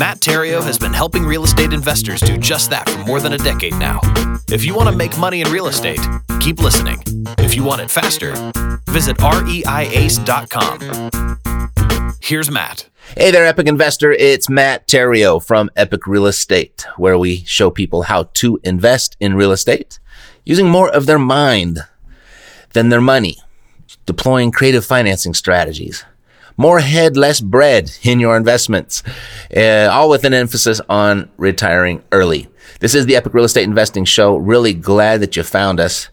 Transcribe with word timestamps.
Matt 0.00 0.20
Theriault 0.20 0.62
has 0.62 0.78
been 0.78 0.94
helping 0.94 1.26
real 1.26 1.44
estate 1.44 1.74
investors 1.74 2.22
do 2.22 2.38
just 2.38 2.70
that 2.70 2.88
for 2.88 3.04
more 3.04 3.20
than 3.20 3.34
a 3.34 3.38
decade 3.38 3.74
now. 3.74 4.00
If 4.48 4.64
you 4.64 4.74
want 4.74 4.88
to 4.88 4.96
make 4.96 5.18
money 5.18 5.42
in 5.42 5.52
real 5.52 5.66
estate, 5.66 6.00
keep 6.40 6.58
listening. 6.58 7.02
If 7.36 7.54
you 7.54 7.64
want 7.64 7.82
it 7.82 7.90
faster, 7.90 8.32
visit 8.88 9.18
reiace.com. 9.18 10.80
Here's 12.22 12.50
Matt. 12.50 12.88
Hey 13.14 13.30
there, 13.30 13.44
Epic 13.44 13.66
Investor. 13.66 14.10
It's 14.10 14.48
Matt 14.48 14.88
Theriault 14.88 15.44
from 15.44 15.68
Epic 15.76 16.06
Real 16.06 16.24
Estate, 16.24 16.86
where 16.96 17.18
we 17.18 17.44
show 17.44 17.70
people 17.70 18.04
how 18.04 18.30
to 18.34 18.58
invest 18.64 19.18
in 19.20 19.34
real 19.34 19.52
estate 19.52 19.98
using 20.46 20.70
more 20.70 20.88
of 20.88 21.04
their 21.04 21.18
mind 21.18 21.80
than 22.72 22.88
their 22.88 23.02
money, 23.02 23.36
deploying 24.06 24.50
creative 24.50 24.86
financing 24.86 25.34
strategies, 25.34 26.06
more 26.60 26.80
head, 26.80 27.16
less 27.16 27.40
bread 27.40 27.90
in 28.02 28.20
your 28.20 28.36
investments, 28.36 29.02
uh, 29.56 29.88
all 29.90 30.10
with 30.10 30.24
an 30.24 30.34
emphasis 30.34 30.78
on 30.90 31.30
retiring 31.38 32.02
early. 32.12 32.48
This 32.80 32.94
is 32.94 33.06
the 33.06 33.16
Epic 33.16 33.32
Real 33.32 33.46
Estate 33.46 33.64
Investing 33.64 34.04
Show. 34.04 34.36
Really 34.36 34.74
glad 34.74 35.22
that 35.22 35.36
you 35.36 35.42
found 35.42 35.80
us 35.80 36.10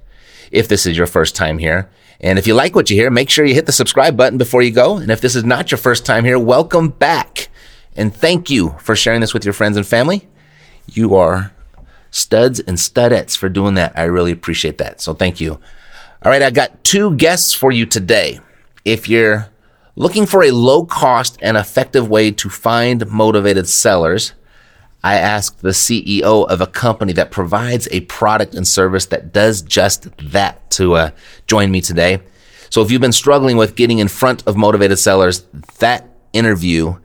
if 0.50 0.70
this 0.70 0.86
is 0.86 0.98
your 0.98 1.06
first 1.06 1.36
time 1.36 1.58
here. 1.58 1.90
And 2.22 2.40
if 2.40 2.48
you 2.48 2.54
like 2.54 2.76
what 2.76 2.90
you 2.90 2.96
hear, 2.96 3.12
make 3.12 3.30
sure 3.30 3.44
you 3.44 3.56
hit 3.56 3.66
the 3.66 3.74
subscribe 3.74 4.16
button 4.16 4.38
before 4.38 4.62
you 4.62 4.72
go. 4.72 4.96
And 4.96 5.12
if 5.12 5.20
this 5.20 5.36
is 5.36 5.44
not 5.44 5.70
your 5.70 5.78
first 5.78 6.06
time 6.06 6.24
here, 6.24 6.40
welcome 6.40 6.90
back. 6.90 7.50
And 7.98 8.16
thank 8.16 8.50
you 8.50 8.74
for 8.80 8.96
sharing 8.96 9.20
this 9.20 9.34
with 9.34 9.44
your 9.44 9.54
friends 9.54 9.76
and 9.76 9.86
family. 9.86 10.30
You 10.86 11.16
are 11.16 11.52
studs 12.10 12.62
and 12.62 12.78
studettes 12.78 13.36
for 13.36 13.50
doing 13.50 13.74
that. 13.74 14.00
I 14.00 14.04
really 14.04 14.32
appreciate 14.32 14.78
that. 14.78 15.02
So 15.02 15.14
thank 15.14 15.42
you. 15.42 15.60
All 16.24 16.32
right. 16.32 16.42
I 16.42 16.52
got 16.52 16.86
two 16.86 17.18
guests 17.18 17.54
for 17.54 17.70
you 17.70 17.86
today. 17.86 18.40
If 18.86 19.10
you're 19.10 19.50
looking 19.98 20.28
for 20.28 20.44
a 20.44 20.52
low 20.52 20.86
cost 20.86 21.40
and 21.42 21.58
effective 21.58 22.08
way 22.08 22.30
to 22.30 22.50
find 22.50 23.10
motivated 23.10 23.68
sellers, 23.68 24.34
I 25.04 25.16
asked 25.16 25.62
the 25.62 25.70
CEO 25.70 26.48
of 26.48 26.62
a 26.62 26.68
company 26.68 27.14
that 27.14 27.32
provides 27.32 27.88
a 27.92 28.02
product 28.02 28.54
and 28.54 28.68
service 28.68 29.08
that 29.08 29.34
does 29.34 29.64
just 29.64 30.08
that 30.32 30.70
to 30.72 30.94
uh, 30.94 31.12
join 31.48 31.72
me 31.72 31.82
today. 31.82 32.20
So 32.70 32.84
if 32.84 32.92
you've 32.92 33.02
been 33.02 33.12
struggling 33.12 33.58
with 33.58 33.76
getting 33.76 33.98
in 33.98 34.08
front 34.08 34.46
of 34.46 34.56
motivated 34.56 35.00
sellers, 35.00 35.46
that 35.80 36.08
interview, 36.32 36.96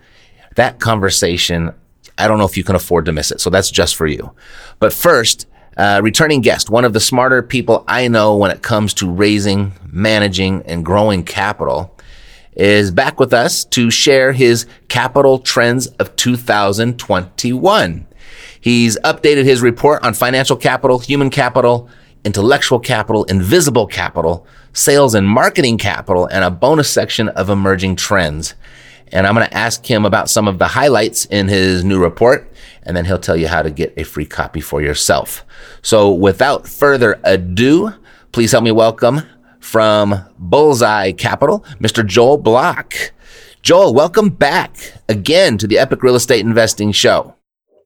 that 0.56 0.78
conversation, 0.78 1.72
I 2.19 2.28
don't 2.28 2.38
know 2.38 2.44
if 2.44 2.58
you 2.58 2.64
can 2.64 2.76
afford 2.76 3.06
to 3.06 3.12
miss 3.12 3.31
it. 3.31 3.41
So 3.41 3.48
that's 3.48 3.70
just 3.70 3.97
for 3.97 4.06
you. 4.06 4.32
But 4.81 4.92
first, 4.92 5.47
uh, 5.78 6.00
returning 6.02 6.42
guest, 6.42 6.69
one 6.69 6.84
of 6.84 6.92
the 6.92 7.00
smarter 7.00 7.42
people 7.42 7.84
I 7.88 8.08
know 8.08 8.36
when 8.36 8.50
it 8.50 8.60
comes 8.60 8.92
to 8.94 9.10
raising, 9.10 9.72
managing, 9.86 10.62
and 10.62 10.84
growing 10.84 11.25
capital 11.25 11.97
is 12.54 12.90
back 12.90 13.18
with 13.18 13.32
us 13.32 13.64
to 13.64 13.90
share 13.90 14.32
his 14.32 14.66
capital 14.88 15.38
trends 15.38 15.86
of 15.98 16.14
2021. 16.16 18.06
He's 18.60 18.98
updated 18.98 19.44
his 19.44 19.62
report 19.62 20.04
on 20.04 20.14
financial 20.14 20.56
capital, 20.56 20.98
human 20.98 21.30
capital, 21.30 21.88
intellectual 22.24 22.78
capital, 22.78 23.24
invisible 23.24 23.86
capital, 23.86 24.46
sales 24.72 25.14
and 25.14 25.26
marketing 25.26 25.78
capital, 25.78 26.26
and 26.26 26.44
a 26.44 26.50
bonus 26.50 26.90
section 26.90 27.28
of 27.30 27.50
emerging 27.50 27.96
trends. 27.96 28.54
And 29.10 29.26
I'm 29.26 29.34
going 29.34 29.46
to 29.46 29.56
ask 29.56 29.84
him 29.84 30.04
about 30.04 30.30
some 30.30 30.48
of 30.48 30.58
the 30.58 30.69
highlights 30.69 31.24
in 31.26 31.48
his 31.48 31.84
new 31.84 32.00
report, 32.00 32.50
and 32.84 32.96
then 32.96 33.04
he'll 33.04 33.19
tell 33.19 33.36
you 33.36 33.48
how 33.48 33.62
to 33.62 33.70
get 33.70 33.92
a 33.96 34.04
free 34.04 34.24
copy 34.24 34.60
for 34.60 34.80
yourself. 34.80 35.44
So 35.82 36.12
without 36.12 36.69
further 36.69 37.20
ado, 37.24 37.92
please 38.30 38.52
help 38.52 38.64
me 38.64 38.72
welcome 38.72 39.22
from 39.62 40.15
Bullseye 40.39 41.12
Capital, 41.12 41.61
Mr. 41.81 42.05
Joel 42.05 42.37
Block. 42.37 42.95
Joel, 43.62 43.95
welcome 43.95 44.28
back 44.28 44.77
again 45.09 45.56
to 45.59 45.67
the 45.67 45.78
Epic 45.78 46.03
Real 46.03 46.17
Estate 46.17 46.45
Investing 46.45 46.93
Show. 46.93 47.34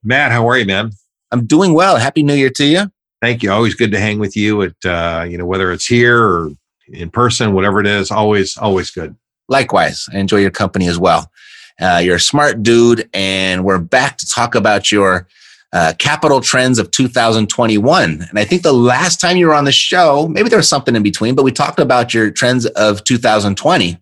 Matt, 0.03 0.33
how 0.33 0.49
are 0.49 0.57
you, 0.57 0.65
man? 0.65 0.91
I'm 1.31 1.47
doing 1.47 1.75
well. 1.75 1.97
Happy 1.97 2.23
New 2.23 2.35
Year 2.35 2.51
to 2.51 2.65
you. 2.65 2.91
Thank 3.21 3.43
you. 3.43 3.53
Always 3.53 3.75
good 3.75 3.93
to 3.93 4.01
hang 4.01 4.19
with 4.19 4.37
you 4.37 4.63
at 4.63 4.85
uh, 4.85 5.27
you 5.29 5.37
know 5.37 5.47
whether 5.47 5.73
it's 5.73 5.87
here 5.87 6.23
or 6.23 6.51
in 6.89 7.11
person, 7.11 7.53
whatever 7.53 7.81
it 7.81 7.87
is. 7.87 8.11
Always, 8.11 8.57
always 8.57 8.91
good. 8.91 9.17
Likewise, 9.49 10.09
I 10.13 10.19
enjoy 10.19 10.39
your 10.39 10.51
company 10.51 10.89
as 10.89 10.99
well. 10.99 11.31
Uh, 11.81 12.01
you're 12.03 12.17
a 12.17 12.21
smart 12.21 12.63
dude, 12.63 13.09
and 13.13 13.65
we're 13.65 13.79
back 13.79 14.17
to 14.19 14.27
talk 14.27 14.55
about 14.55 14.91
your 14.91 15.29
uh, 15.72 15.93
capital 15.99 16.41
trends 16.41 16.78
of 16.78 16.91
2021. 16.91 18.27
And 18.28 18.38
I 18.38 18.44
think 18.44 18.62
the 18.62 18.72
last 18.72 19.21
time 19.21 19.37
you 19.37 19.47
were 19.47 19.54
on 19.54 19.65
the 19.65 19.72
show, 19.72 20.28
maybe 20.28 20.49
there 20.49 20.59
was 20.59 20.69
something 20.69 20.97
in 20.97 21.03
between, 21.03 21.34
but 21.34 21.43
we 21.43 21.53
talked 21.53 21.81
about 21.81 22.15
your 22.15 22.31
trends 22.31 22.66
of 22.66 23.04
2020. 23.04 23.99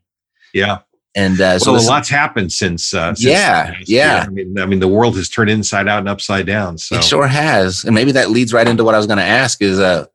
Yeah. 0.52 0.78
And 1.16 1.40
uh, 1.40 1.58
so 1.58 1.72
well, 1.72 1.84
a 1.84 1.86
lot's 1.86 2.08
happened 2.08 2.52
since. 2.52 2.92
Uh, 2.92 3.14
since 3.14 3.24
yeah, 3.24 3.74
yeah. 3.86 4.24
I 4.26 4.30
mean, 4.30 4.58
I 4.58 4.66
mean, 4.66 4.80
the 4.80 4.88
world 4.88 5.14
has 5.16 5.28
turned 5.28 5.48
inside 5.48 5.86
out 5.86 6.00
and 6.00 6.08
upside 6.08 6.44
down. 6.46 6.76
So 6.76 6.96
it 6.96 7.04
sure 7.04 7.28
has, 7.28 7.84
and 7.84 7.94
maybe 7.94 8.10
that 8.12 8.30
leads 8.30 8.52
right 8.52 8.66
into 8.66 8.82
what 8.82 8.96
I 8.96 8.98
was 8.98 9.06
going 9.06 9.18
to 9.18 9.24
ask: 9.24 9.62
is 9.62 9.78
uh, 9.78 10.06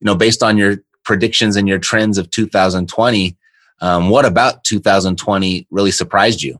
you 0.00 0.06
know, 0.06 0.14
based 0.14 0.42
on 0.42 0.56
your 0.56 0.78
predictions 1.04 1.56
and 1.56 1.68
your 1.68 1.78
trends 1.78 2.16
of 2.16 2.30
2020, 2.30 3.36
um, 3.82 4.08
what 4.08 4.24
about 4.24 4.64
2020 4.64 5.66
really 5.70 5.90
surprised 5.90 6.42
you? 6.42 6.58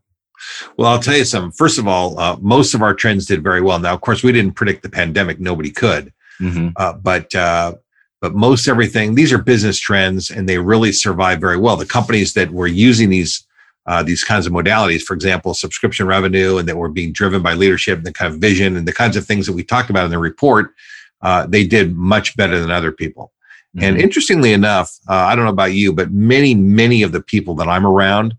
Well, 0.77 0.91
I'll 0.91 1.01
tell 1.01 1.17
you 1.17 1.25
something. 1.25 1.53
First 1.53 1.79
of 1.79 1.89
all, 1.89 2.19
uh, 2.19 2.37
most 2.41 2.75
of 2.75 2.83
our 2.83 2.95
trends 2.95 3.27
did 3.27 3.43
very 3.43 3.61
well. 3.61 3.79
Now, 3.79 3.95
of 3.95 4.01
course, 4.01 4.23
we 4.23 4.33
didn't 4.33 4.55
predict 4.55 4.83
the 4.83 4.91
pandemic; 4.91 5.41
nobody 5.41 5.71
could. 5.71 6.13
Mm-hmm. 6.41 6.69
Uh, 6.77 6.93
but 6.95 7.35
uh, 7.35 7.75
but 8.21 8.35
most 8.35 8.69
everything 8.69 9.15
these 9.15 9.33
are 9.33 9.39
business 9.39 9.79
trends, 9.79 10.31
and 10.31 10.49
they 10.49 10.59
really 10.59 10.93
survive 10.93 11.41
very 11.41 11.57
well. 11.57 11.77
The 11.77 11.87
companies 11.87 12.35
that 12.35 12.51
were 12.51 12.67
using 12.67 13.11
these 13.11 13.47
uh, 13.87 14.03
these 14.03 14.25
kinds 14.25 14.47
of 14.47 14.53
modalities, 14.53 15.03
for 15.03 15.15
example, 15.15 15.55
subscription 15.55 16.07
revenue, 16.07 16.59
and 16.59 16.69
that 16.69 16.77
were 16.77 16.89
being 16.89 17.13
driven 17.13 17.43
by 17.43 17.55
leadership 17.55 17.99
and 17.99 18.07
the 18.07 18.13
kind 18.13 18.33
of 18.33 18.41
vision 18.41 18.77
and 18.77 18.87
the 18.87 18.93
kinds 18.93 19.17
of 19.17 19.25
things 19.25 19.47
that 19.47 19.53
we 19.53 19.63
talked 19.63 19.91
about 19.91 20.05
in 20.05 20.11
the 20.11 20.19
report, 20.19 20.75
uh, 21.23 21.47
they 21.47 21.65
did 21.65 21.95
much 21.95 22.37
better 22.37 22.59
than 22.59 22.71
other 22.71 22.91
people. 22.91 23.33
Mm-hmm. 23.77 23.85
And 23.85 24.01
interestingly 24.01 24.53
enough, 24.53 24.99
uh, 25.09 25.15
I 25.15 25.37
don't 25.37 25.45
know 25.45 25.53
about 25.53 25.73
you, 25.73 25.93
but 25.93 26.11
many, 26.11 26.55
many 26.55 27.03
of 27.03 27.13
the 27.13 27.23
people 27.23 27.55
that 27.57 27.69
I'm 27.69 27.87
around 27.87 28.35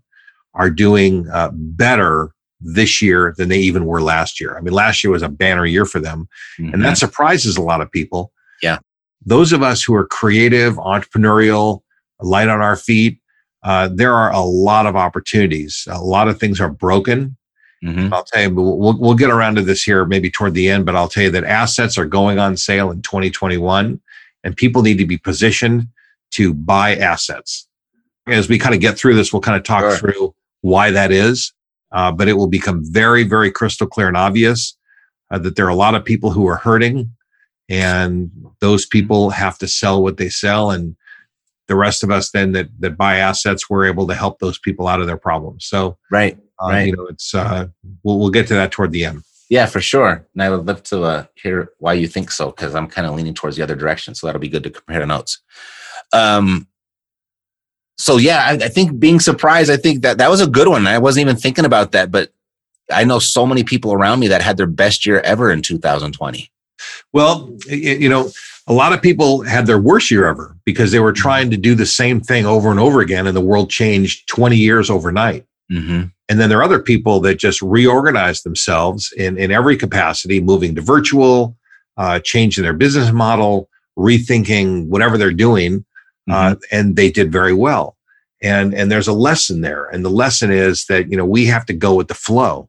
are 0.54 0.70
doing 0.70 1.28
uh, 1.30 1.50
better 1.52 2.32
this 2.60 3.00
year 3.00 3.34
than 3.36 3.48
they 3.48 3.58
even 3.58 3.84
were 3.84 4.02
last 4.02 4.40
year. 4.40 4.56
I 4.56 4.60
mean, 4.60 4.74
last 4.74 5.04
year 5.04 5.12
was 5.12 5.22
a 5.22 5.28
banner 5.28 5.64
year 5.64 5.84
for 5.84 6.00
them, 6.00 6.28
mm-hmm. 6.58 6.74
and 6.74 6.82
that 6.82 6.88
mm-hmm. 6.88 6.94
surprises 6.94 7.56
a 7.56 7.62
lot 7.62 7.80
of 7.80 7.90
people. 7.90 8.32
Yeah. 8.62 8.78
Those 9.24 9.52
of 9.52 9.62
us 9.62 9.82
who 9.82 9.94
are 9.94 10.06
creative, 10.06 10.74
entrepreneurial, 10.74 11.80
light 12.20 12.48
on 12.48 12.60
our 12.60 12.76
feet, 12.76 13.20
uh, 13.62 13.88
there 13.92 14.14
are 14.14 14.32
a 14.32 14.40
lot 14.40 14.86
of 14.86 14.96
opportunities. 14.96 15.86
A 15.90 16.02
lot 16.02 16.28
of 16.28 16.38
things 16.38 16.60
are 16.60 16.70
broken. 16.70 17.36
Mm-hmm. 17.84 18.12
I'll 18.12 18.24
tell 18.24 18.42
you, 18.42 18.54
we'll, 18.54 18.98
we'll 18.98 19.14
get 19.14 19.30
around 19.30 19.56
to 19.56 19.62
this 19.62 19.82
here 19.82 20.04
maybe 20.04 20.30
toward 20.30 20.54
the 20.54 20.68
end, 20.68 20.84
but 20.84 20.96
I'll 20.96 21.08
tell 21.08 21.24
you 21.24 21.30
that 21.30 21.44
assets 21.44 21.96
are 21.96 22.06
going 22.06 22.38
on 22.38 22.56
sale 22.56 22.90
in 22.90 23.02
2021 23.02 24.00
and 24.42 24.56
people 24.56 24.82
need 24.82 24.98
to 24.98 25.06
be 25.06 25.18
positioned 25.18 25.88
to 26.32 26.54
buy 26.54 26.96
assets. 26.96 27.68
As 28.26 28.48
we 28.48 28.58
kind 28.58 28.74
of 28.74 28.80
get 28.80 28.98
through 28.98 29.14
this, 29.14 29.32
we'll 29.32 29.42
kind 29.42 29.56
of 29.56 29.62
talk 29.62 29.82
Sure. 29.82 29.96
through 29.96 30.34
why 30.60 30.90
that 30.90 31.10
is. 31.12 31.52
Uh, 31.90 32.12
but 32.12 32.28
it 32.28 32.34
will 32.34 32.48
become 32.48 32.82
very, 32.84 33.24
very 33.24 33.50
crystal 33.50 33.86
clear 33.86 34.08
and 34.08 34.16
obvious 34.16 34.76
uh, 35.30 35.38
that 35.38 35.56
there 35.56 35.64
are 35.64 35.70
a 35.70 35.74
lot 35.74 35.94
of 35.94 36.04
people 36.04 36.30
who 36.30 36.46
are 36.46 36.56
hurting, 36.56 37.10
and 37.68 38.30
those 38.60 38.84
people 38.86 39.30
have 39.30 39.56
to 39.58 39.66
sell 39.66 40.02
what 40.02 40.16
they 40.18 40.28
sell, 40.28 40.70
and 40.70 40.96
the 41.66 41.76
rest 41.76 42.02
of 42.02 42.10
us 42.10 42.30
then 42.30 42.52
that 42.52 42.68
that 42.80 42.96
buy 42.96 43.16
assets, 43.16 43.68
we're 43.70 43.86
able 43.86 44.06
to 44.06 44.14
help 44.14 44.38
those 44.38 44.58
people 44.58 44.86
out 44.86 45.00
of 45.00 45.06
their 45.06 45.16
problems. 45.18 45.66
So, 45.66 45.96
Right. 46.10 46.38
uh, 46.62 46.68
Right. 46.68 46.86
you 46.86 46.96
know, 46.96 47.06
it's 47.06 47.34
uh, 47.34 47.68
we'll 48.02 48.18
we'll 48.18 48.30
get 48.30 48.46
to 48.48 48.54
that 48.54 48.70
toward 48.72 48.92
the 48.92 49.04
end. 49.04 49.22
Yeah, 49.50 49.64
for 49.64 49.80
sure. 49.80 50.26
And 50.34 50.42
I 50.42 50.50
would 50.50 50.66
love 50.66 50.82
to 50.84 51.02
uh, 51.04 51.24
hear 51.34 51.70
why 51.78 51.94
you 51.94 52.06
think 52.06 52.30
so, 52.30 52.50
because 52.50 52.74
I'm 52.74 52.86
kind 52.86 53.06
of 53.06 53.14
leaning 53.14 53.32
towards 53.32 53.56
the 53.56 53.62
other 53.62 53.76
direction. 53.76 54.14
So 54.14 54.26
that'll 54.26 54.40
be 54.40 54.48
good 54.48 54.64
to 54.64 54.70
compare 54.70 55.06
notes. 55.06 55.40
Um, 56.12 56.68
so 57.98 58.16
yeah, 58.16 58.44
I, 58.46 58.52
I 58.52 58.68
think 58.68 58.98
being 58.98 59.20
surprised, 59.20 59.70
I 59.70 59.76
think 59.76 60.02
that 60.02 60.18
that 60.18 60.30
was 60.30 60.40
a 60.40 60.46
good 60.46 60.68
one. 60.68 60.86
I 60.86 60.98
wasn't 60.98 61.22
even 61.22 61.36
thinking 61.36 61.64
about 61.64 61.92
that, 61.92 62.10
but 62.10 62.30
I 62.90 63.04
know 63.04 63.18
so 63.18 63.44
many 63.44 63.64
people 63.64 63.92
around 63.92 64.20
me 64.20 64.28
that 64.28 64.40
had 64.40 64.56
their 64.56 64.66
best 64.66 65.04
year 65.04 65.20
ever 65.20 65.50
in 65.50 65.62
2020. 65.62 66.50
Well, 67.12 67.50
you 67.68 68.08
know, 68.08 68.30
a 68.68 68.72
lot 68.72 68.92
of 68.92 69.02
people 69.02 69.42
had 69.42 69.66
their 69.66 69.78
worst 69.78 70.10
year 70.10 70.26
ever 70.26 70.56
because 70.64 70.92
they 70.92 71.00
were 71.00 71.12
trying 71.12 71.50
to 71.50 71.56
do 71.56 71.74
the 71.74 71.86
same 71.86 72.20
thing 72.20 72.46
over 72.46 72.70
and 72.70 72.78
over 72.78 73.00
again, 73.00 73.26
and 73.26 73.36
the 73.36 73.42
world 73.42 73.68
changed 73.68 74.28
20 74.28 74.56
years 74.56 74.90
overnight. 74.90 75.44
Mm-hmm. 75.70 76.04
And 76.30 76.40
then 76.40 76.48
there 76.48 76.58
are 76.58 76.64
other 76.64 76.80
people 76.80 77.20
that 77.20 77.38
just 77.38 77.60
reorganized 77.62 78.44
themselves 78.44 79.12
in, 79.12 79.38
in 79.38 79.50
every 79.50 79.76
capacity, 79.76 80.40
moving 80.40 80.74
to 80.74 80.82
virtual, 80.82 81.56
uh, 81.96 82.20
changing 82.20 82.62
their 82.62 82.74
business 82.74 83.10
model, 83.10 83.68
rethinking 83.98 84.86
whatever 84.86 85.18
they're 85.18 85.32
doing, 85.32 85.84
uh, 86.30 86.56
and 86.70 86.96
they 86.96 87.10
did 87.10 87.32
very 87.32 87.52
well. 87.52 87.96
And 88.42 88.72
and 88.74 88.90
there's 88.90 89.08
a 89.08 89.12
lesson 89.12 89.62
there, 89.62 89.86
and 89.86 90.04
the 90.04 90.10
lesson 90.10 90.52
is 90.52 90.86
that 90.86 91.10
you 91.10 91.16
know 91.16 91.24
we 91.24 91.46
have 91.46 91.66
to 91.66 91.72
go 91.72 91.94
with 91.94 92.08
the 92.08 92.14
flow. 92.14 92.68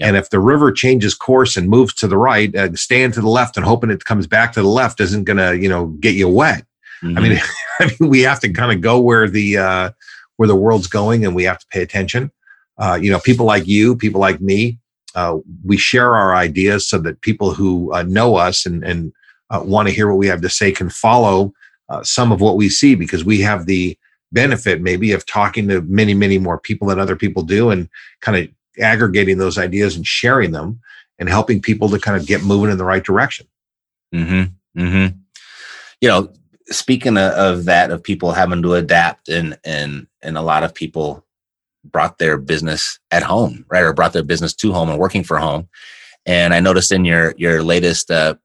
And 0.00 0.16
if 0.16 0.30
the 0.30 0.40
river 0.40 0.72
changes 0.72 1.14
course 1.14 1.58
and 1.58 1.68
moves 1.68 1.92
to 1.94 2.08
the 2.08 2.16
right, 2.16 2.54
uh, 2.56 2.74
staying 2.74 3.12
to 3.12 3.20
the 3.20 3.28
left 3.28 3.58
and 3.58 3.66
hoping 3.66 3.90
it 3.90 4.06
comes 4.06 4.26
back 4.26 4.52
to 4.52 4.62
the 4.62 4.68
left 4.68 4.98
isn't 4.98 5.24
going 5.24 5.36
to 5.36 5.58
you 5.58 5.68
know 5.68 5.88
get 6.00 6.14
you 6.14 6.26
wet. 6.28 6.64
I 7.02 7.20
mean, 7.20 7.38
I 7.80 7.90
mean, 8.00 8.10
we 8.10 8.20
have 8.20 8.40
to 8.40 8.50
kind 8.50 8.72
of 8.72 8.80
go 8.80 8.98
where 8.98 9.28
the 9.28 9.58
uh, 9.58 9.90
where 10.36 10.46
the 10.46 10.56
world's 10.56 10.86
going, 10.86 11.24
and 11.24 11.34
we 11.34 11.44
have 11.44 11.58
to 11.58 11.66
pay 11.70 11.82
attention. 11.82 12.30
Uh, 12.78 12.98
you 13.00 13.10
know, 13.10 13.18
people 13.18 13.44
like 13.44 13.66
you, 13.66 13.94
people 13.94 14.22
like 14.22 14.40
me, 14.40 14.78
uh, 15.14 15.36
we 15.64 15.76
share 15.76 16.16
our 16.16 16.34
ideas 16.34 16.88
so 16.88 16.98
that 16.98 17.20
people 17.20 17.52
who 17.52 17.92
uh, 17.92 18.02
know 18.04 18.36
us 18.36 18.64
and 18.64 18.82
and 18.84 19.12
uh, 19.50 19.62
want 19.64 19.88
to 19.88 19.94
hear 19.94 20.08
what 20.08 20.18
we 20.18 20.28
have 20.28 20.40
to 20.40 20.48
say 20.48 20.72
can 20.72 20.88
follow 20.88 21.52
uh, 21.90 22.02
some 22.02 22.32
of 22.32 22.40
what 22.40 22.56
we 22.56 22.68
see 22.68 22.94
because 22.94 23.24
we 23.24 23.40
have 23.40 23.66
the 23.66 23.98
benefit 24.32 24.80
maybe 24.80 25.12
of 25.12 25.26
talking 25.26 25.68
to 25.68 25.82
many, 25.82 26.14
many 26.14 26.38
more 26.38 26.58
people 26.58 26.88
than 26.88 27.00
other 27.00 27.16
people 27.16 27.42
do, 27.42 27.70
and 27.70 27.88
kind 28.20 28.38
of 28.38 28.48
aggregating 28.82 29.38
those 29.38 29.58
ideas 29.58 29.96
and 29.96 30.06
sharing 30.06 30.52
them 30.52 30.80
and 31.18 31.28
helping 31.28 31.60
people 31.60 31.88
to 31.88 31.98
kind 31.98 32.16
of 32.16 32.26
get 32.26 32.42
moving 32.42 32.70
in 32.70 32.78
the 32.78 32.84
right 32.84 33.04
direction. 33.04 33.46
Mm-hmm. 34.14 34.80
Mm-hmm. 34.80 35.16
You 36.00 36.08
know, 36.08 36.32
speaking 36.66 37.18
of, 37.18 37.64
that, 37.66 37.90
of 37.90 38.02
people 38.02 38.32
having 38.32 38.62
to 38.62 38.74
adapt, 38.74 39.28
and 39.28 39.58
and 39.64 40.06
and 40.22 40.38
a 40.38 40.42
lot 40.42 40.62
of 40.62 40.74
people 40.74 41.26
brought 41.84 42.18
their 42.18 42.38
business 42.38 42.98
at 43.10 43.22
home, 43.22 43.64
right, 43.68 43.82
or 43.82 43.92
brought 43.92 44.12
their 44.12 44.22
business 44.22 44.54
to 44.54 44.72
home 44.72 44.88
and 44.88 44.98
working 44.98 45.24
for 45.24 45.38
home. 45.38 45.68
And 46.26 46.54
I 46.54 46.60
noticed 46.60 46.92
in 46.92 47.04
your 47.04 47.34
your 47.36 47.62
latest 47.62 48.10
uh, 48.10 48.36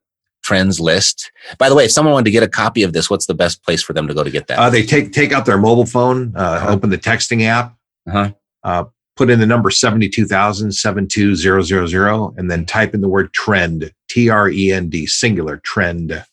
trends 0.46 0.78
list. 0.78 1.32
By 1.58 1.68
the 1.68 1.74
way, 1.74 1.84
if 1.86 1.90
someone 1.90 2.12
wanted 2.14 2.26
to 2.26 2.30
get 2.30 2.42
a 2.44 2.48
copy 2.48 2.82
of 2.84 2.92
this, 2.92 3.10
what's 3.10 3.26
the 3.26 3.34
best 3.34 3.62
place 3.64 3.82
for 3.82 3.92
them 3.92 4.06
to 4.06 4.14
go 4.14 4.22
to 4.22 4.30
get 4.30 4.46
that? 4.46 4.58
Uh, 4.58 4.70
they 4.70 4.84
take 4.84 5.12
take 5.12 5.32
out 5.32 5.44
their 5.44 5.58
mobile 5.58 5.86
phone, 5.86 6.32
uh, 6.36 6.66
open 6.68 6.90
the 6.90 6.98
texting 6.98 7.42
app, 7.42 7.74
Uh-huh. 8.06 8.30
uh, 8.62 8.84
put 9.16 9.28
in 9.30 9.40
the 9.40 9.46
number 9.46 9.70
72,000 9.70 10.70
72000, 10.72 12.38
and 12.38 12.50
then 12.50 12.64
type 12.64 12.94
in 12.94 13.00
the 13.00 13.08
word 13.08 13.32
trend, 13.32 13.92
T 14.08 14.28
R 14.30 14.48
E 14.48 14.72
N 14.72 14.88
D, 14.88 15.06
singular 15.06 15.56
trend. 15.58 16.24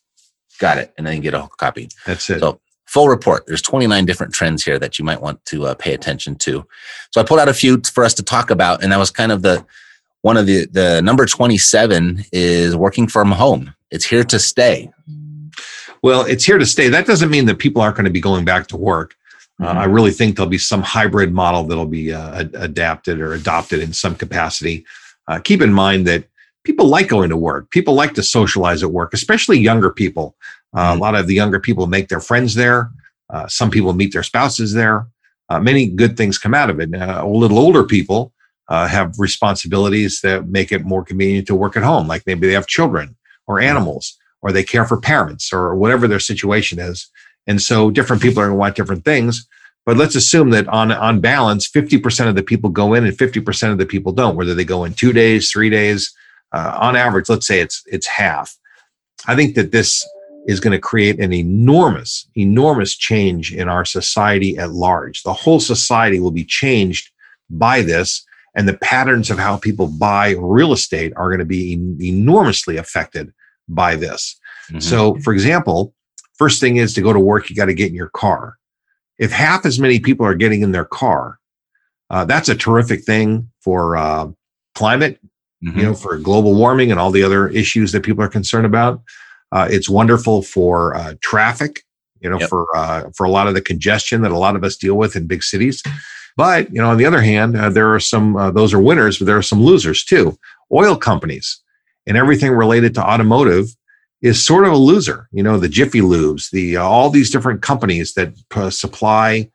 Got 0.60 0.78
it, 0.78 0.94
and 0.98 1.08
then 1.08 1.20
get 1.22 1.34
a 1.34 1.50
copy. 1.58 1.90
That's 2.06 2.30
it. 2.30 2.40
So 2.40 2.60
full 2.86 3.10
report. 3.10 3.46
There's 3.48 3.62
29 3.64 4.06
different 4.06 4.34
trends 4.36 4.64
here 4.64 4.78
that 4.78 5.00
you 5.00 5.04
might 5.06 5.20
want 5.22 5.44
to 5.46 5.66
uh, 5.66 5.74
pay 5.74 5.94
attention 5.96 6.36
to. 6.36 6.64
So 7.12 7.20
I 7.20 7.24
pulled 7.24 7.40
out 7.40 7.50
a 7.50 7.54
few 7.56 7.82
for 7.92 8.04
us 8.04 8.14
to 8.14 8.24
talk 8.24 8.52
about, 8.52 8.84
and 8.84 8.92
that 8.92 9.00
was 9.00 9.10
kind 9.10 9.32
of 9.32 9.42
the 9.42 9.66
one 10.22 10.38
of 10.38 10.46
the 10.46 10.68
the 10.68 11.02
number 11.02 11.26
27 11.26 12.24
is 12.32 12.76
working 12.76 13.08
from 13.08 13.32
home. 13.32 13.74
It's 13.94 14.06
here 14.06 14.24
to 14.24 14.40
stay. 14.40 14.92
Well, 16.02 16.26
it's 16.26 16.44
here 16.44 16.58
to 16.58 16.66
stay. 16.66 16.90
That 16.90 17.06
doesn't 17.06 17.30
mean 17.30 17.46
that 17.46 17.60
people 17.60 17.82
aren't 17.82 17.96
going 17.96 18.06
to 18.06 18.12
be 18.12 18.20
going 18.20 18.44
back 18.44 18.66
to 18.68 18.78
work. 18.78 19.16
Uh, 19.62 19.68
I 19.68 19.86
really 19.86 20.10
think 20.10 20.36
there'll 20.36 20.50
be 20.50 20.58
some 20.58 20.82
hybrid 20.82 21.32
model 21.32 21.64
that'll 21.64 21.86
be 21.86 22.12
uh, 22.12 22.40
ad- 22.40 22.56
adapted 22.56 23.22
or 23.22 23.34
adopted 23.34 23.82
in 23.82 23.94
some 23.94 24.16
capacity. 24.16 24.84
Uh, 25.28 25.40
keep 25.40 25.62
in 25.62 25.72
mind 25.72 26.08
that 26.08 26.26
people 26.64 26.88
like 26.88 27.08
going 27.08 27.30
to 27.30 27.38
work. 27.38 27.70
People 27.70 27.94
like 27.94 28.16
to 28.16 28.24
socialize 28.24 28.82
at 28.82 28.92
work, 28.92 29.14
especially 29.14 29.60
younger 29.60 29.92
people. 29.92 30.36
Uh, 30.74 30.94
Mhm. 30.94 30.98
A 30.98 31.00
lot 31.00 31.14
of 31.16 31.28
the 31.28 31.36
younger 31.36 31.60
people 31.60 31.86
make 31.86 32.10
their 32.10 32.20
friends 32.20 32.56
there. 32.56 32.90
Uh, 33.30 33.48
some 33.48 33.70
people 33.70 33.94
meet 33.94 34.12
their 34.12 34.24
spouses 34.24 34.74
there. 34.74 35.06
Uh, 35.50 35.60
many 35.60 35.88
good 35.88 36.18
things 36.18 36.40
come 36.40 36.56
out 36.56 36.72
of 36.72 36.80
it. 36.80 36.90
Uh, 36.96 37.22
a 37.24 37.28
little 37.28 37.60
older 37.60 37.84
people 37.84 38.34
uh, 38.70 38.88
have 38.88 39.20
responsibilities 39.20 40.20
that 40.22 40.48
make 40.48 40.72
it 40.72 40.84
more 40.84 41.04
convenient 41.04 41.46
to 41.48 41.54
work 41.54 41.78
at 41.78 41.84
home, 41.84 42.08
like 42.08 42.24
maybe 42.26 42.48
they 42.48 42.54
have 42.54 42.66
children 42.66 43.16
or 43.48 43.60
animals, 43.60 44.18
or 44.42 44.52
they 44.52 44.64
care 44.64 44.86
for 44.86 45.00
parents, 45.00 45.52
or 45.54 45.76
whatever 45.76 46.08
their 46.08 46.20
situation 46.20 46.80
is. 46.80 47.10
And 47.48 47.62
so 47.62 47.92
different 47.92 48.22
people 48.22 48.42
are 48.42 48.48
going 48.48 48.56
to 48.56 48.60
want 48.60 48.76
different 48.76 49.06
things. 49.06 49.48
But 49.86 49.98
let's 49.98 50.16
assume 50.16 50.52
that 50.52 50.68
on, 50.70 50.92
on 50.92 51.20
balance, 51.20 51.70
50% 51.70 52.28
of 52.30 52.36
the 52.36 52.44
people 52.44 52.70
go 52.70 52.94
in 52.94 53.06
and 53.06 53.18
50% 53.18 53.72
of 53.72 53.78
the 53.78 53.86
people 53.86 54.14
don't, 54.14 54.36
whether 54.36 54.56
they 54.56 54.64
go 54.64 54.86
in 54.86 54.94
two 54.94 55.12
days, 55.12 55.52
three 55.52 55.70
days. 55.70 56.14
Uh, 56.54 56.78
on 56.80 56.96
average, 56.96 57.30
let's 57.30 57.48
say 57.48 57.60
it's, 57.60 57.84
it's 57.88 58.08
half. 58.08 58.56
I 59.28 59.36
think 59.36 59.56
that 59.56 59.72
this 59.72 60.08
is 60.46 60.60
going 60.60 60.72
to 60.72 60.80
create 60.80 61.20
an 61.20 61.34
enormous, 61.34 62.28
enormous 62.36 62.96
change 62.96 63.54
in 63.54 63.68
our 63.68 63.86
society 63.86 64.58
at 64.58 64.72
large. 64.72 65.24
The 65.24 65.34
whole 65.34 65.60
society 65.60 66.20
will 66.20 66.32
be 66.32 66.46
changed 66.46 67.10
by 67.50 67.82
this. 67.82 68.26
And 68.56 68.68
the 68.68 68.78
patterns 68.78 69.30
of 69.32 69.40
how 69.40 69.58
people 69.58 69.88
buy 69.88 70.36
real 70.38 70.74
estate 70.74 71.12
are 71.16 71.30
going 71.30 71.40
to 71.40 71.46
be 71.46 71.74
en- 71.74 71.98
enormously 72.02 72.78
affected 72.78 73.34
by 73.68 73.96
this. 73.96 74.40
Mhm. 74.72 74.82
So, 74.82 75.16
for 75.24 75.34
example, 75.34 75.94
first 76.38 76.60
thing 76.60 76.78
is 76.78 76.94
to 76.94 77.02
go 77.02 77.14
to 77.14 77.20
work, 77.20 77.50
you 77.50 77.56
got 77.56 77.66
to 77.66 77.74
get 77.74 77.90
in 77.90 77.96
your 77.96 78.10
car. 78.10 78.58
If 79.18 79.32
half 79.32 79.66
as 79.66 79.80
many 79.80 80.00
people 80.00 80.26
are 80.26 80.36
getting 80.36 80.62
in 80.62 80.72
their 80.72 80.86
car, 80.86 81.40
uh, 82.10 82.26
that's 82.26 82.50
a 82.50 82.56
terrific 82.56 83.04
thing 83.06 83.50
for 83.64 83.98
uh, 83.98 84.28
climate, 84.76 85.20
Mhm. 85.64 85.78
you 85.78 85.84
know, 85.84 85.94
for 85.96 86.18
global 86.18 86.54
warming 86.56 86.92
and 86.92 87.00
all 87.00 87.10
the 87.12 87.24
other 87.24 87.48
issues 87.50 87.92
that 87.94 88.04
people 88.04 88.24
are 88.24 88.28
concerned 88.30 88.66
about. 88.66 89.02
Uh, 89.52 89.68
it's 89.70 89.88
wonderful 89.90 90.42
for 90.42 90.96
uh, 90.96 91.14
traffic, 91.22 91.84
you 92.22 92.30
know, 92.30 92.40
Yep. 92.40 92.50
for 92.50 92.66
uh, 92.76 93.04
for 93.16 93.24
a 93.26 93.30
lot 93.30 93.48
of 93.48 93.54
the 93.54 93.62
congestion 93.62 94.22
that 94.22 94.32
a 94.32 94.38
lot 94.38 94.56
of 94.56 94.64
us 94.64 94.76
deal 94.76 94.96
with 94.96 95.16
in 95.16 95.26
big 95.28 95.44
cities. 95.44 95.82
But 96.36 96.74
you 96.74 96.82
know, 96.82 96.90
on 96.90 96.98
the 96.98 97.06
other 97.06 97.22
hand, 97.22 97.56
uh, 97.56 97.70
there 97.70 97.94
are 97.94 98.00
some 98.00 98.36
uh, 98.36 98.52
those 98.52 98.74
are 98.74 98.82
winners, 98.82 99.20
but 99.20 99.26
there 99.26 99.38
are 99.38 99.44
some 99.44 99.62
losers 99.62 100.04
too. 100.04 100.38
Oil 100.72 100.96
companies 100.96 101.62
and 102.08 102.18
everything 102.18 102.52
related 102.52 102.96
to 102.96 103.04
automotive 103.04 103.68
is 104.22 104.44
sort 104.44 104.66
of 104.66 104.74
a 104.74 104.78
loser. 104.78 105.28
You 105.32 105.44
know, 105.44 105.58
the 105.58 105.70
Jiffy 105.70 106.02
Lubes, 106.02 106.50
the 106.50 106.78
uh, 106.78 106.84
all 106.84 107.10
these 107.10 107.30
different 107.30 107.62
companies 107.62 108.14
that 108.14 108.34
uh, 108.56 108.70
supply 108.70 109.52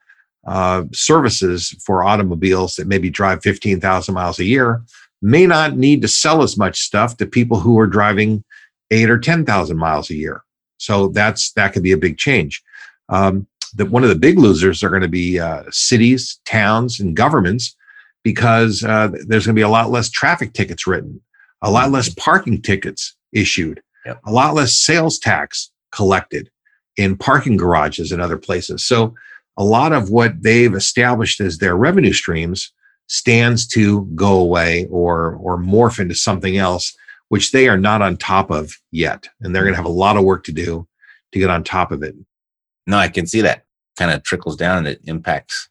uh, 0.47 0.85
services 0.92 1.75
for 1.85 2.04
automobiles 2.04 2.76
that 2.76 2.87
maybe 2.87 3.11
drive 3.11 3.42
fifteen 3.42 3.80
thousand 3.80 4.14
miles 4.14 4.38
a 4.38 4.44
year 4.44 4.82
may 5.20 5.47
not 5.47 5.76
need 5.76 6.00
to 6.02 6.08
sell 6.08 6.42
as 6.42 6.56
much 6.56 6.80
stuff 6.80 7.16
to 7.16 7.26
people 7.26 7.58
who 7.58 7.78
are 7.78 7.88
driving 7.88 8.44
eight 8.90 9.11
or 9.11 9.18
ten 9.18 9.44
thousand 9.44 9.78
miles 9.78 10.11
a 10.11 10.14
year. 10.14 10.44
So 10.76 11.08
that's 11.08 11.52
that 11.52 11.73
could 11.73 11.82
be 11.82 11.92
a 11.92 11.99
big 11.99 12.18
change. 12.18 12.62
Um, 13.08 13.47
the, 13.78 13.87
one 13.87 14.02
of 14.02 14.08
the 14.11 14.14
big 14.16 14.38
losers 14.38 14.82
are 14.82 14.90
going 14.90 15.02
to 15.02 15.08
be 15.08 15.38
uh, 15.40 15.62
cities, 15.70 16.40
towns, 16.44 17.00
and 17.00 17.16
governments 17.16 17.75
because 18.25 18.85
uh, 18.85 19.08
there's 19.26 19.47
going 19.47 19.54
to 19.54 19.58
be 19.58 19.62
a 19.62 19.68
lot 19.68 19.90
less 19.90 20.11
traffic 20.11 20.52
tickets 20.52 20.87
written, 20.87 21.20
a 21.62 21.70
lot 21.70 21.90
less 21.90 22.08
parking 22.14 22.61
tickets 22.62 23.16
issued, 23.32 23.80
Yep. 24.06 24.20
a 24.26 24.32
lot 24.32 24.54
less 24.54 24.73
sales 24.75 25.18
tax 25.18 25.70
collected 25.92 26.50
in 26.97 27.16
parking 27.16 27.56
garages 27.56 28.11
and 28.12 28.23
other 28.23 28.38
places. 28.38 28.85
So 28.85 29.14
a 29.56 29.64
lot 29.64 29.92
of 29.92 30.11
what 30.11 30.42
they've 30.42 30.75
established 30.75 31.40
as 31.40 31.58
their 31.58 31.76
revenue 31.76 32.12
streams 32.12 32.73
stands 33.08 33.66
to 33.68 34.04
go 34.14 34.38
away 34.38 34.87
or 34.90 35.35
or 35.37 35.58
morph 35.58 35.99
into 36.00 36.14
something 36.14 36.56
else 36.58 36.94
which 37.30 37.52
they 37.52 37.68
are 37.68 37.76
not 37.78 38.00
on 38.02 38.16
top 38.16 38.50
of 38.50 38.73
yet 38.92 39.28
and 39.40 39.54
they're 39.54 39.62
going 39.64 39.73
to 39.73 39.76
have 39.82 39.85
a 39.87 39.88
lot 40.04 40.16
of 40.16 40.25
work 40.25 40.44
to 40.44 40.52
do 40.52 40.87
to 41.32 41.38
get 41.38 41.49
on 41.50 41.64
top 41.64 41.90
of 41.90 42.02
it 42.02 42.14
No, 42.87 42.99
I 42.99 43.08
can 43.08 43.26
see 43.26 43.40
that 43.42 43.64
kind 43.99 44.11
of 44.11 44.23
trickles 44.23 44.57
down 44.57 44.78
and 44.78 44.87
it 44.88 45.00
impacts. 45.05 45.69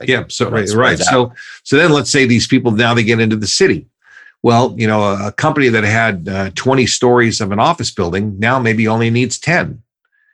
like, 0.00 0.08
yeah 0.08 0.24
so 0.28 0.48
right, 0.50 0.68
right 0.70 1.00
out. 1.00 1.06
so 1.06 1.32
so 1.64 1.76
then 1.76 1.90
let's 1.92 2.10
say 2.10 2.24
these 2.26 2.46
people 2.46 2.70
now 2.70 2.94
they 2.94 3.04
get 3.04 3.20
into 3.20 3.36
the 3.36 3.46
city 3.46 3.86
well 4.42 4.74
you 4.78 4.86
know 4.86 5.02
a, 5.02 5.28
a 5.28 5.32
company 5.32 5.68
that 5.68 5.84
had 5.84 6.28
uh, 6.28 6.50
20 6.54 6.86
stories 6.86 7.40
of 7.40 7.50
an 7.52 7.58
office 7.58 7.90
building 7.90 8.38
now 8.38 8.58
maybe 8.58 8.86
only 8.88 9.10
needs 9.10 9.38
10 9.38 9.82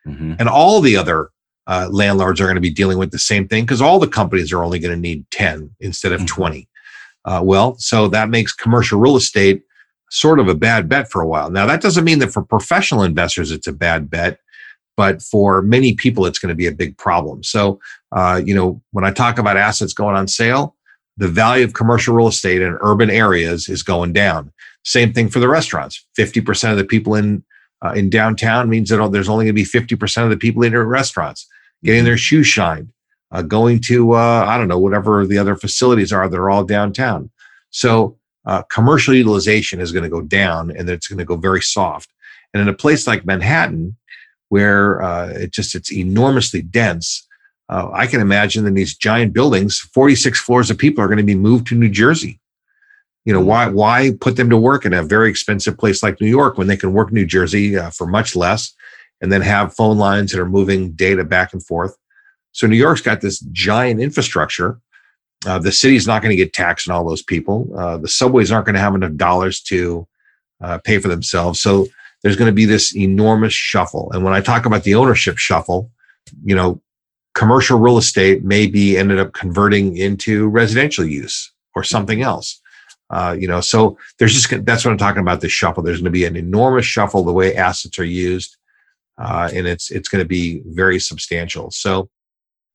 Mhm. 0.07 0.35
and 0.41 0.49
all 0.49 0.81
the 0.81 0.97
other 0.97 1.31
uh, 1.69 1.87
landlords 1.93 2.41
are 2.41 2.47
going 2.47 2.57
to 2.57 2.61
be 2.71 2.71
dealing 2.83 2.99
with 2.99 3.13
the 3.13 3.21
same 3.21 3.47
thing 3.47 3.63
because 3.65 3.81
all 3.81 4.01
the 4.01 4.09
companies 4.21 4.53
are 4.53 4.65
only 4.65 4.81
going 4.81 4.93
to 4.93 5.01
need 5.01 5.25
10 5.31 5.71
instead 5.79 6.11
of 6.11 6.21
Mhm. 6.23 6.27
20. 6.27 6.69
Uh, 7.25 7.41
well, 7.45 7.77
so 7.79 8.09
that 8.09 8.29
makes 8.29 8.53
commercial 8.53 8.99
real 8.99 9.15
estate 9.15 9.63
sort 10.11 10.41
of 10.41 10.49
a 10.49 10.57
bad 10.57 10.89
bet 10.89 11.09
for 11.09 11.23
a 11.23 11.29
while. 11.29 11.51
Now, 11.53 11.67
that 11.67 11.81
doesn't 11.81 12.03
mean 12.03 12.19
that 12.19 12.33
for 12.33 12.43
professional 12.43 13.05
investors 13.05 13.53
it's 13.53 13.69
a 13.69 13.73
bad 13.73 14.11
bet, 14.11 14.41
but 14.97 15.23
for 15.23 15.63
many 15.63 15.95
people 15.95 16.27
it's 16.27 16.39
going 16.39 16.51
to 16.51 16.55
be 16.55 16.67
a 16.67 16.73
big 16.73 16.97
problem. 16.99 17.43
So, 17.43 17.81
uh, 18.13 18.41
you 18.45 18.55
know, 18.55 18.83
when 18.93 19.05
I 19.05 19.13
talk 19.13 19.39
about 19.39 19.57
assets 19.57 19.95
going 19.95 20.17
on 20.17 20.29
sale, 20.29 20.77
the 21.17 21.29
value 21.29 21.65
of 21.65 21.75
commercial 21.75 22.15
real 22.15 22.29
estate 22.29 22.63
in 22.63 22.79
urban 22.81 23.11
areas 23.11 23.69
is 23.69 23.83
going 23.83 24.13
down. 24.13 24.53
Same 24.85 25.13
thing 25.13 25.29
for 25.29 25.41
the 25.41 25.49
restaurants. 25.49 26.05
50% 26.19 26.73
of 26.73 26.79
the 26.79 26.85
people 26.85 27.15
in 27.15 27.45
uh, 27.83 27.93
in 27.97 28.09
downtown 28.09 28.71
means 28.71 28.89
that 28.91 29.11
there's 29.11 29.29
only 29.29 29.45
going 29.45 29.55
to 29.57 29.81
be 29.81 29.97
50% 29.97 30.23
of 30.23 30.31
the 30.31 30.37
people 30.37 30.63
in 30.63 30.77
restaurants 30.77 31.49
getting 31.83 32.05
their 32.05 32.17
shoes 32.17 32.47
shined, 32.47 32.93
uh, 33.33 33.43
going 33.43 33.81
to, 33.81 34.13
uh, 34.13 34.45
I 34.47 34.57
don't 34.57 34.69
know, 34.69 34.79
whatever 34.79 35.27
the 35.27 35.39
other 35.39 35.57
facilities 35.57 36.13
are 36.13 36.29
that 36.29 36.37
are 36.37 36.51
all 36.51 36.63
downtown. 36.63 37.31
So 37.71 38.19
uh, 38.47 38.63
commercial 38.63 39.15
utilization 39.15 39.81
is 39.81 39.93
going 39.93 40.05
to 40.05 40.09
go 40.09 40.21
down 40.21 40.71
and 40.71 40.89
it's 40.89 41.09
going 41.09 41.19
to 41.19 41.25
go 41.25 41.37
very 41.37 41.63
soft. 41.63 42.11
And 42.55 42.61
in 42.61 42.69
a 42.69 42.75
place 42.75 43.07
like 43.07 43.27
Manhattan, 43.27 43.97
where 44.53 45.01
uh, 45.01 45.29
it 45.29 45.51
just 45.51 45.75
it's 45.75 45.91
enormously 45.91 46.61
dense, 46.61 47.27
uh, 47.71 47.89
I 47.91 48.07
can 48.07 48.21
imagine 48.21 48.67
in 48.67 48.75
these 48.75 48.95
giant 48.95 49.33
buildings, 49.33 49.79
46 49.79 50.39
floors 50.43 50.71
of 50.71 50.77
people 50.77 51.03
are 51.03 51.07
going 51.07 51.17
to 51.17 51.25
be 51.25 51.35
moved 51.35 51.69
to 51.69 51.75
New 51.75 51.89
Jersey. 51.89 52.39
You 53.25 53.33
know 53.33 53.41
why? 53.41 53.69
Why 53.69 54.11
put 54.21 54.37
them 54.37 54.51
to 54.51 54.59
work 54.59 54.85
in 54.85 54.93
a 54.93 55.03
very 55.03 55.31
expensive 55.31 55.79
place 55.79 56.03
like 56.03 56.21
New 56.21 56.29
York 56.29 56.59
when 56.59 56.67
they 56.67 56.77
can 56.77 56.93
work 56.93 57.13
New 57.13 57.25
Jersey 57.25 57.79
uh, 57.79 57.89
for 57.89 58.07
much 58.07 58.37
less, 58.37 58.75
and 59.23 59.33
then 59.33 59.41
have 59.41 59.75
phone 59.75 59.97
lines 59.97 60.33
that 60.33 60.41
are 60.41 60.45
moving 60.59 60.93
data 60.93 61.25
back 61.25 61.55
and 61.55 61.65
forth? 61.65 61.97
So 62.51 62.67
New 62.67 62.77
York's 62.77 63.01
got 63.01 63.23
this 63.23 63.41
giant 63.53 64.03
infrastructure. 64.03 64.79
Uh, 65.47 65.61
the 65.61 65.73
city's 65.73 66.07
not 66.07 66.21
going 66.21 66.37
to 66.37 66.45
get 66.45 66.53
taxed 66.53 66.91
on 66.91 66.95
all 66.95 67.09
those 67.09 67.23
people. 67.23 67.71
Uh, 67.75 67.97
the 67.97 68.07
subways 68.07 68.53
aren't 68.53 68.67
going 68.67 68.75
to 68.75 68.81
have 68.81 68.95
enough 68.95 69.15
dollars 69.15 69.63
to 69.63 70.07
uh, 70.61 70.77
pay 70.85 70.99
for 70.99 71.09
themselves. 71.09 71.59
So 71.59 71.87
there's 72.23 72.37
going 72.37 72.51
to 72.51 72.55
be 72.55 72.65
this 72.65 72.95
enormous 72.97 73.53
shuffle. 73.53 74.11
And 74.13 74.25
when 74.25 74.33
I 74.33 74.41
talk 74.41 74.67
about 74.67 74.85
the 74.85 74.95
ownership 74.95 75.39
shuffle, 75.39 75.91
you 76.45 76.55
know, 76.55 76.81
commercial 77.35 77.79
real 77.79 77.99
estate 77.99 78.45
may 78.45 78.67
be 78.67 78.97
ended 78.97 79.19
up 79.19 79.33
converting 79.33 79.97
into 79.97 80.49
residential 80.49 81.05
use 81.05 81.53
or 81.75 81.83
something 81.83 82.23
else. 82.23 82.61
Uh, 83.11 83.37
you 83.39 83.47
know, 83.49 83.61
so 83.61 83.99
there's 84.19 84.33
just 84.33 84.65
that's 84.65 84.85
what 84.85 84.91
I'm 84.91 84.99
talking 84.99 85.21
about. 85.21 85.41
The 85.41 85.49
shuffle. 85.49 85.83
There's 85.83 85.99
going 85.99 86.05
to 86.07 86.11
be 86.11 86.25
an 86.25 86.37
enormous 86.37 86.87
shuffle 86.87 87.25
the 87.25 87.33
way 87.33 87.55
assets 87.55 87.99
are 87.99 88.05
used, 88.05 88.57
uh, 89.19 89.51
and 89.55 89.67
it's 89.67 89.91
it's 89.91 90.09
going 90.09 90.25
to 90.25 90.29
be 90.29 90.63
very 90.67 90.99
substantial. 90.99 91.71
So 91.71 92.09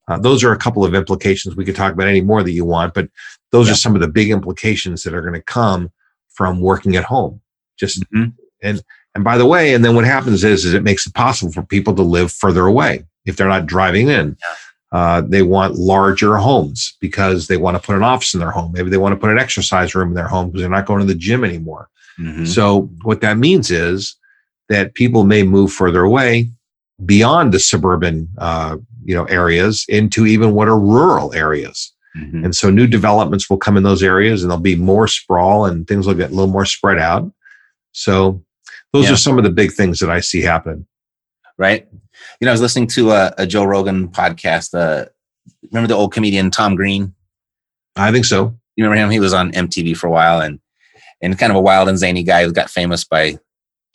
uh, 0.08 0.20
those 0.20 0.44
are 0.44 0.52
a 0.52 0.58
couple 0.58 0.86
of 0.86 0.94
implications. 0.94 1.56
We 1.56 1.66
could 1.66 1.76
talk 1.76 1.92
about 1.94 2.08
any 2.08 2.22
more 2.22 2.44
that 2.44 2.52
you 2.52 2.66
want, 2.66 2.94
but 2.94 3.10
those 3.52 3.68
Yeah. 3.68 3.74
are 3.74 3.78
some 3.78 3.96
of 3.96 4.02
the 4.02 4.08
big 4.08 4.30
implications 4.30 5.02
that 5.04 5.14
are 5.16 5.22
going 5.22 5.34
to 5.34 5.42
come 5.42 5.90
from 6.30 6.62
working 6.62 6.96
at 6.96 7.06
home. 7.06 7.42
Just 7.80 8.04
Mhm. 8.12 8.34
and 8.62 8.84
and 9.18 9.24
by 9.24 9.36
the 9.36 9.48
way, 9.48 9.74
and 9.74 9.84
then 9.84 9.96
what 9.96 10.06
happens 10.06 10.44
is 10.44 10.64
is 10.64 10.76
it 10.76 10.84
makes 10.84 11.08
it 11.08 11.16
possible 11.16 11.52
for 11.52 11.64
people 11.64 11.96
to 11.96 12.04
live 12.04 12.32
further 12.32 12.68
away 12.68 13.04
if 13.26 13.36
they're 13.36 13.48
not 13.48 13.66
driving 13.66 14.10
in. 14.10 14.38
Uh, 14.92 15.22
they 15.22 15.42
want 15.42 15.74
larger 15.74 16.38
homes 16.38 16.96
because 17.02 17.48
they 17.48 17.58
want 17.58 17.76
to 17.76 17.82
put 17.82 17.96
an 17.96 18.04
office 18.04 18.36
in 18.36 18.40
their 18.40 18.52
home. 18.52 18.72
Maybe 18.74 18.92
they 18.92 19.00
want 19.00 19.14
to 19.14 19.20
put 19.20 19.32
an 19.32 19.40
exercise 19.40 19.96
room 19.96 20.10
in 20.10 20.14
their 20.14 20.28
home 20.28 20.48
because 20.48 20.62
they're 20.62 20.70
not 20.70 20.86
going 20.86 21.00
to 21.00 21.06
the 21.08 21.16
gym 21.16 21.44
anymore. 21.44 21.90
Mhm. 22.20 22.48
So 22.48 22.92
what 23.02 23.22
that 23.22 23.40
means 23.40 23.72
is 23.72 24.16
that 24.70 24.94
people 24.94 25.24
may 25.24 25.42
move 25.42 25.74
further 25.74 26.04
away 26.04 26.52
beyond 27.04 27.54
the 27.54 27.60
suburban, 27.60 28.30
uh, 28.38 28.78
you 29.04 29.16
know, 29.16 29.26
areas 29.26 29.84
into 29.90 30.28
even 30.28 30.52
what 30.54 30.68
are 30.68 30.80
rural 30.80 31.34
areas. 31.34 31.92
Mhm. 32.16 32.46
And 32.46 32.56
so 32.56 32.70
new 32.70 32.86
developments 32.86 33.50
will 33.50 33.58
come 33.58 33.78
in 33.78 33.84
those 33.84 34.04
areas 34.04 34.44
and 34.44 34.52
there'll 34.52 34.62
be 34.62 34.76
more 34.76 35.08
sprawl 35.08 35.66
and 35.66 35.88
things 35.88 36.06
will 36.06 36.14
get 36.14 36.30
a 36.30 36.36
little 36.36 36.54
more 36.54 36.66
spread 36.66 37.00
out. 37.00 37.32
So 37.94 38.44
those 38.94 39.06
Yeah. 39.06 39.14
are 39.14 39.18
some 39.18 39.38
of 39.38 39.44
the 39.44 39.50
big 39.50 39.72
things 39.74 40.00
that 40.00 40.10
I 40.10 40.20
see 40.20 40.42
happen. 40.42 40.88
right? 41.58 41.88
You 42.40 42.46
know, 42.46 42.52
I 42.52 42.54
was 42.54 42.62
listening 42.62 42.88
to 42.90 43.12
a, 43.12 43.34
a 43.40 43.48
Joe 43.48 43.64
Rogan 43.64 44.10
podcast. 44.10 44.74
Uh, 44.78 45.06
remember 45.72 45.88
the 45.88 45.96
old 45.96 46.14
comedian 46.14 46.52
Tom 46.52 46.76
Green? 46.76 47.14
I 47.96 48.12
think 48.12 48.26
so. 48.26 48.56
You 48.76 48.84
remember 48.84 49.04
him? 49.04 49.10
He 49.12 49.20
was 49.20 49.34
on 49.34 49.52
MTV 49.54 49.98
for 49.98 50.08
a 50.08 50.12
while 50.12 50.40
and 50.42 50.60
and 51.22 51.38
kind 51.40 51.52
of 51.52 51.56
a 51.56 51.62
wild 51.62 51.90
and 51.90 51.98
zany 51.98 52.22
guy 52.22 52.44
who 52.44 52.52
got 52.52 52.70
famous 52.70 53.04
by 53.04 53.40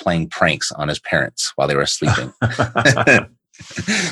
playing 0.00 0.28
pranks 0.28 0.72
on 0.72 0.88
his 0.88 0.98
parents 0.98 1.52
while 1.54 1.68
they 1.68 1.76
were 1.76 1.86
sleeping. 1.86 2.32
it 2.42 3.28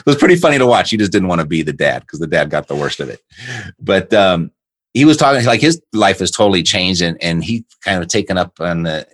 was 0.06 0.16
pretty 0.16 0.36
funny 0.36 0.58
to 0.58 0.66
watch. 0.66 0.90
He 0.90 0.96
just 0.96 1.10
didn't 1.10 1.28
want 1.28 1.40
to 1.40 1.46
be 1.46 1.62
the 1.62 1.72
dad 1.72 2.02
because 2.02 2.20
the 2.20 2.26
dad 2.28 2.50
got 2.50 2.68
the 2.68 2.76
worst 2.76 3.00
of 3.00 3.08
it. 3.08 3.20
But 3.80 4.12
um, 4.14 4.52
he 4.94 5.04
was 5.04 5.16
talking 5.16 5.44
like 5.44 5.60
his 5.60 5.82
life 5.92 6.20
has 6.20 6.30
totally 6.30 6.62
changed, 6.62 7.02
and 7.02 7.20
and 7.22 7.42
he 7.42 7.64
kind 7.84 8.00
of 8.00 8.08
taken 8.08 8.38
up 8.38 8.60
on 8.60 8.84
the 8.84 9.06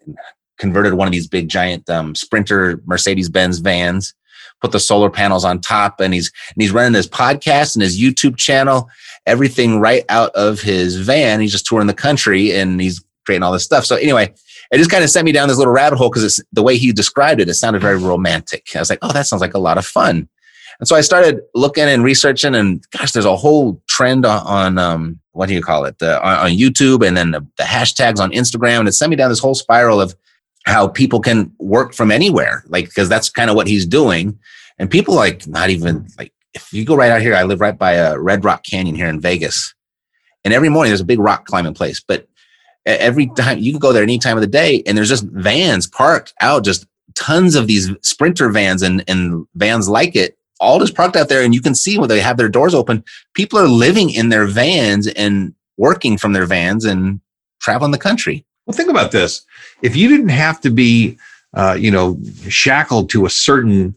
converted 0.58 0.94
one 0.94 1.08
of 1.08 1.12
these 1.12 1.28
big 1.28 1.48
giant 1.48 1.88
um, 1.88 2.14
Sprinter 2.14 2.80
Mercedes 2.86 3.28
Benz 3.28 3.58
vans, 3.58 4.14
put 4.60 4.72
the 4.72 4.80
solar 4.80 5.10
panels 5.10 5.44
on 5.44 5.60
top, 5.60 6.00
and 6.00 6.14
he's 6.14 6.30
and 6.54 6.62
he's 6.62 6.72
running 6.72 6.94
his 6.94 7.08
podcast 7.08 7.74
and 7.74 7.82
his 7.82 8.00
YouTube 8.00 8.36
channel, 8.36 8.88
everything 9.26 9.80
right 9.80 10.04
out 10.08 10.34
of 10.34 10.60
his 10.60 10.96
van. 10.96 11.40
He's 11.40 11.52
just 11.52 11.66
touring 11.66 11.86
the 11.86 11.94
country 11.94 12.52
and 12.52 12.80
he's 12.80 13.02
creating 13.24 13.42
all 13.42 13.52
this 13.52 13.64
stuff. 13.64 13.84
So 13.84 13.96
anyway, 13.96 14.32
it 14.70 14.78
just 14.78 14.90
kind 14.90 15.04
of 15.04 15.10
sent 15.10 15.24
me 15.24 15.32
down 15.32 15.48
this 15.48 15.58
little 15.58 15.72
rabbit 15.72 15.96
hole 15.96 16.10
because 16.10 16.24
it's 16.24 16.40
the 16.52 16.62
way 16.62 16.76
he 16.76 16.92
described 16.92 17.40
it. 17.40 17.48
It 17.48 17.54
sounded 17.54 17.82
very 17.82 17.98
romantic. 17.98 18.68
I 18.74 18.78
was 18.78 18.90
like, 18.90 19.00
oh, 19.02 19.12
that 19.12 19.26
sounds 19.26 19.40
like 19.42 19.54
a 19.54 19.58
lot 19.58 19.78
of 19.78 19.86
fun. 19.86 20.28
And 20.78 20.86
so 20.86 20.94
I 20.94 21.00
started 21.00 21.40
looking 21.54 21.84
and 21.84 22.04
researching, 22.04 22.54
and 22.54 22.84
gosh, 22.90 23.12
there's 23.12 23.24
a 23.24 23.36
whole 23.36 23.80
trend 23.88 24.26
on, 24.26 24.76
um, 24.76 25.18
what 25.32 25.48
do 25.48 25.54
you 25.54 25.62
call 25.62 25.86
it, 25.86 26.02
on, 26.02 26.20
on 26.20 26.50
YouTube, 26.50 27.06
and 27.06 27.16
then 27.16 27.30
the, 27.30 27.46
the 27.56 27.62
hashtags 27.62 28.20
on 28.20 28.30
Instagram, 28.32 28.80
and 28.80 28.88
it 28.88 28.92
sent 28.92 29.10
me 29.10 29.16
down 29.16 29.30
this 29.30 29.38
whole 29.38 29.54
spiral 29.54 30.00
of 30.00 30.14
how 30.66 30.88
people 30.88 31.20
can 31.20 31.52
work 31.58 31.94
from 31.94 32.10
anywhere, 32.10 32.64
like 32.66 32.86
because 32.86 33.08
that's 33.08 33.28
kind 33.28 33.50
of 33.50 33.56
what 33.56 33.68
he's 33.68 33.86
doing, 33.86 34.38
and 34.78 34.90
people 34.90 35.14
like 35.14 35.46
not 35.46 35.70
even 35.70 36.06
like 36.18 36.32
if 36.54 36.72
you 36.72 36.84
go 36.84 36.96
right 36.96 37.10
out 37.10 37.22
here, 37.22 37.34
I 37.34 37.44
live 37.44 37.60
right 37.60 37.76
by 37.76 37.92
a 37.92 38.18
Red 38.18 38.44
Rock 38.44 38.64
Canyon 38.64 38.96
here 38.96 39.08
in 39.08 39.20
Vegas, 39.20 39.74
and 40.44 40.52
every 40.52 40.68
morning 40.68 40.90
there's 40.90 41.00
a 41.00 41.04
big 41.04 41.20
rock 41.20 41.46
climbing 41.46 41.74
place, 41.74 42.00
but 42.00 42.26
every 42.84 43.28
time 43.36 43.58
you 43.58 43.72
can 43.72 43.78
go 43.78 43.92
there 43.92 44.02
any 44.02 44.18
time 44.18 44.36
of 44.36 44.40
the 44.42 44.46
day, 44.46 44.82
and 44.86 44.98
there's 44.98 45.08
just 45.08 45.24
vans 45.24 45.86
parked 45.86 46.34
out, 46.40 46.64
just 46.64 46.86
tons 47.16 47.54
of 47.54 47.66
these 47.66 47.90
sprinter 48.02 48.50
vans 48.50 48.82
and 48.82 49.02
and 49.08 49.46
vans 49.54 49.88
like 49.88 50.14
it 50.14 50.36
all 50.60 50.78
just 50.78 50.94
parked 50.94 51.16
out 51.16 51.28
there 51.28 51.42
and 51.42 51.54
you 51.54 51.60
can 51.60 51.74
see 51.74 51.98
when 51.98 52.08
they 52.08 52.20
have 52.20 52.36
their 52.36 52.48
doors 52.48 52.74
open 52.74 53.02
people 53.34 53.58
are 53.58 53.68
living 53.68 54.10
in 54.10 54.28
their 54.28 54.46
vans 54.46 55.06
and 55.08 55.54
working 55.76 56.16
from 56.16 56.32
their 56.32 56.46
vans 56.46 56.84
and 56.84 57.20
traveling 57.60 57.90
the 57.90 57.98
country 57.98 58.44
Well, 58.66 58.76
think 58.76 58.90
about 58.90 59.12
this. 59.12 59.42
If 59.82 59.94
you 59.96 60.08
didn't 60.08 60.30
have 60.30 60.60
to 60.62 60.70
be, 60.70 61.18
uh, 61.54 61.76
you 61.78 61.90
know, 61.90 62.18
shackled 62.48 63.10
to 63.10 63.24
a 63.26 63.30
certain 63.30 63.94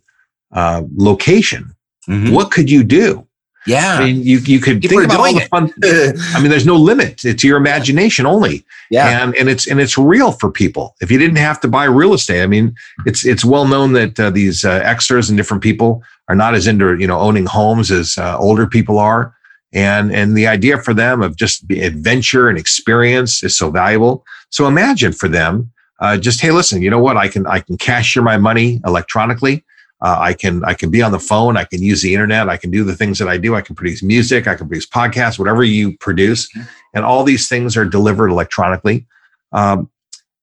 uh, 0.52 0.84
location, 0.96 1.76
Mhm. 2.08 2.32
what 2.32 2.52
could 2.52 2.70
you 2.72 2.84
do? 2.84 3.26
yeah 3.68 3.96
I 4.00 4.06
mean, 4.06 4.24
you 4.24 4.38
you 4.40 4.60
could 4.60 4.82
People 4.82 5.00
think 5.00 5.12
about 5.12 5.20
all 5.20 5.34
the 5.34 5.42
fun. 5.42 5.72
I 6.36 6.40
mean, 6.40 6.50
there's 6.50 6.66
no 6.66 6.76
limit. 6.78 7.26
It's 7.26 7.44
your 7.44 7.58
imagination 7.58 8.26
only, 8.26 8.66
yeah 8.90 9.22
and 9.22 9.36
and 9.36 9.50
it's 9.50 9.68
and 9.68 9.80
it's 9.82 9.98
real 9.98 10.32
for 10.32 10.50
people. 10.50 10.96
If 11.02 11.12
you 11.12 11.20
didn't 11.20 11.36
have 11.38 11.60
to 11.62 11.68
buy 11.68 11.84
real 11.84 12.14
estate, 12.14 12.42
I 12.42 12.48
mean, 12.48 12.74
it's 13.06 13.26
it's 13.26 13.44
well 13.46 13.68
known 13.68 13.94
that 13.94 14.18
uh, 14.20 14.30
these 14.32 14.64
uh, 14.64 14.82
extras 14.84 15.30
and 15.30 15.38
different 15.38 15.62
people 15.62 16.02
are 16.30 16.36
not 16.36 16.56
as 16.56 16.68
into 16.68 16.98
you 16.98 17.06
know 17.06 17.20
owning 17.20 17.46
homes 17.46 17.92
as 17.92 18.18
uh, 18.18 18.38
older 18.40 18.66
people 18.66 18.98
are, 18.98 19.36
and 19.74 20.14
and 20.14 20.36
the 20.36 20.48
idea 20.48 20.78
for 20.80 20.94
them 20.94 21.22
of 21.22 21.36
just 21.36 21.70
adventure 21.72 22.50
and 22.50 22.58
experience 22.58 23.44
is 23.44 23.58
so 23.58 23.70
valuable. 23.70 24.26
So 24.50 24.68
imagine 24.68 25.14
for 25.14 25.28
them, 25.28 25.72
uh, 26.00 26.18
just 26.18 26.42
hey, 26.42 26.52
listen, 26.52 26.82
you 26.82 26.90
know 26.90 27.00
what? 27.00 27.18
I 27.18 27.28
can 27.28 27.46
I 27.48 27.60
can 27.60 27.78
cashier 27.78 28.24
my 28.24 28.38
money 28.38 28.82
electronically. 28.86 29.64
Uh, 30.02 30.18
I 30.20 30.34
can 30.34 30.64
I 30.64 30.74
can 30.74 30.90
be 30.90 31.02
on 31.02 31.12
the 31.12 31.20
phone. 31.20 31.58
I 31.58 31.66
can 31.66 31.82
use 31.82 32.02
the 32.02 32.14
internet. 32.14 32.50
I 32.50 32.58
can 32.58 32.72
do 32.72 32.84
the 32.84 32.96
things 32.96 33.20
that 33.20 33.28
I 33.28 33.38
do. 33.38 33.56
I 33.56 33.62
can 33.62 33.76
produce 33.76 34.02
music. 34.02 34.48
I 34.48 34.56
can 34.56 34.68
produce 34.68 34.88
podcasts. 34.88 35.38
Whatever 35.38 35.64
you 35.64 35.98
produce, 35.98 36.50
and 36.94 37.04
all 37.04 37.24
these 37.24 37.48
things 37.50 37.76
are 37.76 37.86
delivered 37.86 38.30
electronically. 38.30 39.06
Um, 39.52 39.90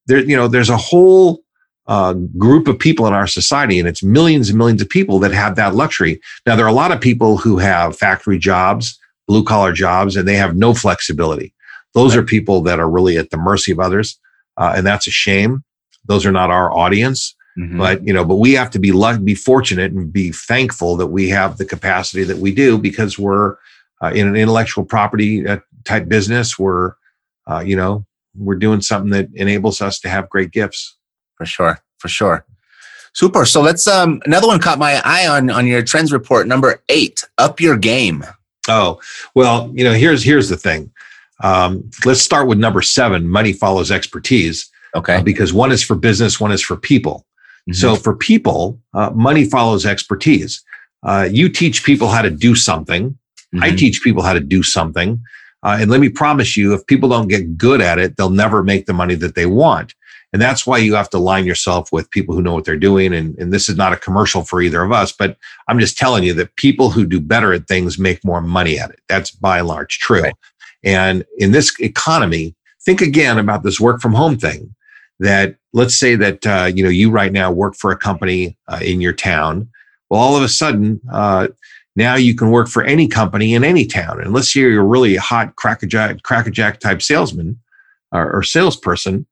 there, 0.06 0.18
you 0.18 0.36
know, 0.36 0.46
there's 0.46 0.70
a 0.70 0.76
whole 0.76 1.40
uh, 1.86 2.12
group 2.36 2.68
of 2.68 2.78
people 2.78 3.06
in 3.06 3.12
our 3.12 3.26
society, 3.26 3.78
and 3.78 3.88
it's 3.88 4.02
millions 4.02 4.50
and 4.50 4.58
millions 4.58 4.82
of 4.82 4.88
people 4.88 5.18
that 5.20 5.32
have 5.32 5.56
that 5.56 5.74
luxury. 5.74 6.20
Now, 6.44 6.54
there 6.56 6.66
are 6.66 6.68
a 6.68 6.72
lot 6.72 6.92
of 6.92 7.00
people 7.00 7.36
who 7.38 7.58
have 7.58 7.96
factory 7.96 8.38
jobs, 8.38 8.98
blue 9.26 9.44
collar 9.44 9.72
jobs, 9.72 10.16
and 10.16 10.26
they 10.26 10.36
have 10.36 10.56
no 10.56 10.74
flexibility. 10.74 11.52
Those 11.94 12.14
are 12.14 12.22
people 12.22 12.60
that 12.62 12.78
are 12.80 12.88
really 12.90 13.16
at 13.16 13.30
the 13.30 13.36
mercy 13.38 13.72
of 13.72 13.80
others, 13.80 14.18
uh, 14.56 14.74
and 14.76 14.86
that's 14.86 15.06
a 15.06 15.10
shame. 15.10 15.64
Those 16.06 16.24
are 16.26 16.32
not 16.32 16.50
our 16.50 16.72
audience 16.72 17.34
Mhm. 17.58 17.78
but 17.78 18.06
you 18.06 18.12
know 18.12 18.22
but 18.22 18.34
we 18.36 18.52
have 18.52 18.68
to 18.70 18.78
be 18.78 18.92
lucky 18.92 19.22
be 19.22 19.34
fortunate 19.34 19.90
and 19.90 20.12
be 20.12 20.30
thankful 20.30 20.94
that 20.98 21.06
we 21.06 21.30
have 21.30 21.56
the 21.56 21.64
capacity 21.64 22.22
that 22.22 22.36
we 22.36 22.54
do 22.54 22.76
because 22.76 23.18
we're 23.18 23.56
uh, 24.02 24.12
in 24.14 24.28
an 24.28 24.36
intellectual 24.36 24.84
property 24.84 25.46
uh, 25.48 25.56
type 25.84 26.06
business 26.06 26.58
we're 26.58 26.92
uh, 27.50 27.60
you 27.60 27.74
know 27.74 28.04
we're 28.36 28.56
doing 28.56 28.82
something 28.82 29.08
that 29.08 29.30
enables 29.32 29.80
us 29.80 29.98
to 29.98 30.08
have 30.10 30.28
great 30.28 30.50
gifts 30.50 30.98
for 31.36 31.46
sure 31.46 31.78
for 31.98 32.08
sure 32.08 32.44
Super. 33.14 33.46
So 33.46 33.62
let's 33.62 33.86
um 33.86 34.20
another 34.26 34.46
one 34.46 34.60
caught 34.60 34.78
my 34.78 35.00
eye 35.02 35.26
on 35.26 35.48
on 35.48 35.66
your 35.66 35.82
trends 35.82 36.12
report 36.12 36.46
number 36.46 36.82
eight. 36.90 37.24
Up 37.38 37.58
your 37.58 37.78
game. 37.78 38.22
Oh 38.68 39.00
well, 39.34 39.70
you 39.74 39.84
know 39.84 39.92
here's 39.92 40.22
here's 40.22 40.48
the 40.48 40.56
thing. 40.56 40.90
Um, 41.42 41.90
let's 42.04 42.22
start 42.22 42.48
with 42.48 42.58
number 42.58 42.82
seven. 42.82 43.28
Money 43.28 43.52
follows 43.52 43.90
expertise. 43.90 44.70
Okay. 44.94 45.16
Uh, 45.16 45.22
because 45.22 45.52
one 45.52 45.72
is 45.72 45.82
for 45.82 45.94
business, 45.94 46.40
one 46.40 46.52
is 46.52 46.62
for 46.62 46.76
people. 46.76 47.26
Mm-hmm. 47.68 47.74
So 47.74 47.96
for 47.96 48.16
people, 48.16 48.80
uh, 48.94 49.10
money 49.10 49.44
follows 49.44 49.84
expertise. 49.84 50.64
Uh, 51.02 51.28
you 51.30 51.48
teach 51.48 51.84
people 51.84 52.08
how 52.08 52.22
to 52.22 52.30
do 52.30 52.54
something. 52.54 53.10
Mm-hmm. 53.10 53.62
I 53.62 53.70
teach 53.70 54.02
people 54.02 54.22
how 54.22 54.32
to 54.32 54.40
do 54.40 54.62
something. 54.62 55.22
Uh, 55.62 55.78
and 55.80 55.90
let 55.90 56.00
me 56.00 56.08
promise 56.08 56.56
you, 56.56 56.74
if 56.74 56.86
people 56.86 57.08
don't 57.08 57.28
get 57.28 57.58
good 57.58 57.80
at 57.80 57.98
it, 57.98 58.16
they'll 58.16 58.30
never 58.30 58.62
make 58.62 58.86
the 58.86 58.92
money 58.92 59.14
that 59.16 59.34
they 59.34 59.46
want. 59.46 59.94
And 60.32 60.42
that's 60.42 60.66
why 60.66 60.78
you 60.78 60.94
have 60.94 61.08
to 61.10 61.18
align 61.18 61.46
yourself 61.46 61.92
with 61.92 62.10
people 62.10 62.34
who 62.34 62.42
know 62.42 62.52
what 62.52 62.64
they're 62.64 62.76
doing. 62.76 63.14
And, 63.14 63.38
and 63.38 63.52
this 63.52 63.68
is 63.68 63.76
not 63.76 63.92
a 63.92 63.96
commercial 63.96 64.42
for 64.42 64.60
either 64.60 64.82
of 64.82 64.92
us, 64.92 65.12
but 65.12 65.36
I'm 65.68 65.78
just 65.78 65.96
telling 65.96 66.24
you 66.24 66.34
that 66.34 66.56
people 66.56 66.90
who 66.90 67.06
do 67.06 67.20
better 67.20 67.52
at 67.52 67.68
things 67.68 67.98
make 67.98 68.24
more 68.24 68.40
money 68.40 68.78
at 68.78 68.90
it. 68.90 69.00
That's 69.08 69.30
by 69.30 69.60
and 69.60 69.68
large 69.68 69.98
true. 69.98 70.22
Right. 70.22 70.34
And 70.84 71.24
in 71.38 71.52
this 71.52 71.74
economy, 71.80 72.54
think 72.84 73.00
again 73.00 73.38
about 73.38 73.62
this 73.62 73.80
work 73.80 74.00
from 74.00 74.14
home 74.14 74.36
thing 74.36 74.74
that 75.18 75.56
let's 75.72 75.96
say 75.96 76.14
that 76.14 76.46
uh, 76.46 76.70
you 76.72 76.82
know 76.82 76.90
you 76.90 77.10
right 77.10 77.32
now 77.32 77.50
work 77.50 77.74
for 77.74 77.90
a 77.90 77.96
company 77.96 78.56
uh, 78.68 78.78
in 78.82 79.00
your 79.00 79.12
town 79.12 79.68
well 80.08 80.20
all 80.20 80.36
of 80.36 80.42
a 80.42 80.48
sudden 80.48 81.00
uh, 81.12 81.48
now 81.96 82.14
you 82.14 82.34
can 82.34 82.50
work 82.50 82.68
for 82.68 82.84
any 82.84 83.08
company 83.08 83.54
in 83.54 83.64
any 83.64 83.86
town 83.86 84.20
and 84.20 84.32
let's 84.32 84.52
say 84.52 84.60
you're 84.60 84.82
a 84.82 84.84
really 84.84 85.16
hot 85.16 85.56
crackerjack 85.56 86.22
crackerjack 86.22 86.78
type 86.80 87.02
salesman 87.02 87.58
or, 88.12 88.30
or 88.32 88.42
salesperson 88.42 89.26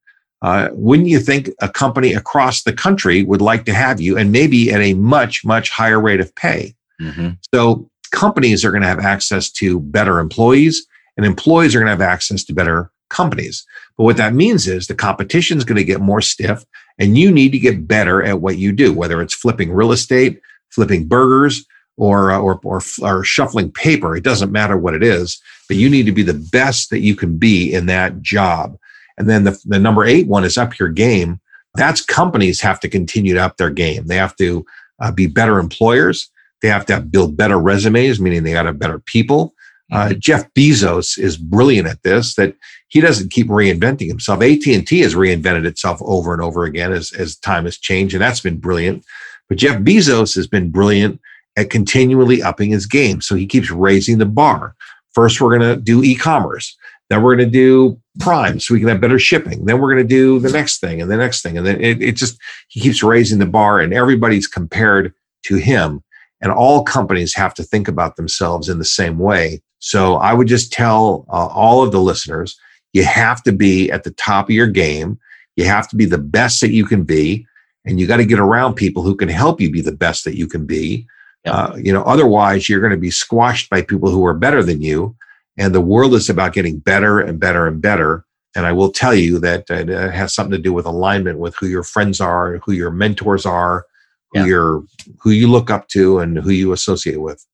uh, 0.45 0.69
wouldn't 0.73 1.09
you 1.09 1.19
think 1.19 1.51
a 1.61 1.69
company 1.69 2.13
across 2.13 2.63
the 2.63 2.73
country 2.73 3.23
would 3.23 3.41
like 3.41 3.65
to 3.65 3.75
have 3.75 4.01
you 4.01 4.17
and 4.19 4.31
maybe 4.31 4.73
at 4.73 4.81
a 4.81 4.95
much 4.95 5.45
much 5.45 5.71
higher 5.71 6.01
rate 6.01 6.21
of 6.21 6.35
pay 6.35 6.75
mm-hmm. 7.01 7.31
so 7.53 7.89
companies 8.11 8.65
are 8.65 8.71
going 8.71 8.83
to 8.83 8.89
have 8.89 9.01
access 9.01 9.51
to 9.51 9.81
better 9.81 10.19
employees 10.19 10.87
and 11.17 11.25
employees 11.25 11.75
are 11.75 11.79
going 11.79 11.87
to 11.87 12.05
have 12.05 12.13
access 12.13 12.45
to 12.45 12.53
better 12.53 12.91
companies 13.11 13.67
but 13.97 14.05
what 14.05 14.17
that 14.17 14.35
means 14.35 14.67
is 14.67 14.87
the 14.87 14.95
competition 14.95 15.59
is 15.59 15.65
going 15.65 15.77
to 15.77 15.85
get 15.85 16.01
more 16.01 16.21
stiff 16.21 16.65
and 16.99 17.19
you 17.19 17.31
need 17.31 17.53
to 17.53 17.59
get 17.59 17.87
better 17.87 18.23
at 18.23 18.41
what 18.41 18.59
you 18.59 18.73
do, 18.73 18.93
whether 18.93 19.21
it's 19.21 19.35
flipping 19.35 19.73
real 19.73 19.93
estate, 19.93 20.41
flipping 20.71 21.07
burgers, 21.07 21.65
or, 21.97 22.33
uh, 22.33 22.39
or, 22.39 22.61
or, 22.65 22.81
or 23.03 23.25
shuffling 23.25 23.71
paper. 23.71 24.17
It 24.17 24.25
doesn't 24.25 24.53
matter 24.53 24.77
what 24.77 24.95
it 24.95 25.03
is, 25.03 25.41
but 25.69 25.77
you 25.77 25.89
need 25.89 26.07
to 26.07 26.13
be 26.13 26.23
the 26.23 26.35
best 26.35 26.91
that 26.91 27.01
you 27.01 27.15
can 27.15 27.39
be 27.39 27.73
in 27.73 27.87
that 27.87 28.21
job. 28.21 28.77
And 29.19 29.29
then 29.29 29.45
the, 29.45 29.59
the 29.65 29.79
number 29.79 30.05
eight 30.05 30.27
one 30.27 30.45
is 30.45 30.59
up 30.59 30.79
your 30.79 30.89
game. 30.89 31.41
That's 31.75 32.05
companies 32.05 32.61
have 32.61 32.81
to 32.81 32.89
continue 32.89 33.35
to 33.35 33.41
up 33.41 33.57
their 33.57 33.71
game. 33.71 34.07
They 34.07 34.17
have 34.17 34.37
to 34.37 34.65
uh, 35.01 35.13
be 35.13 35.27
better 35.27 35.59
employers. 35.59 36.31
They 36.63 36.69
have 36.69 36.87
to 36.87 37.01
build 37.01 37.37
better 37.37 37.59
resumes, 37.59 38.21
meaning 38.21 38.43
they 38.43 38.53
got 38.53 38.63
to 38.63 38.69
have 38.69 38.79
better 38.79 38.99
people. 38.99 39.55
Uh, 39.93 40.09
mm-hmm. 40.09 40.19
Jeff 40.19 40.53
Bezos 40.55 41.19
is 41.19 41.37
brilliant 41.37 41.89
at 41.89 42.03
this. 42.03 42.35
That 42.37 42.55
he 42.89 43.01
doesn't 43.01 43.33
keep 43.33 43.49
reinventing 43.49 44.09
himself. 44.09 44.41
AT 44.41 44.67
and 44.67 44.87
T 44.87 45.01
has 45.01 45.15
reinvented 45.15 45.67
itself 45.67 46.01
over 46.03 46.33
and 46.33 46.41
over 46.43 46.65
again 46.65 46.93
as 46.93 47.13
as 47.13 47.37
time 47.37 47.65
has 47.65 47.77
changed, 47.77 48.15
and 48.15 48.23
that's 48.23 48.41
been 48.41 48.59
brilliant. 48.59 49.05
But 49.49 49.59
Jeff 49.59 49.81
Bezos 49.83 50.35
has 50.37 50.47
been 50.47 50.71
brilliant 50.71 51.21
at 51.57 51.71
continually 51.71 52.43
upping 52.43 52.71
his 52.71 52.87
game. 52.87 53.21
So 53.21 53.35
he 53.35 53.47
keeps 53.47 53.71
raising 53.71 54.19
the 54.19 54.27
bar. 54.27 54.75
First, 55.13 55.41
we're 55.41 55.57
going 55.57 55.77
to 55.77 55.81
do 55.81 56.03
e-commerce. 56.03 56.77
Then 57.11 57.23
we're 57.23 57.37
going 57.37 57.51
to 57.51 57.53
do 57.53 58.01
Prime, 58.21 58.61
so 58.61 58.75
we 58.75 58.81
can 58.81 58.89
have 58.89 59.01
better 59.01 59.19
shipping. 59.19 59.65
Then 59.65 59.81
we're 59.81 59.93
going 59.93 60.07
to 60.07 60.09
do 60.09 60.39
the 60.39 60.53
next 60.53 60.81
thing 60.81 61.03
and 61.03 61.11
the 61.11 61.17
next 61.17 61.43
thing, 61.43 61.59
and 61.59 61.67
then 61.67 61.81
it, 61.81 62.01
it 62.01 62.13
just 62.13 62.39
he 62.69 62.81
keeps 62.81 63.03
raising 63.03 63.39
the 63.39 63.47
bar, 63.47 63.81
and 63.81 63.93
everybody's 63.93 64.47
compared 64.47 65.13
to 65.45 65.57
him. 65.57 66.03
And 66.41 66.53
all 66.53 66.85
companies 66.85 67.35
have 67.35 67.55
to 67.55 67.63
think 67.63 67.89
about 67.89 68.17
themselves 68.17 68.69
in 68.69 68.79
the 68.79 68.85
same 68.85 69.19
way 69.19 69.63
so 69.85 70.17
I 70.17 70.33
would 70.33 70.49
just 70.49 70.73
tell 70.73 71.27
uh, 71.29 71.49
all 71.49 71.83
of 71.83 71.93
the 71.93 72.01
listeners, 72.01 72.59
you 72.95 73.05
have 73.05 73.43
to 73.43 73.53
be 73.53 73.91
at 73.91 74.03
the 74.03 74.13
top 74.13 74.47
of 74.47 74.55
your 74.55 74.67
game. 74.67 75.21
You 75.57 75.67
have 75.67 75.89
to 75.89 75.97
be 75.97 76.07
the 76.07 76.17
best 76.17 76.63
that 76.63 76.71
you 76.71 76.87
can 76.87 77.05
be. 77.05 77.47
And 77.85 78.01
you 78.01 78.07
got 78.07 78.17
to 78.17 78.25
get 78.25 78.39
around 78.39 78.77
people 78.77 79.03
who 79.03 79.15
can 79.15 79.29
help 79.29 79.61
you 79.61 79.71
be 79.71 79.83
the 79.83 79.93
best 79.93 80.25
that 80.25 80.39
you 80.39 80.47
can 80.47 80.65
be. 80.65 81.07
Uh, 81.45 81.77
you 81.77 81.93
know, 81.93 82.03
otherwise 82.05 82.67
you're 82.67 82.81
going 82.81 82.93
to 82.93 82.97
be 82.97 83.11
squashed 83.11 83.69
by 83.69 83.83
people 83.83 84.09
who 84.09 84.25
are 84.25 84.33
better 84.33 84.63
than 84.63 84.81
you. 84.81 85.15
And 85.57 85.75
the 85.75 85.81
world 85.81 86.15
is 86.15 86.29
about 86.29 86.53
getting 86.53 86.79
better 86.79 87.21
and 87.21 87.39
better 87.39 87.67
and 87.67 87.81
better. 87.81 88.25
And 88.57 88.67
I 88.67 88.73
will 88.73 88.91
tell 88.91 89.15
you 89.15 89.39
that 89.41 89.69
it 89.71 89.89
has 89.89 90.35
something 90.35 90.53
to 90.53 90.59
do 90.59 90.73
with 90.73 90.87
alignment 90.87 91.39
with 91.39 91.57
who 91.57 91.67
your 91.67 91.83
friends 91.83 92.21
are, 92.21 92.59
who 92.59 92.73
your 92.73 92.91
mentors 92.91 93.47
are, 93.47 93.87
who 94.33 94.41
yeah. 94.41 94.47
you're, 94.47 94.85
who 95.21 95.31
you 95.31 95.49
look 95.49 95.71
up 95.71 95.89
to, 95.89 96.21
and 96.21 96.39
who 96.39 96.51
you 96.51 96.73
associate 96.73 97.21
with. 97.21 97.45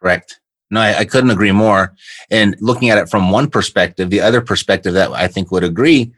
Correct. 0.00 0.40
No, 0.70 0.80
I, 0.80 0.98
I, 0.98 1.04
couldn't 1.04 1.30
agree 1.30 1.50
more. 1.50 1.94
And 2.30 2.56
looking 2.60 2.90
at 2.90 2.98
it 2.98 3.08
from 3.08 3.30
one 3.30 3.50
perspective, 3.50 4.10
the 4.10 4.20
other 4.20 4.40
perspective 4.40 4.94
that 4.94 5.10
I 5.10 5.26
think 5.26 5.50
would 5.50 5.64
agree 5.64 6.12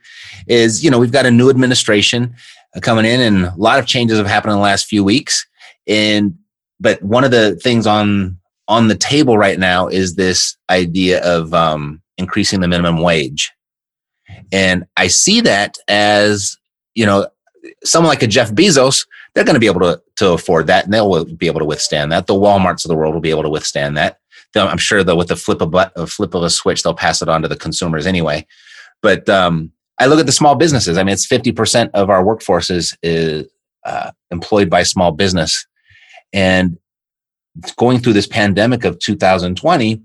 is, 0.47 0.85
you 0.85 0.91
know, 0.91 0.99
we've 0.99 1.13
got 1.13 1.25
a 1.25 1.31
new 1.31 1.49
administration 1.49 2.35
uh, 2.77 2.81
coming 2.81 3.07
in 3.07 3.21
and 3.21 3.47
a 3.47 3.55
lot 3.57 3.79
of 3.79 3.87
changes 3.87 4.19
have 4.19 4.27
happened 4.27 4.53
in 4.53 4.59
the 4.59 4.63
last 4.63 4.87
few 4.87 5.03
weeks. 5.03 5.47
And, 5.87 6.37
but 6.79 7.03
one 7.03 7.25
of 7.25 7.31
the 7.31 7.57
things 7.57 7.87
on, 7.87 8.39
on 8.73 8.89
the 8.89 8.97
table 8.97 9.37
right 9.37 9.59
now 9.59 9.87
is 9.87 10.15
this 10.15 10.57
idea 10.71 11.23
of 11.23 11.53
um, 11.53 12.01
increasing 12.17 12.61
the 12.61 12.69
minimum 12.69 13.03
wage. 13.03 13.53
And 14.51 14.87
I 14.97 15.09
see 15.09 15.43
that 15.43 15.77
as, 15.89 16.57
you 16.95 17.05
know, 17.05 17.29
someone 17.85 18.09
like 18.09 18.23
a 18.23 18.27
Jeff 18.27 18.51
Bezos, 18.51 19.07
they're 19.35 19.45
going 19.45 19.55
to 19.55 19.61
be 19.61 19.67
able 19.67 19.81
to, 19.81 20.01
to 20.17 20.33
afford 20.33 20.69
that 20.69 20.85
and 20.85 20.95
they'll 20.95 21.25
be 21.27 21.47
able 21.47 21.61
to 21.61 21.67
withstand 21.67 22.11
that. 22.13 22.27
The 22.27 22.35
Walmarts 22.35 22.85
of 22.85 22.89
the 22.89 22.97
world 22.97 23.13
will 23.13 23.21
be 23.21 23.31
able 23.31 23.43
to 23.43 23.51
withstand 23.51 23.97
that. 23.99 24.19
I'm 24.57 24.79
sure 24.79 25.05
though 25.05 25.17
with 25.17 25.29
the 25.29 25.37
flip 25.37 25.61
of 25.61 25.75
a 25.75 26.07
flip 26.07 26.35
of 26.35 26.43
a 26.43 26.51
switch, 26.51 26.83
they'll 26.83 26.95
pass 26.95 27.23
it 27.23 27.29
on 27.29 27.43
to 27.43 27.49
the 27.49 27.57
consumers 27.57 28.07
anyway. 28.07 28.47
But 29.03 29.29
um, 29.29 29.71
I 29.99 30.07
look 30.07 30.21
at 30.21 30.27
the 30.27 30.33
small 30.33 30.55
businesses. 30.55 30.97
I 30.97 31.05
mean, 31.05 31.13
it's 31.13 31.27
50% 31.27 31.91
of 31.93 32.09
our 32.09 32.25
workforce 32.25 32.71
is, 32.71 32.97
is 33.03 33.47
uh, 33.85 34.13
employed 34.31 34.71
by 34.71 34.83
small 34.83 35.13
business. 35.13 35.67
And 36.33 36.79
going 37.77 37.99
through 37.99 38.15
this 38.15 38.27
pandemic 38.27 38.85
of 38.85 38.99
2020, 38.99 40.03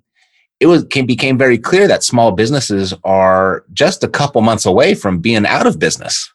it 0.60 0.66
was 0.66 0.84
came, 0.86 1.06
became 1.06 1.38
very 1.38 1.58
clear 1.58 1.88
that 1.88 2.04
small 2.04 2.32
businesses 2.32 2.94
are 3.04 3.64
just 3.74 4.04
a 4.04 4.08
couple 4.08 4.42
months 4.42 4.66
away 4.66 4.96
from 4.96 5.20
being 5.20 5.46
out 5.46 5.68
of 5.68 5.80
business. 5.80 6.32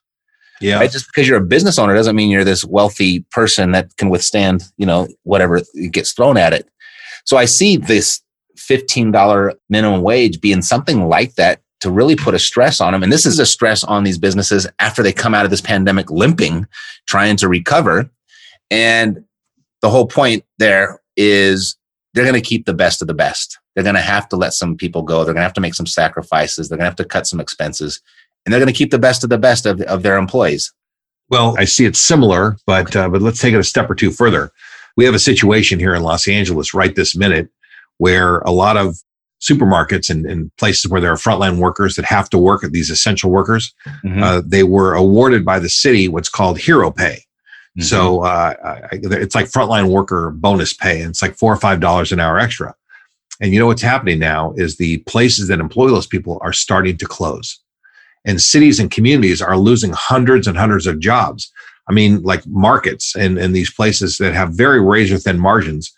Yeah. 0.61 0.77
Right? 0.77 0.91
Just 0.91 1.07
because 1.09 1.29
you're 1.29 1.39
a 1.39 1.45
business 1.45 1.79
owner 1.79 1.95
doesn't 1.95 2.15
mean 2.15 2.31
you're 2.31 2.45
this 2.45 2.65
wealthy 2.65 3.21
person 3.33 3.73
that 3.73 3.97
can 3.97 4.11
withstand, 4.11 4.63
you 4.77 4.87
know, 4.87 5.09
whatever 5.25 5.61
gets 5.91 6.13
thrown 6.13 6.37
at 6.37 6.53
it. 6.53 6.69
So 7.25 7.37
I 7.37 7.47
see 7.47 7.77
this 7.77 8.23
$15 8.59 9.55
minimum 9.69 10.03
wage 10.03 10.41
being 10.41 10.63
something 10.63 11.09
like 11.09 11.35
that 11.35 11.61
to 11.81 11.91
really 11.91 12.15
put 12.15 12.35
a 12.35 12.39
stress 12.39 12.81
on 12.81 12.93
them. 12.93 13.03
And 13.03 13.11
this 13.11 13.27
is 13.27 13.41
a 13.41 13.47
stress 13.47 13.83
on 13.83 14.05
these 14.05 14.19
businesses 14.19 14.69
after 14.79 15.03
they 15.03 15.13
come 15.13 15.35
out 15.35 15.45
of 15.45 15.51
this 15.51 15.61
pandemic 15.61 16.13
limping, 16.13 16.69
trying 17.09 17.37
to 17.39 17.49
recover. 17.49 18.09
And 18.71 19.25
the 19.81 19.91
whole 19.91 20.07
point 20.07 20.45
there 20.59 21.02
is 21.17 21.77
they're 22.15 22.25
going 22.25 22.41
to 22.41 22.47
keep 22.47 22.67
the 22.67 22.75
best 22.75 23.01
of 23.01 23.09
the 23.09 23.15
best. 23.15 23.59
They're 23.75 23.85
going 23.85 23.97
to 23.97 24.03
have 24.03 24.29
to 24.31 24.37
let 24.37 24.53
some 24.53 24.77
people 24.77 25.03
go. 25.03 25.25
They're 25.25 25.35
going 25.35 25.43
to 25.43 25.45
have 25.45 25.55
to 25.55 25.61
make 25.61 25.75
some 25.75 25.87
sacrifices. 25.87 26.69
They're 26.69 26.79
going 26.79 26.85
to 26.85 26.91
have 26.91 26.97
to 26.97 27.05
cut 27.05 27.27
some 27.27 27.41
expenses. 27.41 28.01
And 28.45 28.53
they're 28.53 28.61
going 28.61 28.73
to 28.73 28.77
keep 28.77 28.91
the 28.91 28.99
best 28.99 29.25
of 29.25 29.31
the 29.31 29.39
best 29.39 29.67
of, 29.67 29.81
of 29.83 30.03
their 30.03 30.17
employees. 30.17 30.73
Well, 31.31 31.55
I 31.59 31.65
see 31.65 31.87
it 31.87 31.97
similar, 31.97 32.59
but 32.67 32.95
uh, 32.95 33.09
but 33.09 33.23
let's 33.23 33.41
take 33.41 33.55
it 33.55 33.61
a 33.61 33.65
step 33.65 33.89
or 33.89 33.95
two 33.95 34.11
further 34.11 34.53
we 34.97 35.05
have 35.05 35.15
a 35.15 35.19
situation 35.19 35.79
here 35.79 35.95
in 35.95 36.03
Los 36.03 36.29
Angeles 36.29 36.75
right 36.75 36.95
this 36.95 37.17
minute 37.17 37.49
where 37.99 38.39
a 38.41 38.51
lot 38.51 38.77
of 38.77 38.97
supermarkets 39.41 40.09
and, 40.09 40.25
and 40.27 40.55
places 40.57 40.91
where 40.91 41.01
there 41.01 41.13
are 41.13 41.17
frontline 41.17 41.59
workers 41.59 41.97
that 41.97 42.05
have 42.05 42.31
to 42.31 42.39
work 42.39 42.63
at 42.63 42.73
these 42.73 42.91
essential 42.91 43.31
workers, 43.31 43.75
mm-hmm. 44.05 44.23
uh, 44.23 44.41
they 44.45 44.63
were 44.63 44.95
awarded 44.95 45.45
by 45.45 45.59
the 45.59 45.69
city 45.69 46.09
what's 46.09 46.29
called 46.29 46.59
hero 46.59 46.91
pay. 46.91 47.23
Mm-hmm. 47.79 47.83
So 47.83 48.23
uh, 48.23 48.55
it's 48.93 49.35
like 49.35 49.47
frontline 49.47 49.91
worker 49.91 50.31
bonus 50.31 50.73
pay, 50.73 51.01
and 51.01 51.11
it's 51.11 51.23
like 51.23 51.37
four 51.37 51.53
or 51.53 51.57
five 51.57 51.81
dollars 51.81 52.13
an 52.13 52.21
hour 52.21 52.39
extra. 52.39 52.75
And 53.41 53.53
you 53.53 53.59
know 53.59 53.67
what's 53.67 53.83
happening 53.83 54.19
now 54.19 54.53
is 54.57 54.77
the 54.77 54.99
places 54.99 55.49
that 55.49 55.59
employ 55.59 55.89
those 55.89 56.07
people 56.07 56.39
are 56.43 56.53
starting 56.53 56.97
to 56.99 57.07
close, 57.07 57.59
and 58.25 58.41
cities 58.41 58.79
and 58.79 58.91
communities 58.91 59.41
are 59.41 59.57
losing 59.57 59.93
hundreds 59.93 60.47
and 60.47 60.57
hundreds 60.57 60.87
of 60.87 61.01
jobs. 61.01 61.51
I 61.89 61.93
mean, 61.93 62.23
like 62.23 62.47
markets 62.47 63.17
and, 63.17 63.39
and 63.39 63.57
these 63.57 63.73
places 63.73 64.19
that 64.19 64.35
have 64.35 64.53
very 64.53 64.81
razor 64.81 65.19
thin 65.19 65.39
margins, 65.39 65.93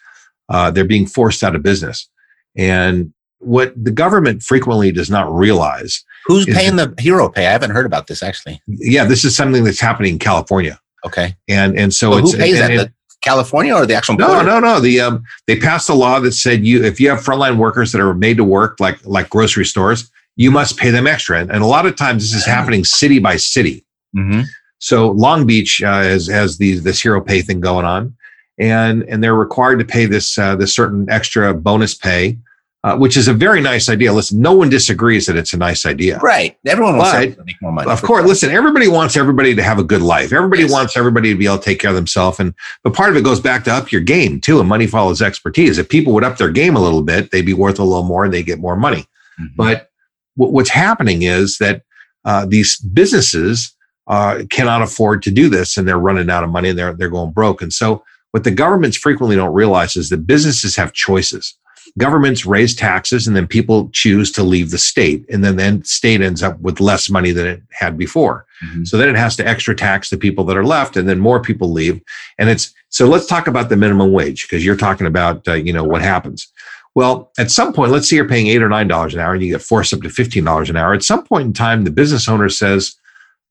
uh, 0.48 0.70
they're 0.70 0.84
being 0.84 1.06
forced 1.06 1.42
out 1.42 1.54
of 1.54 1.62
business. 1.62 2.08
And 2.56 3.12
what 3.38 3.72
the 3.76 3.90
government 3.90 4.42
frequently 4.42 4.92
does 4.92 5.10
not 5.10 5.32
realize. 5.32 6.02
Who's 6.24 6.46
paying 6.46 6.76
the 6.76 6.94
hero 6.98 7.28
pay? 7.28 7.46
I 7.46 7.50
haven't 7.50 7.72
heard 7.72 7.84
about 7.84 8.06
this 8.06 8.22
actually. 8.22 8.60
Yeah, 8.66 9.04
this 9.04 9.24
is 9.24 9.36
something 9.36 9.64
that's 9.64 9.80
happening 9.80 10.14
in 10.14 10.18
California. 10.18 10.80
Okay. 11.04 11.36
And 11.48 11.78
and 11.78 11.92
so 11.92 12.10
well, 12.10 12.18
it's 12.20 12.32
who 12.32 12.38
pays 12.38 12.60
and, 12.60 12.78
that? 12.78 12.92
California 13.22 13.74
or 13.74 13.86
the 13.86 13.94
actual 13.94 14.16
no 14.16 14.42
no 14.42 14.60
no 14.60 14.80
the 14.80 15.00
um 15.00 15.24
they 15.46 15.58
passed 15.58 15.88
a 15.88 15.94
law 15.94 16.20
that 16.20 16.32
said 16.32 16.66
you 16.66 16.84
if 16.84 17.00
you 17.00 17.08
have 17.08 17.20
frontline 17.20 17.56
workers 17.56 17.90
that 17.92 18.00
are 18.00 18.12
made 18.12 18.36
to 18.36 18.44
work 18.44 18.78
like 18.80 18.98
like 19.06 19.30
grocery 19.30 19.64
stores 19.64 20.10
you 20.36 20.50
must 20.50 20.76
pay 20.76 20.90
them 20.90 21.06
extra 21.06 21.40
and, 21.40 21.50
and 21.50 21.62
a 21.62 21.66
lot 21.66 21.86
of 21.86 21.96
times 21.96 22.22
this 22.22 22.38
is 22.38 22.44
happening 22.44 22.84
city 22.84 23.18
by 23.18 23.34
city 23.34 23.82
mm-hmm. 24.14 24.42
So 24.84 25.12
Long 25.12 25.46
Beach 25.46 25.82
uh, 25.82 26.02
has 26.02 26.26
has 26.26 26.58
these 26.58 26.82
this 26.82 27.00
hero 27.00 27.18
pay 27.18 27.40
thing 27.40 27.58
going 27.58 27.86
on, 27.86 28.14
and 28.58 29.02
and 29.04 29.24
they're 29.24 29.34
required 29.34 29.78
to 29.78 29.84
pay 29.86 30.04
this 30.04 30.36
uh, 30.36 30.56
this 30.56 30.74
certain 30.74 31.08
extra 31.08 31.54
bonus 31.54 31.94
pay, 31.94 32.36
uh, 32.84 32.94
which 32.96 33.16
is 33.16 33.26
a 33.28 33.32
very 33.32 33.60
nice 33.62 33.88
idea. 33.88 34.12
Listen, 34.12 34.40
no 34.40 34.52
one 34.52 34.68
disagrees 34.68 35.24
that 35.26 35.36
it's 35.36 35.52
a 35.54 35.56
nice 35.56 35.84
idea. 35.86 36.18
Right. 36.18 36.56
Everyone 36.66 36.98
wants 36.98 37.12
But- 37.12 37.36
to 37.38 37.44
make 37.44 37.56
more 37.62 37.72
money. 37.72 37.90
Of 37.90 38.02
course, 38.02 38.24
listen, 38.26 38.50
everybody 38.50 38.88
wants 38.88 39.16
everybody 39.16 39.54
to 39.54 39.62
have 39.62 39.78
a 39.78 39.82
good 39.84 40.02
life. 40.02 40.32
Everybody 40.32 40.62
Yes. 40.62 40.70
wants 40.70 40.96
everybody 40.96 41.30
to 41.32 41.38
be 41.38 41.46
able 41.46 41.58
to 41.58 41.64
take 41.64 41.80
care 41.80 41.88
of 41.90 41.96
themselves. 41.96 42.38
And 42.38 42.52
but 42.82 42.92
part 42.92 43.10
of 43.10 43.16
it 43.16 43.24
goes 43.24 43.40
back 43.40 43.64
to 43.64 43.72
up 43.72 43.90
your 43.90 44.02
game 44.02 44.40
too. 44.40 44.60
And 44.60 44.68
money 44.68 44.86
follows 44.86 45.22
expertise. 45.22 45.78
If 45.78 45.88
people 45.88 46.12
would 46.12 46.24
up 46.24 46.36
their 46.36 46.50
game 46.50 46.76
a 46.76 46.80
little 46.80 47.02
bit, 47.02 47.30
they'd 47.30 47.46
be 47.46 47.54
worth 47.54 47.78
a 47.78 47.84
little 47.84 48.04
more 48.04 48.24
and 48.26 48.32
they 48.34 48.42
get 48.42 48.58
more 48.60 48.76
money. 48.76 49.06
Mhm. 49.40 49.48
But 49.56 49.88
what, 50.36 50.52
what's 50.52 50.70
happening 50.70 51.22
is 51.22 51.56
that 51.58 51.82
uh, 52.26 52.44
these 52.46 52.76
businesses 52.78 53.72
uh, 54.06 54.42
cannot 54.50 54.82
afford 54.82 55.22
to 55.22 55.30
do 55.30 55.48
this, 55.48 55.78
and 55.78 55.88
they're 55.88 55.98
running 55.98 56.28
out 56.28 56.44
of 56.44 56.50
money 56.50 56.68
and 56.68 56.78
they're 56.78 56.92
they're 56.92 57.08
going 57.08 57.32
broke. 57.32 57.62
And 57.62 57.72
so, 57.72 58.04
what 58.32 58.44
the 58.44 58.50
governments 58.50 58.98
frequently 58.98 59.36
don't 59.36 59.54
realize 59.54 59.96
is 59.96 60.10
that 60.10 60.26
businesses 60.26 60.76
have 60.76 60.92
choices. 60.92 61.54
Governments 61.96 62.44
raise 62.44 62.74
taxes, 62.74 63.28
and 63.28 63.36
then 63.36 63.46
people 63.46 63.88
choose 63.92 64.32
to 64.32 64.42
leave 64.42 64.72
the 64.72 64.78
state, 64.78 65.24
and 65.30 65.44
then 65.44 65.54
then 65.56 65.84
state 65.84 66.20
ends 66.20 66.42
up 66.42 66.58
with 66.60 66.80
less 66.80 67.08
money 67.08 67.30
than 67.30 67.46
it 67.46 67.62
had 67.70 67.96
before. 67.96 68.46
Mhm. 68.64 68.86
So 68.86 68.96
then 68.98 69.08
it 69.08 69.16
has 69.16 69.36
to 69.36 69.46
extra 69.46 69.76
tax 69.76 70.10
the 70.10 70.16
people 70.16 70.42
that 70.44 70.56
are 70.56 70.64
left, 70.64 70.96
and 70.96 71.08
then 71.08 71.20
more 71.20 71.40
people 71.40 71.70
leave. 71.70 72.00
And 72.36 72.48
it's 72.48 72.74
so 72.88 73.06
let's 73.06 73.26
talk 73.26 73.46
about 73.46 73.68
the 73.68 73.76
minimum 73.76 74.10
wage 74.12 74.42
because 74.42 74.64
you're 74.64 74.76
talking 74.76 75.06
about 75.06 75.46
uh, 75.46 75.52
you 75.54 75.72
know 75.72 75.84
what 75.84 76.02
happens. 76.02 76.48
Well, 76.96 77.30
at 77.38 77.50
some 77.50 77.72
point, 77.72 77.92
let's 77.92 78.08
say 78.08 78.16
you're 78.16 78.28
paying 78.28 78.48
eight 78.48 78.62
or 78.62 78.68
nine 78.68 78.88
dollars 78.88 79.14
an 79.14 79.20
hour, 79.20 79.34
and 79.34 79.42
you 79.42 79.52
get 79.52 79.62
forced 79.62 79.92
up 79.92 80.00
to 80.02 80.10
fifteen 80.10 80.44
dollars 80.44 80.70
an 80.70 80.76
hour. 80.76 80.94
At 80.94 81.04
some 81.04 81.24
point 81.24 81.46
in 81.46 81.52
time, 81.52 81.84
the 81.84 81.90
business 81.92 82.28
owner 82.28 82.48
says, 82.48 82.96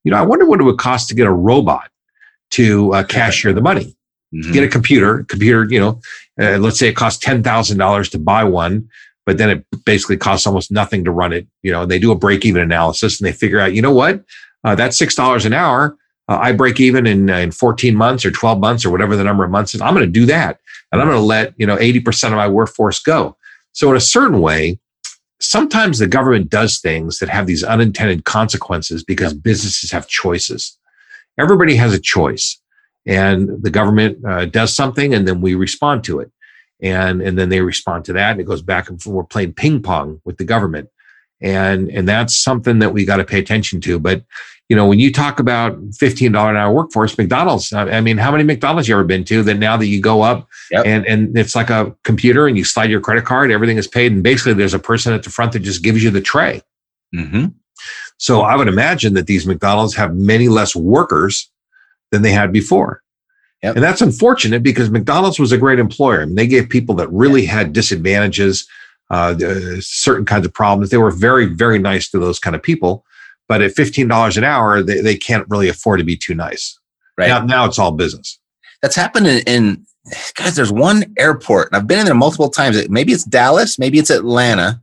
"You 0.03 0.12
know, 0.12 0.17
I 0.17 0.21
wonder 0.21 0.45
what 0.45 0.60
it 0.60 0.63
would 0.63 0.77
cost 0.77 1.08
to 1.10 1.15
get 1.15 1.27
a 1.27 1.32
robot 1.32 1.89
to 2.51 2.93
uh, 2.93 3.03
cashier 3.03 3.53
the 3.53 3.62
money. 3.62 3.95
Mhm. 4.34 4.54
Get 4.54 4.63
a 4.63 4.67
computer, 4.67 5.24
computer. 5.24 5.65
You 5.69 5.80
know, 5.80 6.02
uh, 6.41 6.58
let's 6.58 6.80
say 6.80 6.88
it 6.88 6.96
costs 6.96 7.24
ten 7.24 7.43
thousand 7.43 7.78
dollars 7.78 8.10
to 8.10 8.19
buy 8.19 8.43
one." 8.43 8.89
But 9.26 9.38
then 9.38 9.50
it 9.50 9.65
basically 9.86 10.17
costs 10.17 10.46
almost 10.46 10.69
nothing 10.72 11.06
to 11.06 11.12
run 11.12 11.32
it. 11.32 11.48
You 11.62 11.72
know, 11.72 11.84
and 11.84 11.91
they 11.91 12.00
do 12.00 12.12
a 12.12 12.15
break 12.15 12.46
even 12.46 12.62
analysis 12.62 13.19
and 13.19 13.28
they 13.28 13.32
figure 13.32 13.60
out, 13.60 13.74
you 13.74 13.82
know 13.82 13.93
what, 13.93 14.22
uh, 14.65 14.76
that's 14.76 14.98
six 14.98 15.15
dollars 15.15 15.46
an 15.46 15.54
hour. 15.54 15.96
Uh, 16.28 16.39
I 16.41 16.52
break 16.54 16.80
even 16.80 17.06
in 17.06 17.30
uh, 17.30 17.38
in 17.38 17.52
14 17.52 17.96
months 17.96 18.26
or 18.26 18.32
12 18.32 18.60
months 18.60 18.86
or 18.86 18.91
whatever 18.91 19.15
the 19.15 19.24
number 19.24 19.43
of 19.43 19.52
months 19.52 19.76
is. 19.76 19.82
I'm 19.82 19.93
going 19.93 20.06
to 20.06 20.12
do 20.12 20.26
that, 20.28 20.60
and 20.91 21.02
I'm 21.02 21.08
going 21.08 21.19
to 21.19 21.26
let 21.26 21.54
you 21.58 21.65
know 21.67 21.78
80 21.80 22.00
percent 22.02 22.34
of 22.34 22.38
my 22.38 22.48
workforce 22.48 23.00
go. 23.00 23.38
So 23.74 23.89
in 23.91 23.98
a 23.98 24.02
certain 24.02 24.39
way, 24.41 24.80
sometimes 25.39 26.00
the 26.00 26.08
government 26.08 26.50
does 26.50 26.80
things 26.80 27.19
that 27.19 27.30
have 27.30 27.46
these 27.48 27.63
unintended 27.63 28.24
consequences 28.26 29.04
because 29.04 29.34
businesses 29.34 29.91
have 29.91 30.08
choices. 30.08 30.78
Everybody 31.38 31.76
has 31.76 31.93
a 31.93 32.00
choice, 32.00 32.60
and 33.05 33.61
the 33.61 33.69
government 33.69 34.23
uh, 34.25 34.45
does 34.45 34.75
something, 34.75 35.13
and 35.13 35.27
then 35.27 35.41
we 35.41 35.55
respond 35.55 36.03
to 36.05 36.19
it, 36.19 36.31
and 36.81 37.21
and 37.21 37.37
then 37.37 37.49
they 37.49 37.61
respond 37.61 38.05
to 38.05 38.13
that, 38.13 38.31
and 38.31 38.41
it 38.41 38.45
goes 38.45 38.61
back 38.61 38.89
and 38.89 39.01
forth. 39.01 39.13
We're 39.15 39.23
playing 39.23 39.53
ping 39.53 39.81
pong 39.81 40.21
with 40.25 40.37
the 40.37 40.45
government, 40.45 40.89
and 41.41 41.89
and 41.89 42.07
that's 42.07 42.35
something 42.35 42.79
that 42.79 42.93
we 42.93 43.05
got 43.05 43.17
to 43.17 43.25
pay 43.25 43.39
attention 43.39 43.81
to. 43.81 43.99
But 43.99 44.23
you 44.69 44.77
know, 44.77 44.87
when 44.87 44.99
you 44.99 45.11
talk 45.11 45.39
about 45.39 45.77
fifteen 45.99 46.31
dollar 46.31 46.51
an 46.51 46.57
hour 46.57 46.73
workforce, 46.73 47.17
McDonald's. 47.17 47.73
I 47.73 47.99
mean, 47.99 48.17
how 48.17 48.31
many 48.31 48.43
McDonald's 48.45 48.87
you 48.87 48.95
ever 48.95 49.03
been 49.03 49.25
to 49.25 49.43
that 49.43 49.55
now 49.59 49.75
that 49.75 49.87
you 49.87 49.99
go 50.01 50.21
up 50.21 50.47
Yep. 50.71 50.85
and 50.85 51.05
and 51.05 51.37
it's 51.37 51.55
like 51.55 51.69
a 51.69 51.93
computer 52.03 52.47
and 52.47 52.57
you 52.57 52.63
slide 52.63 52.89
your 52.89 53.01
credit 53.01 53.25
card, 53.25 53.51
everything 53.51 53.77
is 53.77 53.87
paid, 53.87 54.13
and 54.13 54.23
basically 54.23 54.53
there's 54.53 54.73
a 54.73 54.79
person 54.79 55.13
at 55.13 55.23
the 55.23 55.29
front 55.29 55.51
that 55.51 55.59
just 55.59 55.83
gives 55.83 56.01
you 56.03 56.09
the 56.09 56.21
tray. 56.21 56.61
Mhm. 57.13 57.53
So 58.17 58.41
I 58.41 58.55
would 58.55 58.69
imagine 58.69 59.15
that 59.15 59.27
these 59.27 59.45
McDonald's 59.45 59.95
have 59.95 60.15
many 60.15 60.47
less 60.47 60.73
workers 60.75 61.51
than 62.13 62.21
they 62.21 62.32
had 62.32 62.54
before. 62.54 63.02
Yep. 63.63 63.76
And 63.76 63.84
that's 63.84 64.02
unfortunate 64.02 64.62
because 64.62 64.89
McDonald's 64.89 65.39
was 65.39 65.52
a 65.52 65.58
great 65.58 65.80
employer. 65.80 66.21
I 66.21 66.26
mean, 66.26 66.36
they 66.36 66.47
gave 66.47 66.69
people 66.69 66.95
that 66.95 67.12
really 67.12 67.45
had 67.45 67.73
disadvantages, 67.73 68.67
uh, 69.10 69.36
certain 69.80 70.26
kinds 70.26 70.45
of 70.45 70.54
problems. 70.54 70.91
They 70.91 70.97
were 70.97 71.12
very, 71.12 71.47
very 71.47 71.80
nice 71.80 72.10
to 72.12 72.19
those 72.19 72.39
kind 72.39 72.56
of 72.56 72.62
people. 72.62 73.04
But 73.47 73.62
at 73.62 73.71
$15 73.71 74.38
an 74.38 74.43
hour, 74.43 74.82
they, 74.84 75.02
they 75.02 75.15
can't 75.15 75.49
really 75.49 75.67
afford 75.67 75.99
to 75.99 76.06
be 76.06 76.15
too 76.15 76.36
nice. 76.36 76.80
Right. 77.17 77.28
Now, 77.28 77.43
now 77.43 77.65
it's 77.65 77.80
all 77.80 77.91
business. 77.91 78.39
That's 78.82 78.95
happened 78.95 79.28
in, 79.28 79.43
in 79.47 79.86
guys. 80.36 80.56
There's 80.56 80.71
one 80.71 81.13
airport, 81.17 81.67
and 81.67 81.78
I've 81.78 81.88
been 81.88 81.99
in 81.99 82.06
there 82.06 82.15
multiple 82.15 82.49
times. 82.49 82.89
Maybe 82.89 83.12
it's 83.12 83.23
Dallas, 83.23 83.80
maybe 83.80 83.97
it's 83.97 84.10
Atlanta, 84.10 84.82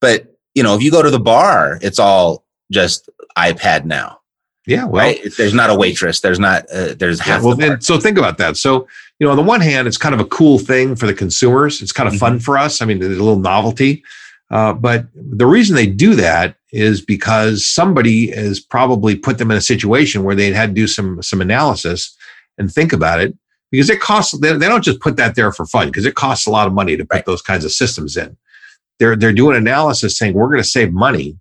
but 0.00 0.36
you 0.54 0.62
know, 0.62 0.74
if 0.74 0.82
you 0.82 0.90
go 0.90 1.02
to 1.02 1.10
the 1.10 1.20
bar, 1.20 1.78
it's 1.82 1.98
all 1.98 2.44
just 2.70 3.08
iPad 3.36 3.84
now, 3.84 4.20
Yeah. 4.66 4.84
Well, 4.84 5.04
right? 5.06 5.20
There's 5.36 5.54
not 5.54 5.70
a 5.70 5.74
waitress. 5.74 6.20
There's 6.20 6.38
not. 6.40 6.64
Uh, 6.72 6.94
there's 6.98 7.18
Yeah, 7.18 7.34
half. 7.34 7.42
well, 7.42 7.54
the 7.54 7.68
then, 7.68 7.80
so 7.80 7.98
think 7.98 8.16
about 8.18 8.38
that. 8.38 8.56
So, 8.56 8.88
you 9.18 9.26
know, 9.26 9.30
on 9.30 9.36
the 9.36 9.42
one 9.42 9.60
hand, 9.60 9.86
it's 9.86 9.98
kind 9.98 10.14
of 10.14 10.20
a 10.20 10.24
cool 10.26 10.58
thing 10.58 10.96
for 10.96 11.06
the 11.06 11.14
consumers. 11.14 11.82
It's 11.82 11.92
kind 11.92 12.08
of 12.08 12.16
fun 12.16 12.38
for 12.40 12.56
us. 12.56 12.80
I 12.80 12.86
mean, 12.86 12.98
there's 12.98 13.18
a 13.18 13.22
little 13.22 13.38
novelty. 13.40 14.02
Uh, 14.50 14.72
but 14.72 15.06
the 15.14 15.46
reason 15.46 15.74
they 15.76 15.86
do 15.86 16.14
that 16.14 16.56
is 16.72 17.00
because 17.00 17.66
somebody 17.66 18.30
has 18.30 18.60
probably 18.60 19.16
put 19.16 19.38
them 19.38 19.50
in 19.50 19.56
a 19.56 19.60
situation 19.60 20.24
where 20.24 20.34
they 20.34 20.52
had 20.52 20.70
to 20.70 20.74
do 20.74 20.86
some 20.86 21.22
some 21.22 21.40
analysis 21.40 22.16
and 22.58 22.72
think 22.72 22.92
about 22.92 23.20
it 23.20 23.36
because 23.70 23.90
it 23.90 24.00
costs. 24.00 24.38
They, 24.38 24.52
they 24.56 24.66
don't 24.68 24.84
just 24.84 25.00
put 25.00 25.16
that 25.16 25.34
there 25.34 25.50
for 25.52 25.66
fun 25.66 25.88
because 25.88 26.06
it 26.06 26.14
costs 26.14 26.46
a 26.46 26.50
lot 26.50 26.66
of 26.66 26.72
money 26.72 26.96
to 26.96 27.04
put 27.04 27.14
Right. 27.16 27.26
those 27.26 27.42
kinds 27.42 27.64
of 27.64 27.72
systems 27.72 28.16
in. 28.16 28.36
They're 28.98 29.16
they're 29.16 29.32
doing 29.32 29.56
analysis 29.56 30.16
saying 30.16 30.34
we're 30.34 30.46
going 30.48 30.62
to 30.62 30.68
save 30.68 30.92
money, 30.92 31.36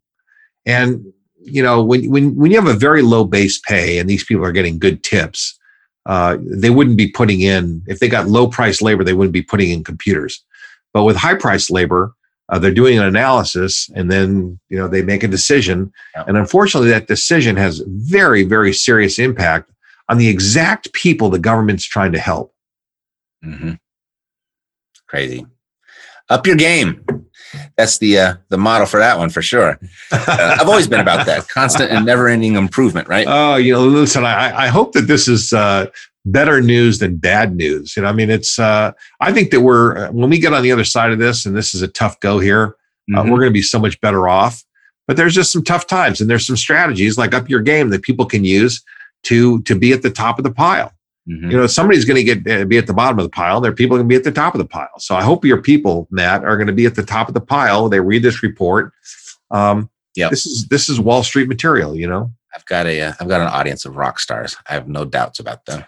and 0.66 1.06
you 1.46 1.62
know 1.64 1.84
when 1.84 2.10
when 2.10 2.36
when 2.36 2.52
you 2.52 2.60
have 2.60 2.70
a 2.74 2.78
very 2.78 3.02
low 3.02 3.24
base 3.26 3.60
pay 3.60 3.98
and 4.00 4.10
these 4.10 4.24
people 4.24 4.46
are 4.46 4.52
getting 4.52 4.80
good 4.80 5.04
tips 5.04 5.58
uh, 6.06 6.38
they 6.42 6.70
wouldn't 6.70 6.98
be 6.98 7.10
putting 7.10 7.42
in 7.42 7.82
if 7.88 8.00
they 8.00 8.10
got 8.10 8.28
low 8.28 8.48
price 8.48 8.82
labor 8.82 9.04
they 9.04 9.14
wouldn't 9.14 9.34
be 9.34 9.42
putting 9.42 9.70
in 9.72 9.84
computers 9.84 10.44
but 10.94 11.04
with 11.04 11.16
high 11.16 11.36
price 11.36 11.70
labor 11.70 12.14
uh, 12.50 12.60
they're 12.60 12.74
doing 12.74 12.98
an 13.00 13.06
analysis 13.06 13.90
and 13.96 14.12
then 14.12 14.60
you 14.70 14.78
know 14.78 14.88
they 14.88 15.02
make 15.02 15.24
a 15.24 15.28
decision 15.28 15.92
Yeah. 16.16 16.24
and 16.28 16.38
unfortunately 16.38 16.90
that 16.90 17.08
decision 17.08 17.56
has 17.58 17.82
very 17.88 18.44
very 18.44 18.74
serious 18.74 19.20
impact 19.20 19.70
on 20.10 20.18
the 20.18 20.28
exact 20.28 20.92
people 20.94 21.30
the 21.30 21.40
government's 21.40 21.86
trying 21.86 22.12
to 22.14 22.20
help 22.20 22.54
Mhm. 23.46 23.78
Crazy. 25.08 25.46
Up 26.30 26.48
your 26.48 26.56
game. 26.56 27.04
That's 27.78 27.98
the 28.00 28.18
uh, 28.20 28.34
the 28.50 28.58
model 28.58 28.88
for 28.88 29.00
that 29.00 29.18
one 29.18 29.30
for 29.30 29.42
sure. 29.42 29.80
Uh, 30.12 30.58
I've 30.60 30.68
always 30.68 30.88
been 30.88 31.00
about 31.00 31.26
that 31.26 31.48
constant 31.50 31.92
and 31.92 32.06
never 32.06 32.28
ending 32.28 32.56
improvement, 32.56 33.08
right? 33.08 33.26
Oh, 33.28 33.56
you 33.56 33.74
know, 33.74 33.86
listen, 33.86 34.26
I, 34.26 34.66
I 34.66 34.68
hope 34.68 34.94
that 34.94 35.08
this 35.08 35.28
is 35.28 35.54
uh, 35.54 35.88
better 36.26 36.62
news 36.62 37.00
than 37.00 37.18
bad 37.18 37.56
news. 37.56 37.96
You 37.96 38.04
know, 38.04 38.10
I 38.10 38.14
mean, 38.14 38.30
it's, 38.30 38.58
uh, 38.60 38.92
I 39.20 39.34
think 39.34 39.52
that 39.52 39.62
we're, 39.62 40.10
when 40.12 40.30
we 40.30 40.40
get 40.40 40.54
on 40.54 40.64
the 40.64 40.72
other 40.72 40.86
side 40.86 41.12
of 41.12 41.20
this, 41.20 41.46
and 41.46 41.56
this 41.56 41.74
is 41.74 41.82
a 41.82 41.88
tough 41.88 42.20
go 42.22 42.40
here, 42.40 42.76
uh, 43.16 43.22
Mhm. 43.24 43.30
we're 43.32 43.40
going 43.40 43.50
to 43.50 43.52
be 43.52 43.62
so 43.62 43.80
much 43.80 44.00
better 44.02 44.28
off. 44.30 44.64
But 45.08 45.18
there's 45.18 45.36
just 45.36 45.52
some 45.52 45.64
tough 45.64 45.86
times, 45.88 46.22
and 46.22 46.30
there's 46.30 46.48
some 46.48 46.56
strategies 46.56 47.18
like 47.18 47.34
up 47.34 47.50
your 47.50 47.60
game 47.60 47.90
that 47.90 48.04
people 48.04 48.26
can 48.26 48.46
use 48.46 48.82
to 49.24 49.62
to 49.64 49.76
be 49.76 49.92
at 49.92 50.02
the 50.02 50.10
top 50.10 50.38
of 50.38 50.44
the 50.46 50.52
pile. 50.52 50.94
Mhm. 51.30 51.52
You 51.52 51.58
know, 51.58 51.68
somebody's 51.68 52.04
going 52.06 52.24
to 52.26 52.36
get 52.36 52.62
uh, 52.62 52.66
be 52.66 52.78
at 52.78 52.86
the 52.88 52.94
bottom 52.94 53.18
of 53.18 53.24
the 53.24 53.30
pile. 53.30 53.62
There 53.62 53.72
are 53.72 53.76
people 53.76 53.96
going 53.96 54.08
to 54.08 54.12
be 54.12 54.18
at 54.18 54.26
the 54.26 54.32
top 54.32 54.56
of 54.56 54.60
the 54.60 54.66
pile. 54.68 55.00
So 55.00 55.16
I 55.16 55.24
hope 55.24 55.46
your 55.46 55.62
people, 55.62 56.08
Matt, 56.12 56.44
are 56.44 56.58
going 56.58 56.68
to 56.68 56.74
be 56.74 56.86
at 56.86 56.96
the 56.96 57.04
top 57.04 57.28
of 57.30 57.34
the 57.34 57.40
pile. 57.42 57.88
They 57.88 58.02
read 58.02 58.24
this 58.24 58.44
report. 58.44 58.92
Um, 59.52 59.90
Yep. 60.16 60.30
This 60.30 60.46
is 60.46 60.68
this 60.68 60.90
is 60.90 61.00
Wall 61.00 61.24
Street 61.24 61.48
material. 61.48 61.96
You 61.96 62.08
know. 62.08 62.32
I've 62.56 62.66
got 62.66 62.86
a 62.86 63.02
uh, 63.02 63.14
I've 63.20 63.28
got 63.28 63.42
an 63.42 63.48
audience 63.48 63.84
of 63.86 63.96
rock 63.96 64.20
stars. 64.20 64.56
I 64.70 64.74
have 64.74 64.88
no 64.88 65.06
doubts 65.06 65.40
about 65.40 65.66
them. 65.66 65.84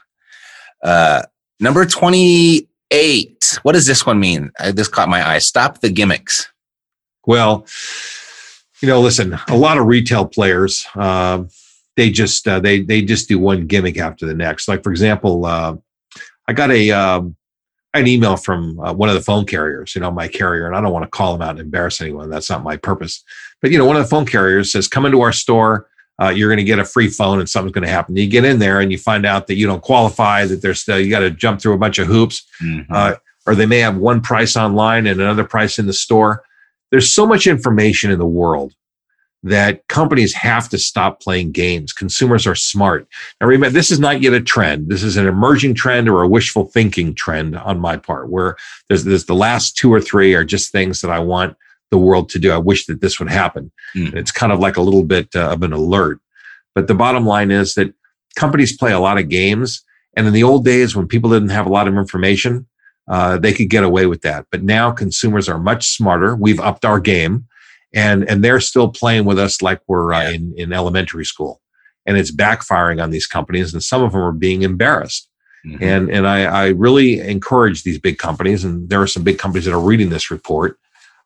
Uh, 0.82 1.22
number 1.60 1.86
twenty 1.86 2.68
eight. 2.90 3.60
What 3.62 3.74
does 3.74 3.86
this 3.86 4.04
one 4.04 4.20
mean? 4.20 4.52
I, 4.60 4.72
this 4.72 4.88
caught 4.88 5.10
my 5.10 5.28
eye. 5.28 5.38
Stop 5.38 5.82
the 5.82 5.90
gimmicks. 5.92 6.52
Well, 7.28 7.68
you 8.82 8.88
know, 8.88 9.00
listen, 9.00 9.38
a 9.48 9.56
lot 9.58 9.78
of 9.78 9.86
retail 9.86 10.26
players, 10.26 10.88
um, 10.96 11.50
they 11.98 12.10
just 12.10 12.48
uh, 12.48 12.60
they 12.60 12.82
they 12.82 13.02
just 13.02 13.28
do 13.28 13.40
one 13.40 13.68
gimmick 13.68 13.98
after 13.98 14.26
the 14.26 14.34
next. 14.34 14.68
Like 14.68 14.84
for 14.84 14.92
example, 14.92 15.46
uh, 15.46 15.76
I 16.48 16.54
got 16.54 16.72
a 16.72 16.92
um, 16.92 17.36
an 17.94 18.08
email 18.08 18.36
from 18.36 18.80
uh, 18.80 18.94
one 18.94 19.10
of 19.10 19.16
the 19.16 19.22
phone 19.22 19.46
carriers, 19.46 19.96
you 19.96 20.02
know, 20.02 20.12
my 20.12 20.28
carrier, 20.28 20.68
and 20.68 20.76
I 20.76 20.82
don't 20.82 20.92
want 20.92 21.04
to 21.04 21.10
call 21.10 21.34
them 21.34 21.42
out 21.42 21.52
and 21.52 21.60
embarrass 21.60 22.02
anyone. 22.02 22.30
That's 22.30 22.50
not 22.50 22.64
my 22.64 22.78
purpose. 22.78 23.24
But 23.62 23.72
you 23.72 23.78
know, 23.78 23.86
one 23.86 23.96
of 23.96 24.04
the 24.04 24.10
phone 24.10 24.26
carriers 24.26 24.72
says, 24.72 24.88
"Come 24.88 25.06
into 25.06 25.22
our 25.22 25.32
store." 25.34 25.88
Uh, 26.22 26.30
you're 26.30 26.48
going 26.48 26.56
to 26.56 26.64
get 26.64 26.80
a 26.80 26.86
free 26.86 27.10
phone 27.10 27.40
and 27.40 27.50
something's 27.50 27.74
going 27.74 27.86
to 27.86 27.92
happen. 27.92 28.16
You 28.16 28.26
get 28.26 28.46
in 28.46 28.58
there 28.58 28.80
and 28.80 28.90
you 28.90 28.98
find 28.98 29.26
out 29.26 29.48
that 29.48 29.56
you 29.56 29.68
don't 29.68 29.82
qualify, 29.84 30.46
that 30.46 30.62
there's 30.62 30.80
still, 30.80 30.98
you 30.98 31.10
got 31.10 31.20
to 31.20 31.30
jump 31.30 31.60
through 31.60 31.74
a 31.74 31.78
bunch 31.78 32.00
of 32.00 32.08
hoops 32.08 32.46
Mhm. 32.64 32.86
uh, 32.90 33.16
or 33.46 33.54
they 33.54 33.66
may 33.66 33.80
have 33.80 33.98
one 33.98 34.22
price 34.22 34.56
online 34.56 35.08
and 35.08 35.20
another 35.20 35.44
price 35.44 35.78
in 35.78 35.88
the 35.88 35.92
store. 35.94 36.42
There's 36.90 37.14
so 37.14 37.26
much 37.28 37.48
information 37.48 38.12
in 38.12 38.18
the 38.18 38.26
world 38.26 38.72
that 39.46 39.88
companies 39.90 40.34
have 40.34 40.68
to 40.70 40.78
stop 40.78 41.22
playing 41.22 41.52
games. 41.52 41.94
Consumers 41.94 42.48
are 42.48 42.56
smart. 42.56 43.08
Now, 43.40 43.46
remember, 43.46 43.74
this 43.74 43.92
is 43.92 44.00
not 44.00 44.22
yet 44.22 44.34
a 44.34 44.42
trend. 44.42 44.90
This 44.90 45.04
is 45.04 45.18
an 45.18 45.28
emerging 45.28 45.76
trend 45.76 46.10
or 46.10 46.24
a 46.24 46.28
wishful 46.28 46.66
thinking 46.66 47.14
trend 47.14 47.56
on 47.56 47.80
my 47.80 47.96
part, 47.96 48.30
where 48.30 48.58
there's, 48.88 49.04
there's 49.04 49.26
the 49.26 49.36
last 49.36 49.78
two 49.78 49.94
or 49.94 50.02
three 50.02 50.34
are 50.34 50.44
just 50.44 50.72
things 50.72 51.02
that 51.02 51.12
I 51.12 51.20
want 51.20 51.56
the 51.92 51.98
world 52.00 52.30
to 52.30 52.40
do. 52.40 52.52
I 52.52 52.58
wish 52.58 52.88
that 52.88 53.02
this 53.02 53.20
would 53.20 53.30
happen. 53.30 53.72
Mm. 53.96 54.16
It's 54.16 54.32
kind 54.32 54.52
of 54.52 54.60
like 54.60 54.78
a 54.78 54.82
little 54.82 55.04
bit 55.04 55.30
uh, 55.36 55.52
of 55.52 55.62
an 55.62 55.74
alert. 55.74 56.20
But 56.74 56.88
the 56.88 56.96
bottom 56.96 57.26
line 57.28 57.52
is 57.52 57.76
that 57.76 57.94
companies 58.36 58.76
play 58.76 58.94
a 58.94 59.00
lot 59.00 59.20
of 59.20 59.30
games. 59.30 59.84
And 60.18 60.26
in 60.26 60.34
the 60.34 60.44
old 60.44 60.66
days, 60.66 60.96
when 60.96 61.08
people 61.08 61.30
didn't 61.30 61.50
have 61.50 61.68
a 61.68 61.72
lot 61.72 61.88
of 61.88 61.96
information, 61.96 62.66
uh, 63.08 63.38
they 63.38 63.54
could 63.54 63.70
get 63.70 63.84
away 63.84 64.08
with 64.08 64.22
that. 64.22 64.48
But 64.50 64.64
now 64.64 64.90
consumers 64.90 65.48
are 65.48 65.60
much 65.60 65.90
smarter. 65.90 66.36
We've 66.36 66.60
upped 66.60 66.84
our 66.84 67.00
game, 67.00 67.46
and 67.96 68.30
and 68.30 68.44
they're 68.44 68.60
still 68.60 68.90
playing 68.90 69.26
with 69.26 69.40
us 69.40 69.62
like 69.62 69.82
we're 69.88 70.14
uh, 70.14 70.30
in 70.30 70.54
in 70.58 70.74
elementary 70.74 71.26
school, 71.26 71.62
and 72.06 72.18
it's 72.18 72.32
backfiring 72.32 73.02
on 73.02 73.10
these 73.10 73.26
companies. 73.26 73.74
And 73.74 73.82
some 73.82 74.04
of 74.04 74.12
them 74.12 74.22
are 74.22 74.32
being 74.32 74.62
embarrassed. 74.62 75.30
Mm-hmm. 75.66 75.84
And 75.84 76.10
and 76.12 76.28
I, 76.28 76.44
I 76.44 76.68
really 76.68 77.20
encourage 77.22 77.84
these 77.84 77.98
big 77.98 78.20
companies, 78.20 78.64
and 78.64 78.88
there 78.90 79.02
are 79.02 79.08
some 79.08 79.24
big 79.24 79.40
companies 79.40 79.66
that 79.66 79.74
are 79.74 79.80
reading 79.80 80.10
this 80.10 80.30
report, 80.30 80.78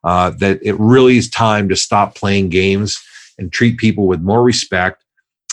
uh, 0.04 0.30
that 0.38 0.60
it 0.62 0.80
really 0.80 1.18
is 1.18 1.30
time 1.30 1.68
to 1.70 1.76
stop 1.76 2.16
playing 2.16 2.50
games 2.50 3.04
and 3.38 3.52
treat 3.52 3.78
people 3.78 4.08
with 4.08 4.22
more 4.22 4.44
respect 4.44 5.04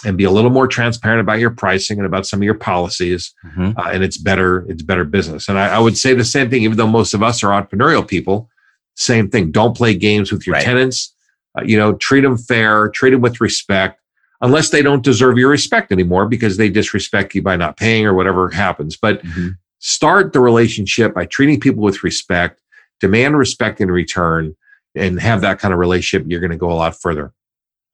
and 0.05 0.19
be 0.19 0.25
a 0.25 0.31
little 0.31 0.51
more 0.51 0.69
transparent 0.69 1.21
about 1.21 1.39
your 1.39 1.51
pricing 1.51 1.99
and 1.99 2.07
about 2.07 2.27
some 2.27 2.41
of 2.41 2.45
your 2.45 2.55
policies 2.55 3.33
mm-hmm. 3.45 3.73
uh, 3.79 3.91
and 3.91 4.05
it's 4.05 4.19
better 4.19 4.67
it's 4.69 4.83
better 4.83 5.05
business 5.05 5.49
and 5.49 5.59
I, 5.59 5.77
I, 5.77 5.79
would 5.79 5.97
say 5.97 6.13
the 6.13 6.25
same 6.25 6.51
thing 6.51 6.63
even 6.63 6.77
though 6.77 6.87
most 6.87 7.15
of 7.15 7.23
us 7.23 7.43
are 7.43 7.49
entrepreneurial 7.49 8.07
people 8.07 8.51
same 8.97 9.31
thing 9.31 9.51
don't 9.51 9.77
play 9.77 9.95
games 9.95 10.33
with 10.33 10.47
your 10.47 10.55
right. 10.55 10.65
tenants 10.65 11.15
uh, 11.59 11.63
you 11.65 11.77
know 11.77 11.95
treat 11.95 12.23
them 12.23 12.37
fair 12.37 12.89
treat 12.89 13.11
them 13.11 13.21
with 13.21 13.41
respect 13.41 14.01
unless 14.41 14.71
they 14.71 14.83
don't 14.83 15.05
deserve 15.05 15.39
your 15.39 15.51
respect 15.51 15.91
anymore 15.93 16.27
because 16.27 16.57
they 16.57 16.69
disrespect 16.69 17.35
you 17.35 17.43
by 17.43 17.57
not 17.57 17.77
paying 17.77 18.05
or 18.05 18.15
whatever 18.15 18.51
happens 18.51 18.97
but 18.97 19.23
mm-hmm. 19.23 19.49
start 19.79 20.33
the 20.33 20.41
relationship 20.41 21.15
by 21.15 21.25
treating 21.25 21.61
people 21.61 21.83
with 21.83 22.03
respect 22.03 22.61
demand 23.01 23.37
respect 23.37 23.81
in 23.81 23.91
return 23.91 24.55
and 24.95 25.21
have 25.21 25.41
that 25.41 25.59
kind 25.59 25.73
of 25.73 25.79
relationship 25.79 26.27
you're 26.29 26.41
going 26.41 26.51
to 26.51 26.57
go 26.57 26.71
a 26.71 26.75
lot 26.75 26.99
further 27.01 27.33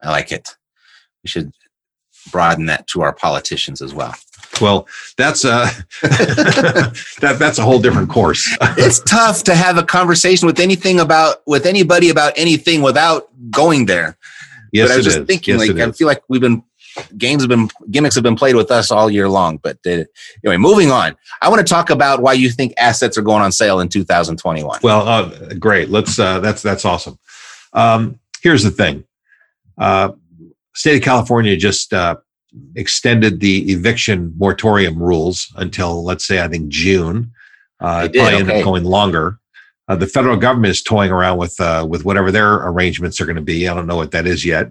i 0.02 0.10
like 0.10 0.32
it 0.32 0.56
we 1.22 1.28
should 1.28 1.52
broaden 2.30 2.66
that 2.66 2.86
to 2.88 3.02
our 3.02 3.12
politicians 3.12 3.82
as 3.82 3.94
well. 3.94 4.14
Well, 4.60 4.86
that's 5.16 5.44
uh, 5.44 5.70
a 6.02 6.08
that 7.20 7.36
that's 7.38 7.58
a 7.58 7.62
whole 7.62 7.80
different 7.80 8.10
course. 8.10 8.56
it's 8.76 9.00
tough 9.00 9.44
to 9.44 9.54
have 9.54 9.78
a 9.78 9.82
conversation 9.82 10.46
with 10.46 10.60
anything 10.60 11.00
about 11.00 11.38
with 11.46 11.66
anybody 11.66 12.10
about 12.10 12.32
anything 12.36 12.82
without 12.82 13.28
going 13.50 13.86
there. 13.86 14.16
Yes, 14.72 14.88
but 14.88 14.94
I 14.94 14.96
was 14.96 15.04
just 15.06 15.18
is. 15.18 15.26
thinking, 15.26 15.58
yes, 15.58 15.68
like 15.68 15.78
I 15.78 15.92
feel 15.92 16.06
like 16.06 16.22
we've 16.28 16.40
been 16.40 16.62
games 17.16 17.42
have 17.42 17.48
been 17.48 17.68
gimmicks 17.90 18.14
have 18.14 18.24
been 18.24 18.36
played 18.36 18.56
with 18.56 18.70
us 18.70 18.90
all 18.90 19.10
year 19.10 19.28
long. 19.28 19.58
But 19.58 19.78
uh, 19.86 20.04
anyway, 20.44 20.56
moving 20.56 20.90
on. 20.90 21.16
I 21.40 21.48
want 21.48 21.66
to 21.66 21.70
talk 21.70 21.90
about 21.90 22.20
why 22.20 22.34
you 22.34 22.50
think 22.50 22.74
assets 22.76 23.16
are 23.16 23.22
going 23.22 23.42
on 23.42 23.52
sale 23.52 23.80
in 23.80 23.88
2021. 23.88 24.80
Well, 24.82 25.08
uh, 25.08 25.54
great. 25.54 25.88
Let's. 25.88 26.18
Uh, 26.18 26.40
that's 26.40 26.62
that's 26.62 26.84
awesome. 26.84 27.18
Um, 27.72 28.18
here's 28.42 28.62
the 28.62 28.70
thing. 28.70 29.04
Uh, 29.78 30.12
state 30.74 30.96
of 30.96 31.02
California 31.02 31.56
just 31.56 31.92
uh, 31.92 32.16
extended 32.74 33.40
the 33.40 33.70
eviction 33.72 34.32
moratorium 34.36 34.98
rules 35.02 35.52
until, 35.56 36.04
let's 36.04 36.26
say, 36.26 36.42
I 36.42 36.48
think 36.48 36.68
June. 36.68 37.32
Uh, 37.80 38.08
it 38.08 38.14
probably 38.14 38.34
okay. 38.34 38.36
end 38.36 38.50
up 38.50 38.64
going 38.64 38.84
longer. 38.84 39.38
Uh, 39.88 39.96
the 39.96 40.06
federal 40.06 40.36
government 40.36 40.70
is 40.70 40.82
toying 40.82 41.10
around 41.10 41.38
with 41.38 41.58
uh, 41.60 41.84
with 41.88 42.04
whatever 42.04 42.30
their 42.30 42.54
arrangements 42.68 43.20
are 43.20 43.26
going 43.26 43.36
to 43.36 43.42
be. 43.42 43.68
I 43.68 43.74
don't 43.74 43.86
know 43.86 43.96
what 43.96 44.12
that 44.12 44.26
is 44.26 44.44
yet. 44.44 44.70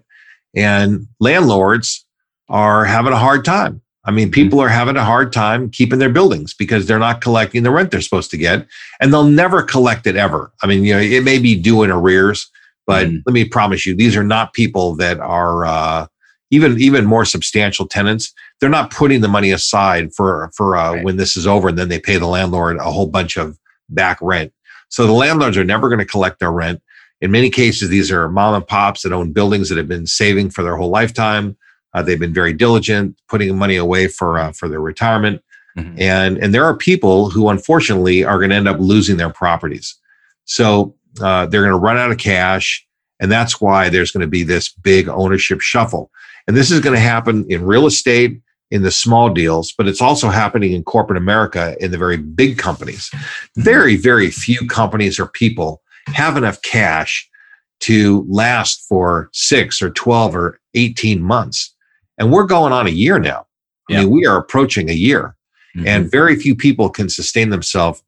And 0.56 1.08
landlords 1.20 2.06
are 2.50 2.86
having 2.86 3.13
a 3.13 3.17
hard 3.17 3.44
time. 3.44 3.82
I 4.04 4.12
mean, 4.12 4.32
people 4.32 4.60
mm-hmm. 4.60 4.65
are 4.65 4.70
having 4.70 4.98
a 4.98 5.04
hard 5.04 5.32
time 5.32 5.70
keeping 5.70 6.00
their 6.00 6.10
buildings 6.10 6.54
because 6.54 6.86
they're 6.86 7.00
not 7.00 7.22
collecting 7.22 7.63
the 7.63 7.72
rent 7.72 7.91
they're 7.91 8.02
supposed 8.02 8.32
to 8.32 8.38
get, 8.38 8.65
and 9.00 9.13
they'll 9.13 9.26
never 9.26 9.62
collect 9.62 10.08
it 10.08 10.15
ever. 10.15 10.52
I 10.63 10.67
mean, 10.67 10.84
you 10.84 10.94
know, 10.94 11.00
it 11.00 11.24
may 11.24 11.38
be 11.38 11.56
due 11.56 11.84
in 11.84 11.91
arrears, 11.91 12.50
but 12.88 13.08
mm. 13.08 13.22
let 13.26 13.34
me 13.34 13.46
promise 13.46 13.86
you, 13.86 13.96
these 13.96 14.15
are 14.15 14.24
not 14.24 14.54
people 14.54 14.96
that 14.96 15.20
are 15.20 15.65
uh, 15.65 16.08
even 16.52 16.80
even 16.80 17.06
more 17.06 17.26
substantial 17.26 17.88
tenants. 17.88 18.34
They're 18.60 18.70
not 18.70 18.92
putting 18.92 19.22
the 19.22 19.28
money 19.28 19.52
aside 19.52 20.14
for 20.14 20.52
for 20.56 20.76
uh, 20.76 20.94
right. 20.94 21.04
when 21.04 21.18
this 21.18 21.36
is 21.36 21.48
over, 21.48 21.70
and 21.70 21.78
then 21.78 21.90
they 21.90 22.00
pay 22.00 22.18
the 22.18 22.28
landlord 22.28 22.78
a 22.78 22.92
whole 22.92 23.08
bunch 23.08 23.38
of 23.38 23.58
back 23.90 24.20
rent. 24.22 24.54
So 24.90 25.08
the 25.08 25.14
landlords 25.14 25.58
are 25.58 25.64
never 25.64 25.90
going 25.90 26.00
to 26.00 26.06
collect 26.06 26.40
their 26.40 26.52
rent. 26.52 26.82
In 27.22 27.32
many 27.32 27.50
cases, 27.50 27.90
these 27.90 28.12
are 28.12 28.30
mom 28.30 28.56
and 28.56 28.68
pops 28.68 29.02
that 29.02 29.14
own 29.14 29.32
buildings 29.32 29.70
that 29.70 29.78
have 29.78 29.88
been 29.88 30.08
saving 30.08 30.50
for 30.50 30.64
their 30.64 30.76
whole 30.76 30.90
lifetime. 30.90 31.58
Uh, 31.94 32.02
they've 32.02 32.20
been 32.20 32.34
very 32.34 32.54
diligent, 32.54 33.18
putting 33.28 33.58
money 33.58 33.76
away 33.76 34.08
for 34.08 34.38
uh, 34.38 34.52
for 34.52 34.68
their 34.68 34.82
retirement, 34.82 35.42
mm-hmm. 35.78 36.00
and 36.00 36.38
and 36.38 36.54
there 36.54 36.66
are 36.66 36.78
people 36.78 37.30
who 37.30 37.50
unfortunately 37.50 38.24
are 38.24 38.38
going 38.38 38.50
to 38.50 38.56
end 38.56 38.68
up 38.68 38.80
losing 38.80 39.18
their 39.18 39.30
properties. 39.32 39.96
So 40.46 40.96
uh, 41.22 41.46
they're 41.46 41.62
going 41.62 41.74
to 41.74 41.80
run 41.80 41.98
out 41.98 42.12
of 42.12 42.18
cash. 42.18 42.86
And 43.22 43.32
that's 43.32 43.62
why 43.62 43.90
there's 43.90 44.10
going 44.10 44.22
to 44.22 44.28
be 44.28 44.42
this 44.42 44.68
big 44.70 45.08
ownership 45.08 45.62
shuffle. 45.62 46.10
And 46.47 46.58
this 46.58 46.71
is 46.71 46.80
going 46.80 46.95
to 46.95 47.01
happen 47.01 47.45
in 47.49 47.65
real 47.65 47.86
estate, 47.86 48.41
in 48.71 48.84
the 48.84 48.91
small 48.91 49.30
deals, 49.30 49.73
but 49.73 49.88
it's 49.88 50.01
also 50.01 50.30
happening 50.30 50.71
in 50.71 50.84
corporate 50.84 51.17
America 51.17 51.75
in 51.80 51.91
the 51.91 51.97
very 51.97 52.17
big 52.17 52.58
companies. 52.58 53.12
Very, 53.58 53.97
very 53.97 54.32
few 54.32 54.65
companies 54.67 55.19
or 55.19 55.27
people 55.27 55.82
have 56.08 56.38
enough 56.38 56.62
cash 56.62 57.30
to 57.82 58.25
last 58.30 58.86
for 58.88 59.30
six 59.34 59.82
or 59.82 59.89
12 59.89 60.36
or 60.36 60.60
18 60.73 61.21
months. 61.21 61.75
And 62.17 62.32
we're 62.32 62.45
going 62.45 62.71
on 62.71 62.88
a 62.88 62.91
year 62.91 63.19
now. 63.19 63.45
I 63.89 63.99
mean, 63.99 64.10
we 64.10 64.25
are 64.25 64.38
approaching 64.38 64.89
a 64.89 64.93
year. 64.93 65.36
Mm-hmm. 65.75 65.88
And 65.88 66.12
very 66.12 66.38
few 66.38 66.56
people 66.56 66.89
can 66.89 67.10
sustain 67.10 67.49
themselves 67.49 68.01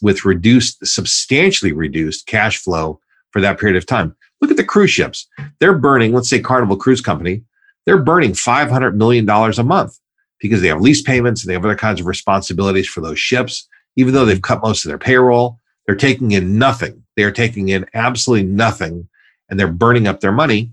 with 0.00 0.24
reduced, 0.24 0.86
substantially 0.86 1.72
reduced 1.72 2.26
cash 2.26 2.58
flow 2.58 3.00
for 3.30 3.40
that 3.40 3.58
period 3.58 3.76
of 3.76 3.84
time. 3.84 4.16
Look 4.40 4.50
at 4.50 4.56
the 4.56 4.64
cruise 4.64 4.90
ships. 4.90 5.26
They're 5.60 5.76
burning, 5.76 6.12
let's 6.12 6.28
say 6.28 6.40
Carnival 6.40 6.76
Cruise 6.76 7.00
Company, 7.00 7.42
they're 7.86 8.02
burning 8.02 8.32
$500 8.32 8.94
million 8.94 9.28
a 9.28 9.62
month 9.62 9.98
because 10.40 10.60
they 10.60 10.68
have 10.68 10.80
lease 10.80 11.02
payments 11.02 11.42
and 11.42 11.48
they 11.48 11.54
have 11.54 11.64
other 11.64 11.76
kinds 11.76 12.00
of 12.00 12.06
responsibilities 12.06 12.88
for 12.88 13.00
those 13.00 13.18
ships. 13.18 13.68
Even 13.96 14.12
though 14.12 14.26
they've 14.26 14.42
cut 14.42 14.60
most 14.62 14.84
of 14.84 14.90
their 14.90 14.98
payroll, 14.98 15.58
they're 15.86 15.96
taking 15.96 16.32
in 16.32 16.58
nothing. 16.58 17.04
They 17.16 17.22
are 17.22 17.32
taking 17.32 17.70
in 17.70 17.86
absolutely 17.94 18.46
nothing 18.46 19.08
and 19.48 19.58
they're 19.58 19.72
burning 19.72 20.06
up 20.06 20.20
their 20.20 20.32
money. 20.32 20.72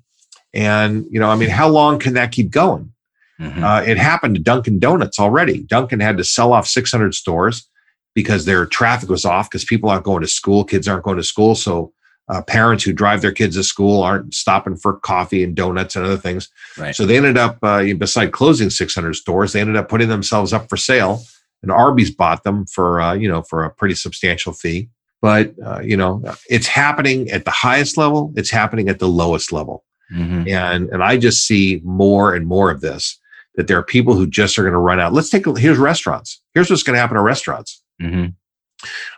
And, 0.53 1.05
you 1.09 1.19
know, 1.19 1.29
I 1.29 1.35
mean, 1.35 1.49
how 1.49 1.69
long 1.69 1.99
can 1.99 2.15
that 2.15 2.31
keep 2.31 2.49
going? 2.49 2.91
Mm-hmm. 3.39 3.63
Uh, 3.63 3.81
it 3.81 3.97
happened 3.97 4.35
to 4.35 4.41
Dunkin' 4.41 4.79
Donuts 4.79 5.19
already. 5.19 5.63
Dunkin' 5.63 5.99
had 5.99 6.17
to 6.17 6.23
sell 6.23 6.53
off 6.53 6.67
600 6.67 7.13
stores 7.13 7.69
because 8.13 8.45
their 8.45 8.65
traffic 8.65 9.09
was 9.09 9.25
off 9.25 9.49
because 9.49 9.65
people 9.65 9.89
aren't 9.89 10.03
going 10.03 10.21
to 10.21 10.27
school, 10.27 10.63
kids 10.63 10.87
aren't 10.87 11.03
going 11.03 11.17
to 11.17 11.23
school. 11.23 11.55
So 11.55 11.93
uh, 12.29 12.41
parents 12.41 12.83
who 12.83 12.93
drive 12.93 13.21
their 13.21 13.31
kids 13.31 13.55
to 13.55 13.63
school 13.63 14.01
aren't 14.01 14.33
stopping 14.33 14.75
for 14.75 14.99
coffee 14.99 15.43
and 15.43 15.55
donuts 15.55 15.95
and 15.95 16.05
other 16.05 16.17
things. 16.17 16.49
Right. 16.77 16.95
So 16.95 17.05
they 17.05 17.17
ended 17.17 17.37
up, 17.37 17.57
uh, 17.61 17.83
beside 17.95 18.31
closing 18.31 18.69
600 18.69 19.13
stores, 19.13 19.53
they 19.53 19.61
ended 19.61 19.75
up 19.75 19.89
putting 19.89 20.09
themselves 20.09 20.53
up 20.53 20.69
for 20.69 20.77
sale. 20.77 21.21
And 21.61 21.71
Arby's 21.71 22.11
bought 22.11 22.43
them 22.43 22.65
for, 22.65 22.99
uh, 22.99 23.13
you 23.13 23.29
know, 23.29 23.41
for 23.41 23.63
a 23.63 23.69
pretty 23.69 23.95
substantial 23.95 24.53
fee. 24.53 24.89
But 25.23 25.53
uh, 25.65 25.79
you 25.79 25.95
know, 25.95 26.21
it's 26.49 26.67
happening 26.67 27.31
at 27.31 27.45
the 27.45 27.51
highest 27.51 27.97
level. 27.97 28.33
It's 28.35 28.49
happening 28.49 28.89
at 28.89 28.99
the 28.99 29.07
lowest 29.07 29.53
level. 29.53 29.85
Mm-hmm. 30.13 30.49
And 30.49 30.89
and 30.89 31.01
I 31.01 31.17
just 31.17 31.47
see 31.47 31.79
more 31.85 32.35
and 32.35 32.45
more 32.45 32.69
of 32.69 32.81
this. 32.81 33.17
That 33.55 33.67
there 33.67 33.77
are 33.77 33.83
people 33.83 34.15
who 34.15 34.27
just 34.27 34.59
are 34.59 34.63
going 34.63 34.73
to 34.73 34.79
run 34.79 34.99
out. 34.99 35.13
Let's 35.13 35.29
take 35.29 35.45
here's 35.57 35.77
restaurants. 35.77 36.41
Here's 36.53 36.69
what's 36.69 36.83
going 36.83 36.95
to 36.95 36.99
happen 36.99 37.15
to 37.15 37.21
restaurants. 37.21 37.81
Mm-hmm. 38.01 38.31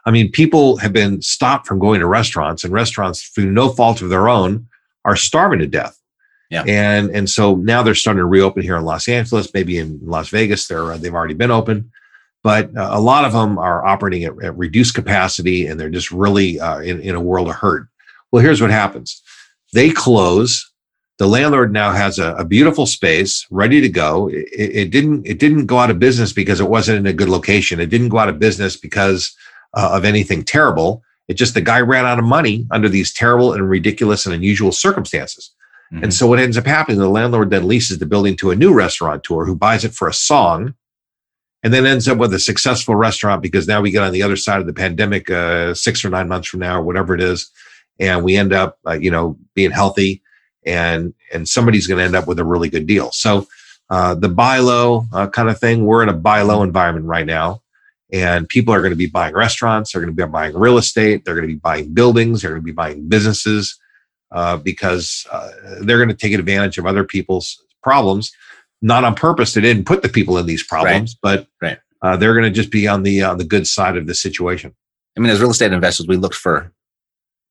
I 0.06 0.12
mean, 0.12 0.32
people 0.32 0.78
have 0.78 0.94
been 0.94 1.22
stopped 1.22 1.68
from 1.68 1.80
going 1.80 2.00
to 2.00 2.08
restaurants, 2.08 2.64
and 2.64 2.74
restaurants, 2.74 3.28
through 3.30 3.52
no 3.52 3.70
fault 3.70 4.02
of 4.02 4.10
their 4.10 4.30
own, 4.30 4.68
are 5.06 5.16
starving 5.16 5.60
to 5.60 5.68
death. 5.68 6.00
Yeah. 6.50 6.64
And 6.68 7.10
and 7.10 7.30
so 7.30 7.56
now 7.56 7.82
they're 7.82 7.96
starting 7.96 8.20
to 8.20 8.26
reopen 8.26 8.64
here 8.64 8.78
in 8.78 8.86
Los 8.86 9.08
Angeles, 9.08 9.52
maybe 9.54 9.78
in 9.78 10.00
Las 10.04 10.30
Vegas. 10.30 10.68
They're 10.68 10.92
uh, 10.92 10.98
they've 10.98 11.14
already 11.14 11.34
been 11.34 11.52
open, 11.52 11.92
but 12.44 12.76
uh, 12.78 12.90
a 12.92 13.02
lot 13.02 13.26
of 13.26 13.34
them 13.34 13.58
are 13.58 13.86
operating 13.86 14.24
at, 14.26 14.34
at 14.44 14.58
reduced 14.58 14.94
capacity, 14.94 15.66
and 15.66 15.80
they're 15.80 15.90
just 15.90 16.12
really 16.12 16.60
uh, 16.60 16.80
in 16.80 17.02
in 17.02 17.16
a 17.16 17.20
world 17.20 17.50
of 17.50 17.56
hurt. 17.56 17.88
Well, 18.32 18.44
here's 18.44 18.62
what 18.62 18.72
happens: 18.72 19.22
they 19.74 19.90
close. 19.90 20.72
The 21.18 21.28
landlord 21.28 21.72
now 21.72 21.92
has 21.92 22.20
a, 22.20 22.36
a 22.36 22.44
beautiful 22.44 22.86
space 22.86 23.48
ready 23.50 23.80
to 23.80 23.90
go. 23.90 24.28
It, 24.28 24.48
it 24.54 24.92
didn't 24.92 25.26
it 25.26 25.40
didn't 25.40 25.66
go 25.66 25.80
out 25.80 25.90
of 25.90 25.98
business 25.98 26.32
because 26.32 26.60
it 26.60 26.70
wasn't 26.70 27.00
in 27.00 27.08
a 27.08 27.14
good 27.14 27.30
location. 27.30 27.80
It 27.80 27.90
didn't 27.90 28.10
go 28.10 28.20
out 28.20 28.30
of 28.30 28.38
business 28.38 28.78
because 28.78 29.36
uh, 29.76 29.92
of 29.94 30.06
anything 30.06 30.44
terrible. 30.44 31.04
It 31.28 31.36
just 31.36 31.54
the 31.54 31.62
guy 31.62 31.82
ran 31.82 32.06
out 32.06 32.20
of 32.20 32.26
money 32.26 32.66
under 32.72 32.90
these 32.90 33.14
terrible 33.14 33.54
and 33.54 33.70
ridiculous 33.70 34.26
and 34.26 34.34
unusual 34.34 34.72
circumstances. 34.72 35.52
Mm-hmm. 35.92 36.06
And 36.06 36.14
so 36.14 36.28
what 36.28 36.40
ends 36.40 36.58
up 36.58 36.66
happening, 36.66 37.00
the 37.00 37.10
landlord 37.10 37.50
then 37.50 37.68
leases 37.68 38.00
the 38.00 38.06
building 38.06 38.36
to 38.38 38.52
a 38.52 38.56
new 38.56 38.74
restaurateur 38.74 39.46
who 39.46 39.56
buys 39.56 39.84
it 39.84 39.94
for 39.94 40.08
a 40.08 40.14
song 40.14 40.74
and 41.64 41.74
then 41.74 41.86
ends 41.88 42.08
up 42.08 42.20
with 42.20 42.32
a 42.34 42.40
successful 42.40 42.96
restaurant 42.96 43.42
because 43.42 43.68
now 43.68 43.82
we 43.82 43.90
get 43.90 44.04
on 44.04 44.14
the 44.14 44.22
other 44.22 44.36
side 44.36 44.60
of 44.60 44.68
the 44.68 44.74
pandemic 44.74 45.32
uh, 45.32 45.74
six 45.74 46.06
or 46.06 46.10
nine 46.10 46.28
months 46.28 46.48
from 46.48 46.60
now 46.60 46.80
or 46.80 46.84
whatever 46.84 47.16
it 47.16 47.22
is 47.22 47.50
and 48.00 48.24
we 48.24 48.36
end 48.36 48.54
up 48.54 48.78
uh, 48.88 48.94
you 48.94 49.12
know 49.12 49.38
being 49.54 49.72
healthy 49.72 50.22
and 50.66 51.14
and 51.34 51.48
somebody's 51.48 51.88
going 51.88 51.98
to 51.98 52.04
end 52.04 52.16
up 52.16 52.28
with 52.28 52.40
a 52.40 52.46
really 52.46 52.70
good 52.70 52.88
deal 52.88 53.12
so 53.12 53.48
uh, 53.90 54.16
the 54.16 54.30
buy 54.30 54.58
low 54.58 55.06
uh, 55.14 55.28
kind 55.28 55.50
of 55.50 55.60
thing 55.60 55.86
we're 55.86 56.04
in 56.04 56.10
a 56.10 56.14
buy 56.14 56.42
low 56.42 56.64
environment 56.64 57.06
right 57.06 57.26
now 57.26 57.62
and 58.12 58.48
people 58.48 58.74
are 58.74 58.80
going 58.80 58.92
to 58.92 58.98
be 58.98 59.08
buying 59.08 59.34
restaurants, 59.34 59.92
they're 59.92 60.02
going 60.02 60.16
to 60.16 60.26
be 60.26 60.30
buying 60.32 60.58
real 60.58 60.78
estate, 60.78 61.26
they're 61.26 61.36
going 61.36 61.48
to 61.48 61.54
be 61.54 61.60
buying 61.60 61.94
buildings, 61.94 62.42
they're 62.42 62.52
going 62.52 62.62
to 62.62 62.66
be 62.66 62.72
buying 62.72 63.08
businesses 63.08 63.80
uh, 64.32 64.58
because 64.58 65.26
uh, 65.32 65.52
they're 65.82 65.98
going 65.98 66.10
to 66.10 66.16
take 66.16 66.34
advantage 66.34 66.78
of 66.78 66.86
other 66.86 67.04
people's 67.04 67.62
problems, 67.82 68.32
not 68.82 69.04
on 69.04 69.16
purpose. 69.16 69.54
They 69.54 69.62
didn't 69.62 69.86
put 69.86 70.02
the 70.02 70.10
people 70.10 70.38
in 70.38 70.46
these 70.46 70.64
problems, 70.64 71.16
but 71.22 71.48
Right. 71.62 71.80
Uh, 72.02 72.16
they're 72.18 72.34
going 72.34 72.46
to 72.46 72.52
just 72.52 72.70
be 72.70 72.88
on 72.88 73.02
the 73.02 73.24
on 73.24 73.40
the 73.40 73.44
good 73.44 73.66
side 73.66 73.98
of 73.98 74.06
the 74.06 74.14
situation. 74.14 74.76
I 75.18 75.22
mean, 75.22 75.32
as 75.32 75.40
real 75.40 75.50
estate 75.50 75.72
investors, 75.72 76.08
we 76.08 76.18
looked 76.18 76.36
for 76.36 76.72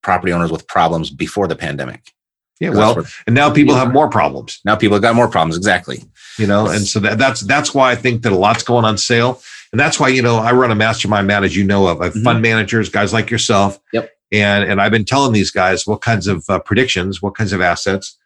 property 0.02 0.32
owners 0.32 0.52
with 0.52 0.68
problems 0.68 1.10
before 1.10 1.48
the 1.48 1.56
pandemic. 1.56 2.12
Yeah. 2.60 2.70
Well, 2.70 3.04
and 3.26 3.34
now 3.34 3.50
people 3.50 3.74
have 3.74 3.92
more 3.92 4.08
problems. 4.08 4.60
now 4.64 4.76
people 4.76 4.94
have 4.94 5.02
got 5.02 5.16
more 5.16 5.28
problems. 5.28 5.56
Exactly. 5.56 6.04
you 6.38 6.46
know 6.46 6.66
and 6.66 6.86
so 6.86 7.00
that, 7.00 7.18
that's 7.18 7.40
that's 7.42 7.74
why 7.74 7.90
i 7.92 7.94
think 7.94 8.22
that 8.22 8.32
a 8.32 8.36
lot's 8.36 8.62
going 8.62 8.84
on 8.84 8.98
sale 8.98 9.40
and 9.74 9.80
that's 9.80 9.98
why 9.98 10.06
you 10.06 10.22
know 10.22 10.36
i 10.36 10.52
run 10.52 10.70
a 10.70 10.74
mastermind 10.76 11.26
man 11.26 11.42
as 11.42 11.56
you 11.56 11.64
know 11.64 11.88
of, 11.88 11.98
Mhm. 11.98 12.22
fund 12.22 12.40
managers 12.40 12.88
guys 12.88 13.12
like 13.12 13.28
yourself 13.28 13.80
Yep. 13.92 14.08
and 14.30 14.62
and 14.70 14.80
i've 14.80 14.92
been 14.92 15.04
telling 15.04 15.32
these 15.32 15.50
guys 15.50 15.84
what 15.84 16.00
kinds 16.00 16.28
of 16.28 16.44
uh, 16.48 16.60
predictions 16.60 17.20
what 17.20 17.34
kinds 17.34 17.52
of 17.52 17.60
assets 17.60 18.16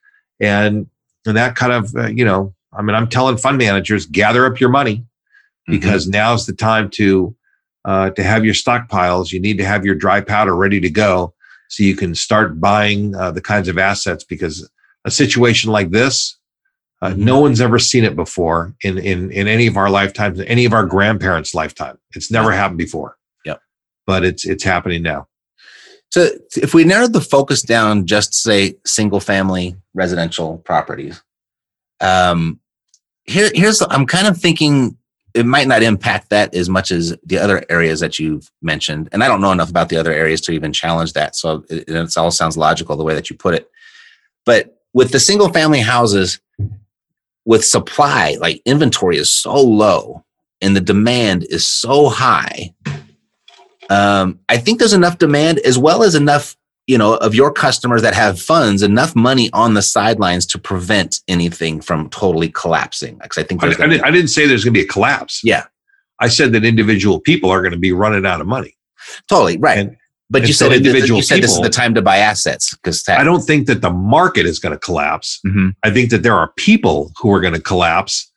and 0.40 0.86
and 1.26 1.36
that 1.38 1.56
kind 1.56 1.72
of 1.72 1.94
uh, 1.96 2.08
you 2.08 2.22
know 2.24 2.54
i 2.74 2.82
mean 2.82 2.94
i'm 2.94 3.08
telling 3.08 3.38
fund 3.38 3.56
managers 3.56 4.04
gather 4.06 4.44
up 4.46 4.60
your 4.60 4.70
money 4.70 4.96
Mm-hmm. 5.68 5.80
because 5.80 6.06
now's 6.08 6.46
the 6.46 6.54
time 6.54 6.88
to 6.90 7.34
uh, 7.84 8.08
to 8.10 8.22
have 8.22 8.42
your 8.44 8.54
stockpiles 8.54 9.32
you 9.32 9.40
need 9.40 9.58
to 9.58 9.64
have 9.64 9.84
your 9.84 9.94
dry 9.94 10.20
powder 10.20 10.54
ready 10.54 10.80
to 10.80 10.88
go 10.90 11.34
so 11.68 11.82
you 11.82 11.94
can 11.96 12.14
start 12.14 12.58
buying 12.60 13.14
uh, 13.14 13.30
the 13.30 13.40
kinds 13.42 13.68
of 13.68 13.76
assets 13.76 14.24
because 14.24 14.66
a 15.04 15.10
situation 15.10 15.70
like 15.70 15.90
this 15.90 16.37
uh, 17.00 17.14
no 17.16 17.40
one's 17.40 17.60
ever 17.60 17.78
seen 17.78 18.04
it 18.04 18.16
before 18.16 18.74
in 18.82 18.98
in 18.98 19.30
in 19.30 19.48
any 19.48 19.66
of 19.66 19.76
our 19.76 19.90
lifetimes, 19.90 20.40
any 20.40 20.64
of 20.64 20.72
our 20.72 20.84
grandparents' 20.84 21.54
lifetime. 21.54 21.98
It's 22.14 22.30
never 22.30 22.52
happened 22.52 22.78
before. 22.78 23.16
Yep. 23.44 23.60
But 24.06 24.24
it's 24.24 24.44
it's 24.44 24.64
happening 24.64 25.02
now. 25.02 25.28
So 26.10 26.28
if 26.56 26.72
we 26.72 26.84
narrowed 26.84 27.12
the 27.12 27.20
focus 27.20 27.62
down, 27.62 28.06
just 28.06 28.34
say 28.34 28.76
single 28.86 29.20
family 29.20 29.76
residential 29.94 30.58
properties, 30.58 31.22
um, 32.00 32.60
here, 33.24 33.50
here's, 33.54 33.82
I'm 33.82 34.06
kind 34.06 34.26
of 34.26 34.38
thinking 34.38 34.96
it 35.34 35.44
might 35.44 35.68
not 35.68 35.82
impact 35.82 36.30
that 36.30 36.54
as 36.54 36.68
much 36.68 36.90
as 36.90 37.14
the 37.24 37.38
other 37.38 37.62
areas 37.68 38.00
that 38.00 38.18
you've 38.18 38.50
mentioned. 38.62 39.08
And 39.12 39.22
I 39.22 39.28
don't 39.28 39.42
know 39.42 39.52
enough 39.52 39.70
about 39.70 39.90
the 39.90 39.98
other 39.98 40.12
areas 40.12 40.40
to 40.42 40.52
even 40.52 40.72
challenge 40.72 41.12
that. 41.12 41.36
So 41.36 41.64
it, 41.68 41.88
it 41.88 42.16
all 42.16 42.30
sounds 42.30 42.56
logical 42.56 42.96
the 42.96 43.04
way 43.04 43.14
that 43.14 43.28
you 43.28 43.36
put 43.36 43.54
it. 43.54 43.70
But 44.46 44.78
with 44.94 45.12
the 45.12 45.20
single 45.20 45.50
family 45.50 45.80
houses, 45.80 46.40
with 47.48 47.64
supply, 47.64 48.36
like 48.40 48.60
inventory 48.66 49.16
is 49.16 49.30
so 49.30 49.54
low 49.58 50.22
and 50.60 50.76
the 50.76 50.82
demand 50.82 51.46
is 51.48 51.66
so 51.66 52.10
high. 52.10 52.74
Um, 53.88 54.38
I 54.50 54.58
think 54.58 54.78
there's 54.78 54.92
enough 54.92 55.16
demand 55.16 55.58
as 55.60 55.78
well 55.78 56.02
as 56.02 56.14
enough, 56.14 56.58
you 56.86 56.98
know, 56.98 57.14
of 57.16 57.34
your 57.34 57.50
customers 57.50 58.02
that 58.02 58.12
have 58.12 58.38
funds, 58.38 58.82
enough 58.82 59.16
money 59.16 59.48
on 59.54 59.72
the 59.72 59.80
sidelines 59.80 60.44
to 60.44 60.58
prevent 60.58 61.22
anything 61.26 61.80
from 61.80 62.10
totally 62.10 62.50
collapsing. 62.50 63.16
Because 63.16 63.38
I 63.38 63.44
think 63.44 63.64
I, 63.64 63.68
I, 63.68 63.70
didn't, 63.70 64.04
I 64.04 64.10
didn't 64.10 64.28
say 64.28 64.46
there's 64.46 64.62
going 64.62 64.74
to 64.74 64.80
be 64.80 64.84
a 64.84 64.88
collapse. 64.88 65.40
yeah, 65.42 65.64
I 66.20 66.28
said 66.28 66.52
that 66.52 66.66
individual 66.66 67.18
people 67.18 67.50
are 67.50 67.62
going 67.62 67.72
to 67.72 67.78
be 67.78 67.92
running 67.92 68.26
out 68.26 68.42
of 68.42 68.46
money. 68.46 68.76
totally 69.26 69.56
right. 69.56 69.78
And- 69.78 69.96
but 70.30 70.42
and 70.42 70.48
you 70.48 70.54
so 70.54 70.66
said 70.68 70.76
individual 70.76 71.18
you 71.18 71.22
said 71.22 71.42
this 71.42 71.52
is 71.52 71.60
the 71.60 71.70
time 71.70 71.94
to 71.94 72.02
buy 72.02 72.18
assets 72.18 72.74
because 72.74 73.02
I 73.08 73.24
don't 73.24 73.40
think 73.42 73.66
that 73.66 73.80
the 73.80 73.90
market 73.90 74.46
is 74.46 74.58
going 74.58 74.72
to 74.72 74.78
collapse. 74.78 75.40
Mhm. 75.46 75.74
I 75.82 75.90
think 75.90 76.10
that 76.10 76.22
there 76.22 76.34
are 76.34 76.52
people 76.56 77.12
who 77.18 77.32
are 77.34 77.40
going 77.40 77.54
to 77.54 77.60
collapse, 77.60 78.30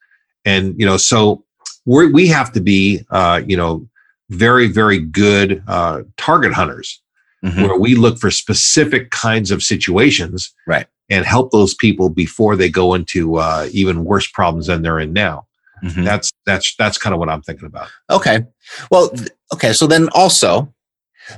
and 0.46 0.74
you 0.80 0.86
know, 0.86 0.98
so 0.98 1.44
we 1.86 2.08
we 2.08 2.28
have 2.28 2.52
to 2.54 2.62
be, 2.62 3.02
uh, 3.12 3.42
you 3.46 3.58
know, 3.58 3.88
very 4.30 4.68
very 4.68 5.00
good 5.00 5.62
uh, 5.68 6.02
target 6.18 6.54
hunters. 6.54 7.00
Mhm. 7.44 7.64
where 7.68 7.76
we 7.80 7.96
look 7.96 8.20
for 8.20 8.30
specific 8.30 9.10
kinds 9.10 9.50
of 9.50 9.64
situations 9.64 10.54
Right. 10.68 10.86
and 11.10 11.26
help 11.26 11.52
those 11.52 11.74
people 11.74 12.10
before 12.12 12.56
they 12.56 12.70
go 12.70 12.94
into 12.94 13.38
uh, 13.38 13.68
even 13.72 14.06
worse 14.06 14.28
problems 14.28 14.68
than 14.68 14.84
they're 14.84 15.00
in 15.00 15.12
now 15.12 15.48
Mhm. 15.84 16.06
that's 16.06 16.30
that's 16.46 16.76
that's 16.78 17.00
kind 17.00 17.14
of 17.16 17.20
what 17.20 17.30
i'm 17.30 17.42
thinking 17.42 17.66
about 17.66 17.88
Okay. 18.12 18.46
Well, 18.92 19.10
th- 19.10 19.30
okay. 19.56 19.74
So 19.74 19.88
then 19.88 20.08
also, 20.10 20.72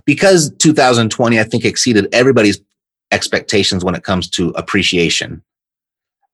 because 0.06 0.52
2020, 0.60 1.39
I 1.39 1.43
think 1.43 1.65
exceeded 1.65 2.08
everybody's 2.13 2.60
expectations 3.12 3.84
when 3.84 3.96
it 3.96 4.04
comes 4.04 4.30
to 4.32 4.50
appreciation. 4.52 5.43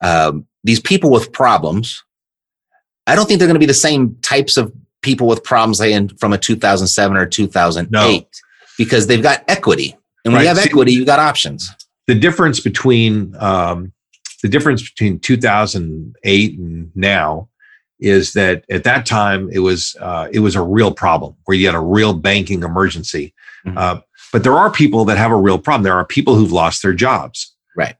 Um, 0.01 0.45
these 0.63 0.79
people 0.79 1.09
with 1.11 1.31
problems, 1.33 2.03
I 3.07 3.15
don't 3.15 3.25
think 3.27 3.39
they're 3.39 3.47
going 3.47 3.55
to 3.55 3.59
be 3.59 3.65
the 3.65 3.73
same 3.73 4.15
types 4.21 4.55
of 4.57 4.71
people 5.01 5.27
with 5.27 5.43
problems 5.43 5.77
say 5.77 5.93
in 5.93 6.09
from 6.17 6.33
a 6.33 6.37
2007 6.37 7.17
or 7.17 7.25
2008 7.25 8.27
because 8.77 9.07
they've 9.07 9.23
got 9.23 9.43
equity. 9.47 9.95
And 10.25 10.33
when 10.33 10.39
Right. 10.39 10.41
you 10.43 10.47
have 10.49 10.57
equity, 10.65 10.91
you 10.93 11.05
got 11.05 11.19
options. 11.19 11.69
the 12.07 12.15
difference 12.15 12.59
between 12.59 13.35
um, 13.39 13.93
the 14.41 14.49
difference 14.49 14.81
between 14.89 15.19
2008 15.19 16.59
and 16.59 16.91
now 16.95 17.49
is 17.99 18.33
that 18.33 18.63
at 18.69 18.83
that 18.85 19.05
time 19.05 19.49
it 19.51 19.59
was 19.59 19.95
uh, 19.99 20.27
it 20.31 20.39
was 20.39 20.55
a 20.55 20.61
real 20.61 20.91
problem 20.91 21.35
where 21.45 21.55
you 21.57 21.65
had 21.65 21.75
a 21.75 21.79
real 21.79 22.13
banking 22.13 22.63
emergency 22.63 23.33
Mhm. 23.65 23.77
uh, 23.77 24.01
but 24.31 24.43
there 24.43 24.57
are 24.57 24.69
people 24.71 25.05
that 25.05 25.17
have 25.17 25.31
a 25.31 25.35
real 25.35 25.57
problem 25.59 25.83
there 25.83 25.95
are 25.95 26.05
people 26.05 26.35
who've 26.35 26.51
lost 26.51 26.81
their 26.81 26.93
jobs 26.93 27.53
Right. 27.75 27.95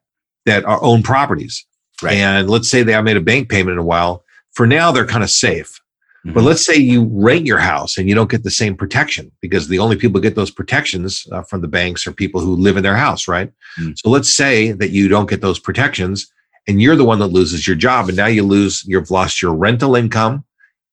that 0.46 0.64
are 0.66 0.82
own 0.84 1.04
properties 1.04 1.66
Right. 2.02 2.18
and 2.18 2.50
let's 2.50 2.70
say 2.70 2.84
they 2.84 2.92
haven't 2.94 3.06
made 3.06 3.18
a 3.18 3.22
bank 3.22 3.50
payment 3.50 3.74
in 3.74 3.80
a 3.80 3.84
while 3.84 4.24
for 4.54 4.66
now 4.68 4.92
they're 4.92 5.06
kind 5.06 5.24
of 5.24 5.30
safe 5.30 5.80
but 6.26 6.42
Mhm. 6.42 6.48
let's 6.48 6.66
say 6.66 6.76
you 6.76 7.10
rent 7.14 7.46
your 7.46 7.60
house 7.60 7.98
and 7.98 8.10
you 8.10 8.14
don't 8.16 8.30
get 8.30 8.44
the 8.44 8.52
same 8.52 8.76
protection 8.76 9.32
because 9.42 9.70
the 9.70 9.80
only 9.80 9.96
people 9.96 10.18
who 10.20 10.22
get 10.24 10.36
those 10.36 10.52
protections 10.52 11.26
uh, 11.32 11.42
from 11.44 11.62
the 11.62 11.68
banks 11.68 12.06
are 12.06 12.12
people 12.12 12.42
who 12.42 12.56
live 12.58 12.76
in 12.76 12.84
their 12.84 12.98
house, 12.98 13.26
right? 13.30 13.50
Mm. 13.80 13.96
So 13.98 14.10
let's 14.10 14.34
say 14.36 14.74
that 14.74 14.90
you 14.90 15.08
don't 15.08 15.30
get 15.30 15.40
those 15.40 15.60
protections 15.60 16.28
and 16.68 16.82
you're 16.82 16.98
the 16.98 17.06
one 17.06 17.20
that 17.20 17.28
loses 17.28 17.66
your 17.66 17.78
job 17.78 18.10
and 18.10 18.18
now 18.18 18.26
you 18.26 18.44
lose, 18.44 18.84
you've 18.86 19.10
lost 19.10 19.42
your 19.42 19.54
rental 19.56 19.96
income 19.96 20.44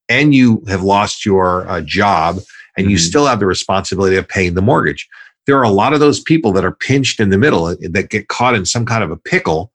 and 0.09 0.33
you 0.33 0.63
have 0.69 0.85
lost 0.85 1.27
your 1.27 1.69
uh, 1.69 1.81
job 1.81 2.39
and 2.77 2.91
you 2.91 2.97
Mhm. 2.97 3.01
still 3.01 3.27
have 3.27 3.41
the 3.41 3.47
responsibility 3.47 4.17
of 4.17 4.29
paying 4.29 4.55
the 4.55 4.63
mortgage. 4.63 5.09
There 5.47 5.57
are 5.59 5.63
a 5.65 5.71
lot 5.71 5.93
of 5.93 6.01
those 6.01 6.21
people 6.21 6.53
that 6.53 6.65
are 6.65 6.73
pinched 6.73 7.21
in 7.21 7.31
the 7.31 7.39
middle 7.39 7.67
uh, 7.67 7.77
that 7.91 8.11
get 8.11 8.29
caught 8.29 8.55
in 8.55 8.67
some 8.67 8.85
kind 8.85 9.03
of 9.05 9.11
a 9.11 9.17
pickle 9.17 9.73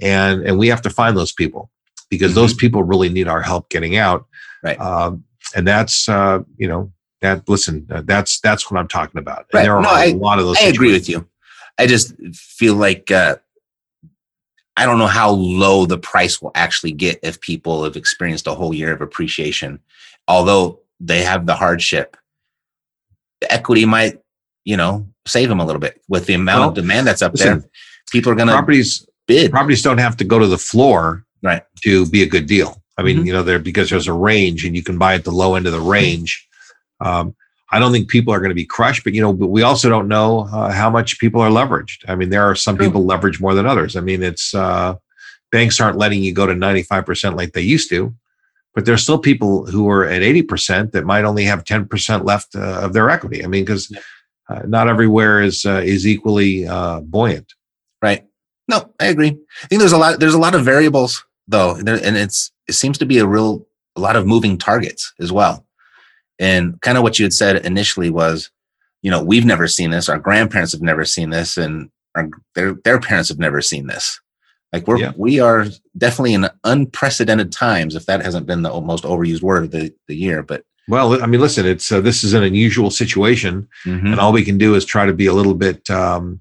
and, 0.00 0.42
and 0.42 0.58
we 0.58 0.66
have 0.68 0.82
to 0.82 0.90
find 0.90 1.16
those 1.16 1.32
people 1.32 1.70
because 2.10 2.34
those 2.34 2.52
people 2.54 2.82
really 2.82 3.08
need 3.08 3.28
our 3.28 3.40
help 3.40 3.68
getting 3.70 3.96
out. 3.96 4.26
Right. 4.62 4.78
Um, 4.80 5.24
and 5.54 5.66
that's 5.66 6.08
uh, 6.08 6.40
you 6.56 6.66
know 6.68 6.92
that 7.20 7.48
listen 7.48 7.86
uh, 7.90 8.02
that's 8.04 8.40
that's 8.40 8.70
what 8.70 8.78
I'm 8.80 8.88
talking 8.88 9.18
about. 9.18 9.38
And 9.38 9.46
Right. 9.54 9.62
there 9.62 9.76
are 9.76 9.82
No, 9.82 9.88
a 9.90 9.92
I- 9.92 10.12
lot 10.12 10.38
of 10.38 10.44
those. 10.46 10.56
I 10.58 10.64
agree 10.66 10.92
with 10.92 11.08
you. 11.08 11.26
I 11.78 11.86
just 11.86 12.14
feel 12.34 12.74
like 12.74 13.10
uh, 13.10 13.36
I 14.76 14.86
don't 14.86 14.98
know 14.98 15.06
how 15.06 15.30
low 15.30 15.86
the 15.86 15.98
price 15.98 16.40
will 16.42 16.52
actually 16.54 16.92
get 16.92 17.18
if 17.22 17.40
people 17.40 17.84
have 17.84 17.96
experienced 17.96 18.46
a 18.46 18.54
whole 18.54 18.74
year 18.74 18.92
of 18.92 19.00
appreciation. 19.02 19.78
Although 20.28 20.80
they 21.00 21.22
have 21.22 21.46
the 21.46 21.54
hardship, 21.56 22.16
equity 23.50 23.84
might, 23.84 24.18
you 24.64 24.76
know, 24.76 25.06
save 25.26 25.48
them 25.48 25.60
a 25.60 25.64
little 25.64 25.80
bit 25.80 26.00
with 26.08 26.26
the 26.26 26.34
amount 26.34 26.64
of 26.68 26.74
demand 26.74 27.06
that's 27.06 27.22
up 27.22 27.32
listen, 27.32 27.60
there. 27.60 27.70
People 28.10 28.32
are 28.32 28.34
going 28.34 28.48
to 28.48 28.54
Properties 28.54 29.06
bid. 29.26 29.50
properties 29.50 29.82
don't 29.82 29.98
have 29.98 30.16
to 30.18 30.24
go 30.24 30.38
to 30.38 30.46
the 30.46 30.58
floor 30.58 31.24
Right. 31.42 31.62
to 31.84 32.06
be 32.06 32.22
a 32.22 32.26
good 32.26 32.46
deal. 32.46 32.82
I 32.98 33.02
mean, 33.02 33.18
Mhm. 33.18 33.26
you 33.26 33.32
know, 33.32 33.42
there 33.42 33.58
because 33.58 33.90
there's 33.90 34.06
a 34.08 34.12
range 34.12 34.64
and 34.64 34.76
you 34.76 34.82
can 34.82 34.98
buy 34.98 35.14
at 35.14 35.24
the 35.24 35.30
low 35.30 35.54
end 35.54 35.66
of 35.66 35.72
the 35.72 35.80
range. 35.80 36.46
Um, 37.00 37.34
I 37.70 37.78
don't 37.78 37.90
think 37.90 38.08
people 38.08 38.34
are 38.34 38.38
going 38.38 38.50
to 38.50 38.54
be 38.54 38.66
crushed, 38.66 39.02
but 39.02 39.14
you 39.14 39.22
know, 39.22 39.32
but 39.32 39.46
we 39.48 39.62
also 39.62 39.88
don't 39.88 40.06
know 40.08 40.48
uh, 40.52 40.70
how 40.70 40.90
much 40.90 41.18
people 41.18 41.40
are 41.40 41.50
leveraged. 41.50 42.04
I 42.06 42.14
mean, 42.16 42.28
there 42.30 42.42
are 42.44 42.54
some 42.54 42.76
True. 42.76 42.86
people 42.86 43.04
leveraged 43.06 43.40
more 43.40 43.54
than 43.54 43.66
others. 43.66 43.96
I 43.96 44.00
mean, 44.00 44.22
it's 44.22 44.54
uh, 44.54 44.96
banks 45.50 45.80
aren't 45.80 45.96
letting 45.96 46.22
you 46.22 46.32
go 46.34 46.46
to 46.46 46.54
95% 46.54 47.34
like 47.36 47.52
they 47.52 47.62
used 47.62 47.88
to, 47.90 48.14
but 48.74 48.84
there's 48.86 49.02
still 49.02 49.18
people 49.18 49.66
who 49.66 49.88
are 49.88 50.04
at 50.04 50.22
80% 50.22 50.92
that 50.92 51.04
might 51.04 51.24
only 51.24 51.44
have 51.44 51.64
10% 51.64 52.24
left 52.24 52.54
uh, 52.54 52.80
of 52.82 52.92
their 52.92 53.10
equity. 53.10 53.44
I 53.44 53.46
mean, 53.46 53.64
because 53.64 53.94
uh, 54.48 54.62
not 54.66 54.88
everywhere 54.88 55.42
is 55.42 55.64
uh, 55.64 55.82
is 55.84 56.06
equally 56.06 56.66
uh, 56.66 57.00
buoyant. 57.00 57.52
Right. 58.00 58.24
No, 58.68 58.92
I 59.00 59.06
agree. 59.06 59.38
I 59.62 59.66
think 59.66 59.80
there's 59.80 59.92
a 59.92 59.98
lot. 59.98 60.20
There's 60.20 60.34
a 60.34 60.38
lot 60.38 60.54
of 60.54 60.64
variables 60.64 61.24
though, 61.48 61.74
and, 61.74 61.86
there, 61.86 62.00
and 62.02 62.16
it's 62.16 62.50
it 62.68 62.72
seems 62.72 62.98
to 62.98 63.06
be 63.06 63.18
a 63.18 63.26
real 63.26 63.66
a 63.96 64.00
lot 64.00 64.16
of 64.16 64.26
moving 64.26 64.58
targets 64.58 65.12
as 65.20 65.30
well. 65.30 65.66
And 66.38 66.80
kind 66.80 66.96
of 66.96 67.02
what 67.02 67.18
you 67.18 67.24
had 67.24 67.32
said 67.32 67.64
initially 67.64 68.10
was, 68.10 68.50
you 69.02 69.10
know, 69.10 69.22
we've 69.22 69.44
never 69.44 69.68
seen 69.68 69.90
this. 69.90 70.08
Our 70.08 70.18
grandparents 70.18 70.72
have 70.72 70.82
never 70.82 71.04
seen 71.04 71.30
this, 71.30 71.56
and 71.56 71.90
our, 72.14 72.28
their 72.54 72.74
their 72.84 73.00
parents 73.00 73.28
have 73.28 73.38
never 73.38 73.60
seen 73.60 73.86
this. 73.86 74.20
Like 74.72 74.86
we're 74.86 74.98
Yeah. 74.98 75.12
we 75.16 75.38
are 75.40 75.66
definitely 75.96 76.34
in 76.34 76.48
unprecedented 76.64 77.52
times. 77.52 77.94
If 77.94 78.06
that 78.06 78.22
hasn't 78.22 78.46
been 78.46 78.62
the 78.62 78.80
most 78.80 79.04
overused 79.04 79.42
word 79.42 79.64
of 79.64 79.70
the, 79.70 79.92
the 80.08 80.16
year, 80.16 80.42
but 80.42 80.64
Well, 80.88 81.22
I 81.22 81.26
mean, 81.26 81.40
listen, 81.40 81.66
it's 81.66 81.92
uh, 81.92 82.00
this 82.00 82.24
is 82.24 82.32
an 82.32 82.42
unusual 82.42 82.90
situation, 82.90 83.68
Mhm. 83.86 84.12
and 84.12 84.20
all 84.20 84.32
we 84.32 84.44
can 84.44 84.58
do 84.58 84.74
is 84.74 84.84
try 84.84 85.06
to 85.06 85.12
be 85.12 85.26
a 85.26 85.32
little 85.32 85.54
bit 85.54 85.88
um, 85.90 86.40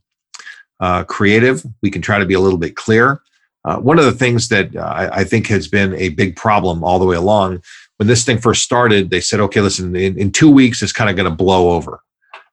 uh, 0.80 1.04
creative. 1.04 1.64
We 1.82 1.92
can 1.92 2.02
try 2.02 2.20
to 2.20 2.26
be 2.26 2.34
a 2.34 2.40
little 2.40 2.58
bit 2.58 2.76
clear. 2.76 3.22
Uh, 3.64 3.78
one 3.78 4.00
of 4.00 4.06
the 4.06 4.12
things 4.12 4.48
that 4.48 4.76
uh, 4.76 4.80
I, 4.80 5.20
I 5.20 5.24
think 5.24 5.46
has 5.48 5.68
been 5.68 5.94
a 5.96 6.10
big 6.10 6.36
problem 6.36 6.84
all 6.84 6.98
the 6.98 7.06
way 7.06 7.16
along, 7.16 7.62
when 7.98 8.08
this 8.08 8.24
thing 8.26 8.40
first 8.40 8.64
started, 8.64 9.12
they 9.12 9.22
said, 9.22 9.40
"Okay, 9.42 9.62
listen, 9.62 9.96
in, 9.96 10.18
in 10.18 10.32
two 10.32 10.50
weeks, 10.50 10.82
it's 10.82 10.92
kind 10.94 11.10
of 11.10 11.16
going 11.16 11.30
to 11.30 11.36
blow 11.36 11.70
over." 11.72 12.00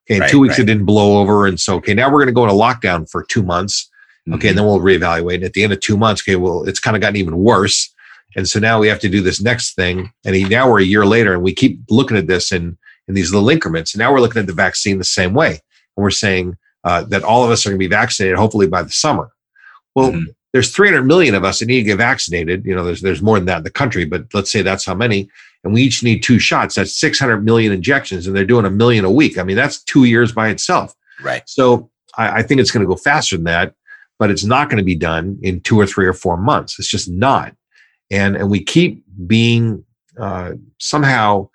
Okay, 0.05 0.17
in 0.17 0.21
Right, 0.21 0.31
two 0.31 0.41
weeks, 0.41 0.53
right. 0.59 0.65
it 0.65 0.67
didn't 0.67 0.85
blow 0.85 1.19
over, 1.21 1.47
and 1.47 1.59
so 1.59 1.77
okay, 1.77 1.95
now 1.95 2.09
we're 2.11 2.19
going 2.19 2.27
to 2.27 2.33
go 2.33 2.43
into 2.45 2.55
lockdown 2.55 3.09
for 3.11 3.23
two 3.23 3.43
months. 3.43 3.89
Okay, 4.31 4.49
Mhm. 4.49 4.51
and 4.51 4.59
then 4.59 4.67
we'll 4.67 4.81
reevaluate. 4.81 5.37
And 5.37 5.45
at 5.45 5.55
the 5.55 5.65
end 5.65 5.73
of 5.73 5.81
two 5.81 5.97
months, 5.97 6.23
okay, 6.23 6.37
well, 6.37 6.65
it's 6.65 6.81
kind 6.81 6.97
of 6.97 7.01
gotten 7.01 7.17
even 7.17 7.37
worse. 7.39 7.93
And 8.37 8.49
so 8.49 8.59
now 8.59 8.79
we 8.79 8.89
have 8.89 9.01
to 9.01 9.09
do 9.09 9.23
this 9.23 9.41
next 9.41 9.75
thing. 9.75 10.13
And 10.25 10.37
he, 10.37 10.45
now 10.45 10.71
we're 10.71 10.81
a 10.81 10.85
year 10.85 11.07
later 11.07 11.33
and 11.33 11.43
we 11.43 11.55
keep 11.55 11.81
looking 11.89 12.17
at 12.17 12.27
this 12.27 12.53
in, 12.53 12.77
in 13.09 13.15
these 13.15 13.33
little 13.33 13.49
increments. 13.49 13.95
And 13.95 14.01
now 14.01 14.13
we're 14.13 14.21
looking 14.21 14.41
at 14.41 14.47
the 14.47 14.53
vaccine 14.53 14.99
the 14.99 15.05
same 15.05 15.33
way. 15.33 15.51
And 15.51 16.03
we're 16.03 16.11
saying 16.11 16.57
uh, 16.85 17.05
that 17.05 17.23
all 17.25 17.45
of 17.45 17.51
us 17.51 17.65
are 17.65 17.71
going 17.71 17.79
to 17.79 17.89
be 17.89 17.89
vaccinated 17.89 18.39
hopefully 18.39 18.67
by 18.67 18.83
the 18.83 18.91
summer. 18.91 19.31
Well, 19.95 20.13
mm-hmm. 20.13 20.31
there's 20.53 20.71
300 20.73 21.05
million 21.05 21.35
of 21.35 21.45
us 21.45 21.61
that 21.61 21.67
need 21.67 21.79
to 21.79 21.85
get 21.85 21.97
vaccinated. 21.97 22.65
You 22.67 22.75
know, 22.75 22.85
there's, 22.85 23.01
there's 23.01 23.23
more 23.23 23.39
than 23.39 23.47
that 23.47 23.59
in 23.59 23.65
the 23.65 23.71
country, 23.71 24.05
but 24.05 24.27
let's 24.35 24.53
say 24.53 24.63
that's 24.63 24.85
how 24.85 24.95
many. 24.95 25.29
And 25.65 25.73
we 25.73 25.83
each 25.83 26.03
need 26.05 26.23
two 26.23 26.39
shots. 26.39 26.75
That's 26.75 26.99
600 27.01 27.45
million 27.45 27.73
injections 27.73 28.27
and 28.27 28.37
they're 28.37 28.45
doing 28.45 28.67
a 28.67 28.71
million 28.71 29.05
a 29.05 29.11
week. 29.11 29.39
I 29.39 29.43
mean, 29.43 29.57
that's 29.57 29.83
two 29.83 30.05
years 30.05 30.33
by 30.33 30.51
itself. 30.51 30.95
Right. 31.21 31.43
So 31.47 31.91
I, 32.17 32.39
I 32.39 32.43
think 32.43 32.61
it's 32.61 32.71
going 32.71 32.85
to 32.85 32.89
go 32.89 32.97
faster 32.97 33.37
than 33.37 33.45
that, 33.45 33.75
but 34.19 34.31
it's 34.31 34.45
not 34.45 34.69
going 34.69 34.79
to 34.79 34.85
be 34.85 34.95
done 34.95 35.39
in 35.43 35.61
two 35.61 35.79
or 35.79 35.87
three 35.87 36.07
or 36.07 36.13
four 36.13 36.37
months. 36.37 36.79
It's 36.79 36.89
just 36.89 37.09
not. 37.09 37.55
And, 38.11 38.37
and 38.37 38.51
we 38.51 38.63
keep 38.63 39.05
being 39.27 39.85
uh, 40.19 40.53
somehow, 40.79 41.49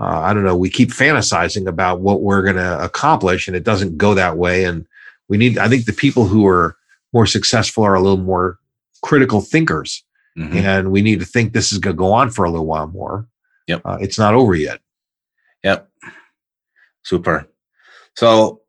uh, 0.00 0.20
I 0.20 0.32
don't 0.34 0.44
know, 0.44 0.56
we 0.56 0.70
keep 0.70 0.90
fantasizing 0.90 1.66
about 1.66 2.00
what 2.00 2.20
we're 2.20 2.42
going 2.42 2.56
to 2.56 2.82
accomplish 2.82 3.48
and 3.48 3.56
it 3.56 3.64
doesn't 3.64 3.98
go 3.98 4.14
that 4.14 4.36
way. 4.36 4.64
And 4.64 4.86
we 5.28 5.36
need, 5.36 5.58
I 5.58 5.68
think 5.68 5.86
the 5.86 5.92
people 5.92 6.26
who 6.26 6.46
are 6.46 6.76
more 7.12 7.26
successful 7.26 7.84
are 7.84 7.94
a 7.94 8.00
little 8.00 8.18
more 8.18 8.58
critical 9.02 9.40
thinkers. 9.40 10.04
Mm-hmm. 10.38 10.56
And 10.56 10.90
we 10.90 11.00
need 11.00 11.20
to 11.20 11.26
think 11.26 11.52
this 11.52 11.72
is 11.72 11.78
going 11.78 11.96
to 11.96 11.98
go 11.98 12.12
on 12.12 12.30
for 12.30 12.44
a 12.44 12.50
little 12.50 12.66
while 12.66 12.88
more. 12.88 13.26
Yep. 13.66 13.82
Uh, 13.84 13.98
it's 14.00 14.18
not 14.18 14.34
over 14.34 14.54
yet. 14.54 14.80
Yep. 15.62 15.88
Super. 17.04 17.48
So 18.16 18.60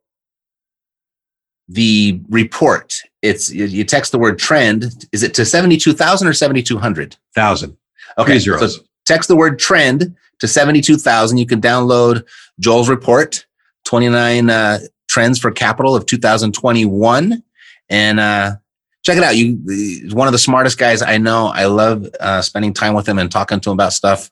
the 1.68 2.22
report. 2.30 2.94
It's 3.22 3.52
you 3.52 3.84
text 3.84 4.12
the 4.12 4.20
word 4.20 4.38
trend. 4.38 5.08
Is 5.12 5.24
it 5.24 5.34
to 5.36 5.46
72000 5.46 6.28
or 6.28 6.34
7200 6.34 7.18
thousand. 7.34 7.78
Okay 8.18 8.40
so 8.40 8.70
text 9.06 9.28
the 9.28 9.36
word 9.36 9.60
trend 9.60 10.16
to 10.40 10.48
72000 10.48 11.38
you 11.38 11.46
can 11.46 11.62
download 11.62 12.26
joel's 12.60 12.90
report 12.90 13.46
29 13.86 14.50
uh, 14.50 14.80
trends 15.08 15.40
for 15.40 15.52
capital 15.52 15.96
of 15.96 16.06
2021 16.06 17.44
and 17.90 18.20
uh, 18.20 18.56
check 19.04 19.18
it 19.18 19.24
out. 19.24 19.36
You 19.36 19.56
one 20.12 20.28
of 20.28 20.32
the 20.32 20.40
smartest 20.40 20.78
guys 20.78 21.02
i 21.02 21.18
know. 21.18 21.48
I 21.48 21.66
love 21.66 22.08
uh, 22.20 22.42
spending 22.42 22.74
time 22.74 22.94
with 22.94 23.08
him 23.08 23.20
and 23.20 23.32
talking 23.32 23.60
to 23.60 23.70
him 23.70 23.76
about 23.76 23.94
stuff. 23.94 24.32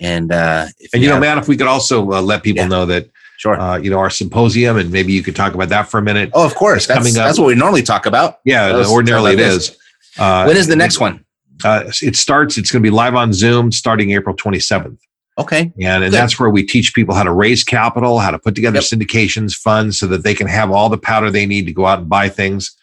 And 0.00 0.32
uh, 0.32 0.66
and 0.92 0.94
you, 0.94 1.00
you 1.00 1.06
know 1.08 1.14
have, 1.14 1.20
man 1.20 1.38
if 1.38 1.48
we 1.48 1.56
could 1.56 1.66
also 1.66 2.12
uh, 2.12 2.22
let 2.22 2.42
people 2.42 2.62
yeah. 2.62 2.68
know 2.68 2.86
that 2.86 3.10
Sure. 3.42 3.60
Uh, 3.60 3.76
you 3.76 3.90
know, 3.90 3.98
our 3.98 4.08
symposium, 4.08 4.76
and 4.76 4.92
maybe 4.92 5.12
you 5.12 5.20
could 5.20 5.34
talk 5.34 5.54
about 5.54 5.68
that 5.70 5.88
for 5.88 5.98
a 5.98 6.02
minute. 6.02 6.30
Oh, 6.32 6.46
of 6.46 6.54
course. 6.54 6.86
That's, 6.86 6.98
coming 6.98 7.16
up. 7.16 7.26
That's 7.26 7.40
what 7.40 7.48
we 7.48 7.56
normally 7.56 7.82
talk 7.82 8.06
about. 8.06 8.38
Yeah, 8.44 8.84
ordinarily 8.88 9.32
it 9.32 9.40
is. 9.40 9.76
Uh, 10.16 10.44
when 10.44 10.56
is 10.56 10.68
the 10.68 10.76
next 10.76 11.00
one? 11.00 11.24
Uh, 11.64 11.90
it 12.02 12.14
starts. 12.14 12.56
It's 12.56 12.70
going 12.70 12.84
to 12.84 12.86
be 12.86 12.94
live 12.94 13.16
on 13.16 13.32
Zoom 13.32 13.72
starting 13.72 14.12
April 14.12 14.36
27th. 14.36 14.96
Okay. 15.38 15.72
And, 15.80 16.04
and 16.04 16.14
that's 16.14 16.38
where 16.38 16.50
we 16.50 16.62
teach 16.62 16.94
people 16.94 17.16
how 17.16 17.24
to 17.24 17.32
raise 17.32 17.64
capital, 17.64 18.20
how 18.20 18.30
to 18.30 18.38
put 18.38 18.54
together 18.54 18.76
yep. 18.76 18.84
syndications, 18.84 19.56
funds, 19.56 19.98
so 19.98 20.06
that 20.06 20.22
they 20.22 20.34
can 20.34 20.46
have 20.46 20.70
all 20.70 20.88
the 20.88 20.96
powder 20.96 21.28
they 21.28 21.44
need 21.44 21.66
to 21.66 21.72
go 21.72 21.84
out 21.84 21.98
and 21.98 22.08
buy 22.08 22.28
things. 22.28 22.76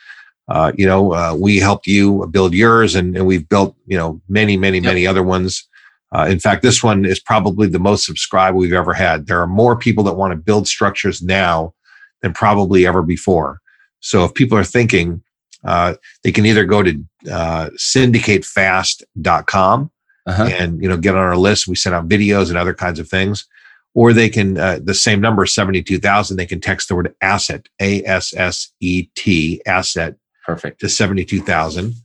Uh, 0.50 0.74
you 0.76 0.86
know, 0.86 1.14
uh, 1.14 1.34
we 1.40 1.60
helped 1.60 1.88
you 1.88 2.28
build 2.32 2.54
yours, 2.54 2.96
and, 2.96 3.16
and 3.16 3.26
we've 3.26 3.48
built, 3.48 3.78
you 3.88 3.96
know, 3.96 4.20
many, 4.28 4.58
many, 4.58 4.80
yep. 4.80 4.84
many 4.84 5.08
other 5.08 5.24
ones. 5.24 5.69
Uh, 6.12 6.28
in 6.30 6.40
fact, 6.40 6.64
this 6.64 6.84
one 6.84 7.06
is 7.06 7.20
probably 7.20 7.68
the 7.68 7.80
most 7.80 8.06
subscribed 8.06 8.58
we've 8.58 8.74
ever 8.74 8.94
had. 8.94 9.28
There 9.28 9.42
are 9.42 9.48
more 9.48 9.78
people 9.78 10.04
that 10.06 10.16
want 10.16 10.32
to 10.32 10.38
build 10.38 10.68
structures 10.68 11.22
now 11.22 11.76
than 12.22 12.34
probably 12.34 12.88
ever 12.88 13.04
before. 13.04 13.62
So 14.00 14.24
if 14.26 14.34
people 14.34 14.58
are 14.58 14.64
thinking, 14.64 15.22
uh, 15.64 15.94
they 16.24 16.32
can 16.32 16.46
either 16.46 16.66
go 16.66 16.82
to 16.84 17.04
uh, 17.32 17.70
syndicatefast.com 17.78 19.92
uh-huh. 20.26 20.50
and 20.52 20.82
you 20.82 20.90
know 20.90 20.98
get 20.98 21.16
on 21.16 21.22
our 21.22 21.38
list. 21.38 21.68
We 21.68 21.76
send 21.76 21.96
out 21.96 22.08
videos 22.08 22.50
and 22.50 22.58
other 22.58 22.74
kinds 22.74 23.00
of 23.00 23.08
things, 23.10 23.46
or 23.94 24.14
they 24.14 24.30
can 24.30 24.58
uh, 24.58 24.80
the 24.82 24.94
same 24.94 25.20
number 25.22 25.46
seventy 25.46 25.84
two 25.84 26.00
thousand. 26.00 26.38
They 26.38 26.46
can 26.46 26.62
text 26.62 26.88
the 26.88 26.96
word 26.96 27.14
asset 27.22 27.68
A 27.82 28.06
S 28.06 28.34
S 28.36 28.72
E 28.80 29.10
T 29.16 29.62
asset 29.66 30.16
perfect 30.46 30.80
to 30.82 30.90
seventy 30.90 31.26
two 31.26 31.42
thousand 31.42 31.96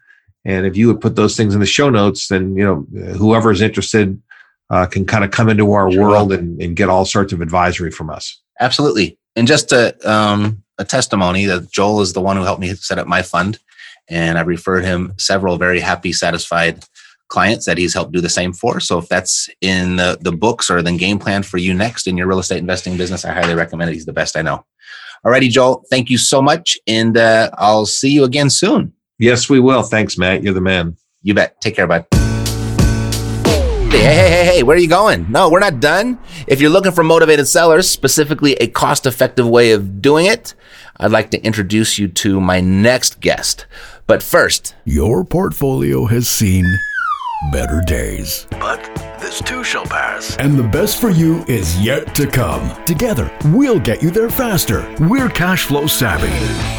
and 0.44 0.66
if 0.66 0.76
you 0.76 0.88
would 0.88 1.00
put 1.00 1.16
those 1.16 1.36
things 1.36 1.54
in 1.54 1.60
the 1.60 1.66
show 1.66 1.90
notes, 1.90 2.28
then 2.28 2.56
you 2.56 2.64
know 2.64 2.86
whoever 3.14 3.50
is 3.50 3.60
interested 3.60 4.20
uh, 4.70 4.86
can 4.86 5.04
kind 5.04 5.24
of 5.24 5.30
come 5.30 5.48
into 5.48 5.72
our 5.72 5.90
sure. 5.90 6.02
world 6.02 6.32
and, 6.32 6.60
and, 6.60 6.74
get 6.74 6.88
all 6.88 7.04
sorts 7.04 7.32
of 7.32 7.40
advisory 7.40 7.90
from 7.90 8.08
us. 8.10 8.40
Absolutely. 8.60 9.18
And 9.36 9.46
just 9.46 9.72
a, 9.72 9.94
um, 10.10 10.62
a 10.78 10.84
testimony 10.84 11.44
that 11.44 11.70
Joel 11.70 12.00
is 12.00 12.14
the 12.14 12.20
one 12.20 12.36
who 12.36 12.42
helped 12.42 12.60
me 12.60 12.74
set 12.74 12.98
up 12.98 13.06
my 13.06 13.22
fund, 13.22 13.58
and 14.08 14.38
I've 14.38 14.46
referred 14.46 14.84
him 14.84 15.12
several 15.18 15.58
very 15.58 15.80
happy, 15.80 16.12
satisfied 16.12 16.84
clients 17.28 17.66
that 17.66 17.78
he's 17.78 17.94
helped 17.94 18.12
do 18.12 18.20
the 18.20 18.28
same 18.28 18.52
for. 18.52 18.80
So 18.80 18.98
if 18.98 19.08
that's 19.08 19.48
in 19.60 19.96
the, 19.96 20.18
the 20.20 20.32
books 20.32 20.70
or 20.70 20.82
the 20.82 20.96
game 20.96 21.18
plan 21.18 21.42
for 21.42 21.58
you 21.58 21.74
next 21.74 22.06
in 22.06 22.16
your 22.16 22.26
real 22.26 22.38
estate 22.38 22.58
investing 22.58 22.96
business, 22.96 23.24
I 23.24 23.32
highly 23.32 23.54
recommend 23.54 23.90
it. 23.90 23.94
He's 23.94 24.06
the 24.06 24.12
best 24.12 24.36
I 24.36 24.42
know. 24.42 24.64
Alrighty, 25.24 25.50
Joel, 25.50 25.84
thank 25.90 26.10
you 26.10 26.18
so 26.18 26.42
much. 26.42 26.78
And 26.86 27.16
uh, 27.16 27.50
I'll 27.54 27.86
see 27.86 28.10
you 28.10 28.24
again 28.24 28.50
soon. 28.50 28.92
Yes, 29.18 29.48
we 29.48 29.60
will. 29.60 29.82
Thanks, 29.82 30.18
Matt. 30.18 30.42
You're 30.42 30.54
the 30.54 30.60
man. 30.60 30.96
You 31.22 31.34
bet. 31.34 31.60
Take 31.60 31.76
care, 31.76 31.86
bud. 31.86 32.06
Hey, 33.94 34.12
hey, 34.12 34.28
hey, 34.28 34.44
hey, 34.44 34.62
where 34.62 34.76
are 34.76 34.80
you 34.80 34.88
going? 34.88 35.30
No, 35.30 35.48
we're 35.48 35.60
not 35.60 35.80
done. 35.80 36.18
If 36.46 36.60
you're 36.60 36.70
looking 36.70 36.92
for 36.92 37.04
motivated 37.04 37.46
sellers, 37.46 37.88
specifically 37.88 38.54
a 38.54 38.66
cost 38.66 39.06
effective 39.06 39.48
way 39.48 39.70
of 39.70 40.02
doing 40.02 40.26
it, 40.26 40.54
I'd 40.96 41.12
like 41.12 41.30
to 41.30 41.42
introduce 41.42 41.98
you 41.98 42.08
to 42.08 42.40
my 42.40 42.60
next 42.60 43.20
guest. 43.20 43.66
But 44.06 44.22
first, 44.22 44.74
your 44.84 45.24
portfolio 45.24 46.06
has 46.06 46.28
seen 46.28 46.66
better 47.52 47.82
days. 47.86 48.46
But 48.50 49.13
this 49.40 49.66
shall 49.66 49.86
pass. 49.86 50.36
And 50.36 50.56
the 50.56 50.62
best 50.62 51.00
for 51.00 51.10
you 51.10 51.44
is 51.46 51.80
yet 51.80 52.14
to 52.14 52.24
come. 52.26 52.70
Together, 52.84 53.36
we'll 53.46 53.80
get 53.80 54.02
you 54.02 54.10
there 54.10 54.30
faster. 54.30 54.86
We're 55.00 55.28
cash 55.28 55.64
flow 55.64 55.86
savvy, 55.86 56.28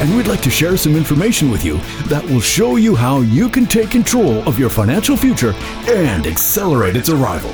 and 0.04 0.16
we'd 0.16 0.28
like 0.28 0.42
to 0.44 0.50
share 0.50 0.78
some 0.78 0.96
information 0.96 1.52
with 1.52 1.66
you 1.66 1.80
that 2.08 2.24
will 2.24 2.40
show 2.40 2.78
you 2.78 2.96
how 2.96 3.20
you 3.22 3.50
can 3.50 3.66
take 3.66 3.90
control 3.92 4.48
of 4.48 4.58
your 4.60 4.70
financial 4.70 5.18
future 5.18 5.54
and 5.88 6.28
accelerate 6.28 6.96
its 6.96 7.10
arrival. 7.10 7.54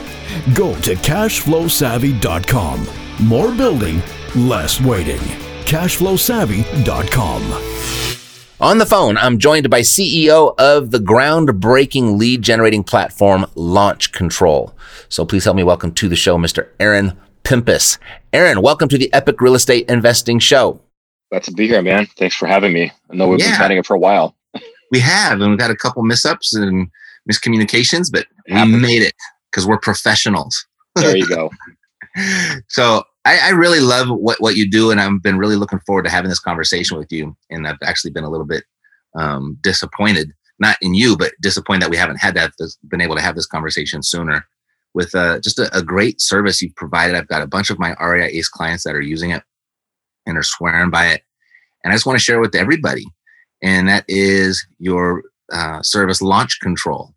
Go 0.54 0.76
to 0.82 0.95
cashflowsavvy.com. 0.95 2.88
More 3.26 3.56
building, 3.56 4.02
less 4.36 4.80
waiting. 4.82 5.20
Cashflowsavvy.com. 5.66 8.20
On 8.62 8.78
the 8.78 8.86
phone, 8.86 9.18
I'm 9.18 9.39
joined 9.39 9.72
by 9.72 9.82
CEO 9.82 10.53
of 10.59 10.91
the 10.91 10.99
groundbreaking 10.99 12.20
lead 12.20 12.43
generating 12.43 12.84
platform 12.84 13.47
Launch 13.55 14.12
Control. 14.12 14.72
So 15.09 15.26
please 15.26 15.45
help 15.45 15.57
me 15.57 15.64
welcome 15.64 15.91
to 15.93 16.07
the 16.07 16.16
show, 16.16 16.38
Mr. 16.38 16.68
Aaron 16.80 17.18
Pimpus. 17.43 17.97
Aaron, 18.32 18.62
welcome 18.62 18.88
to 18.89 18.99
the 18.99 19.12
Epic 19.14 19.41
Real 19.41 19.55
Estate 19.55 19.89
Investing 19.89 20.38
Show. 20.38 20.80
Glad 21.32 21.41
to 21.45 21.51
be 21.53 21.68
here, 21.68 21.82
man. 21.82 22.05
Thanks 22.20 22.36
for 22.36 22.45
having 22.45 22.72
me. 22.72 22.91
I 23.09 23.16
know 23.16 23.30
we've 23.30 23.39
yeah. 23.39 23.47
been 23.47 23.57
chatting 23.57 23.78
it 23.80 23.86
for 23.88 23.95
a 23.95 23.99
while. 23.99 24.36
we 24.91 24.99
have, 24.99 25.41
and 25.41 25.49
we've 25.49 25.59
had 25.59 25.72
a 25.72 25.76
couple 25.76 26.03
mishaps 26.03 26.53
and 26.53 26.88
miscommunications, 27.28 28.12
but 28.12 28.28
we 28.47 28.64
made 28.64 29.01
it 29.01 29.16
because 29.49 29.66
we're 29.66 29.80
professionals. 29.80 30.68
There 30.93 31.18
you 31.18 31.28
go. 31.36 31.49
so 32.68 33.05
I, 33.26 33.39
I, 33.39 33.49
really 33.49 33.80
love 33.80 34.07
what, 34.09 34.41
what 34.41 34.55
you 34.55 34.69
do, 34.69 34.89
and 34.89 34.99
I've 34.99 35.22
been 35.22 35.38
really 35.38 35.55
looking 35.55 35.80
forward 35.86 36.03
to 36.03 36.09
having 36.09 36.30
this 36.30 36.39
conversation 36.39 36.97
with 36.97 37.11
you. 37.11 37.36
And 37.49 37.67
I've 37.67 37.78
actually 37.84 38.11
been 38.11 38.24
a 38.24 38.30
little 38.30 38.47
bit 38.47 38.63
um, 39.15 39.57
disappointed, 39.61 40.32
not 40.59 40.78
in 40.82 40.93
you, 40.93 41.15
but 41.17 41.34
disappointed 41.41 41.84
that 41.84 41.91
we 41.91 41.97
haven't 41.97 42.17
had 42.17 42.34
that, 42.36 42.53
been 42.88 43.01
able 43.01 43.15
to 43.15 43.22
have 43.22 43.36
this 43.36 43.45
conversation 43.45 44.01
sooner. 44.01 44.45
With 44.93 45.15
uh, 45.15 45.39
just 45.39 45.57
a, 45.57 45.74
a, 45.78 45.82
great 45.82 46.19
service 46.19 46.61
you've 46.61 46.76
provided, 46.76 47.15
I've 47.15 47.30
got 47.30 47.41
a 47.41 47.47
bunch 47.47 47.69
of 47.69 47.80
my 47.80 47.95
REI 48.01 48.26
Ace 48.26 48.49
clients 48.49 48.84
that 48.84 48.93
are 48.93 49.01
using 49.01 49.30
it 49.32 49.41
and 50.26 50.38
are 50.38 50.43
swearing 50.43 50.89
by 50.89 51.07
it, 51.07 51.22
and 51.84 51.93
I 51.93 51.95
just 51.95 52.05
want 52.05 52.19
to 52.19 52.24
share 52.24 52.38
it 52.38 52.41
with 52.41 52.55
everybody. 52.55 53.05
And 53.61 53.88
that 53.88 54.03
is 54.09 54.65
your 54.80 55.24
uh, 55.53 55.82
service 55.82 56.22
launch 56.22 56.59
control. 56.59 57.13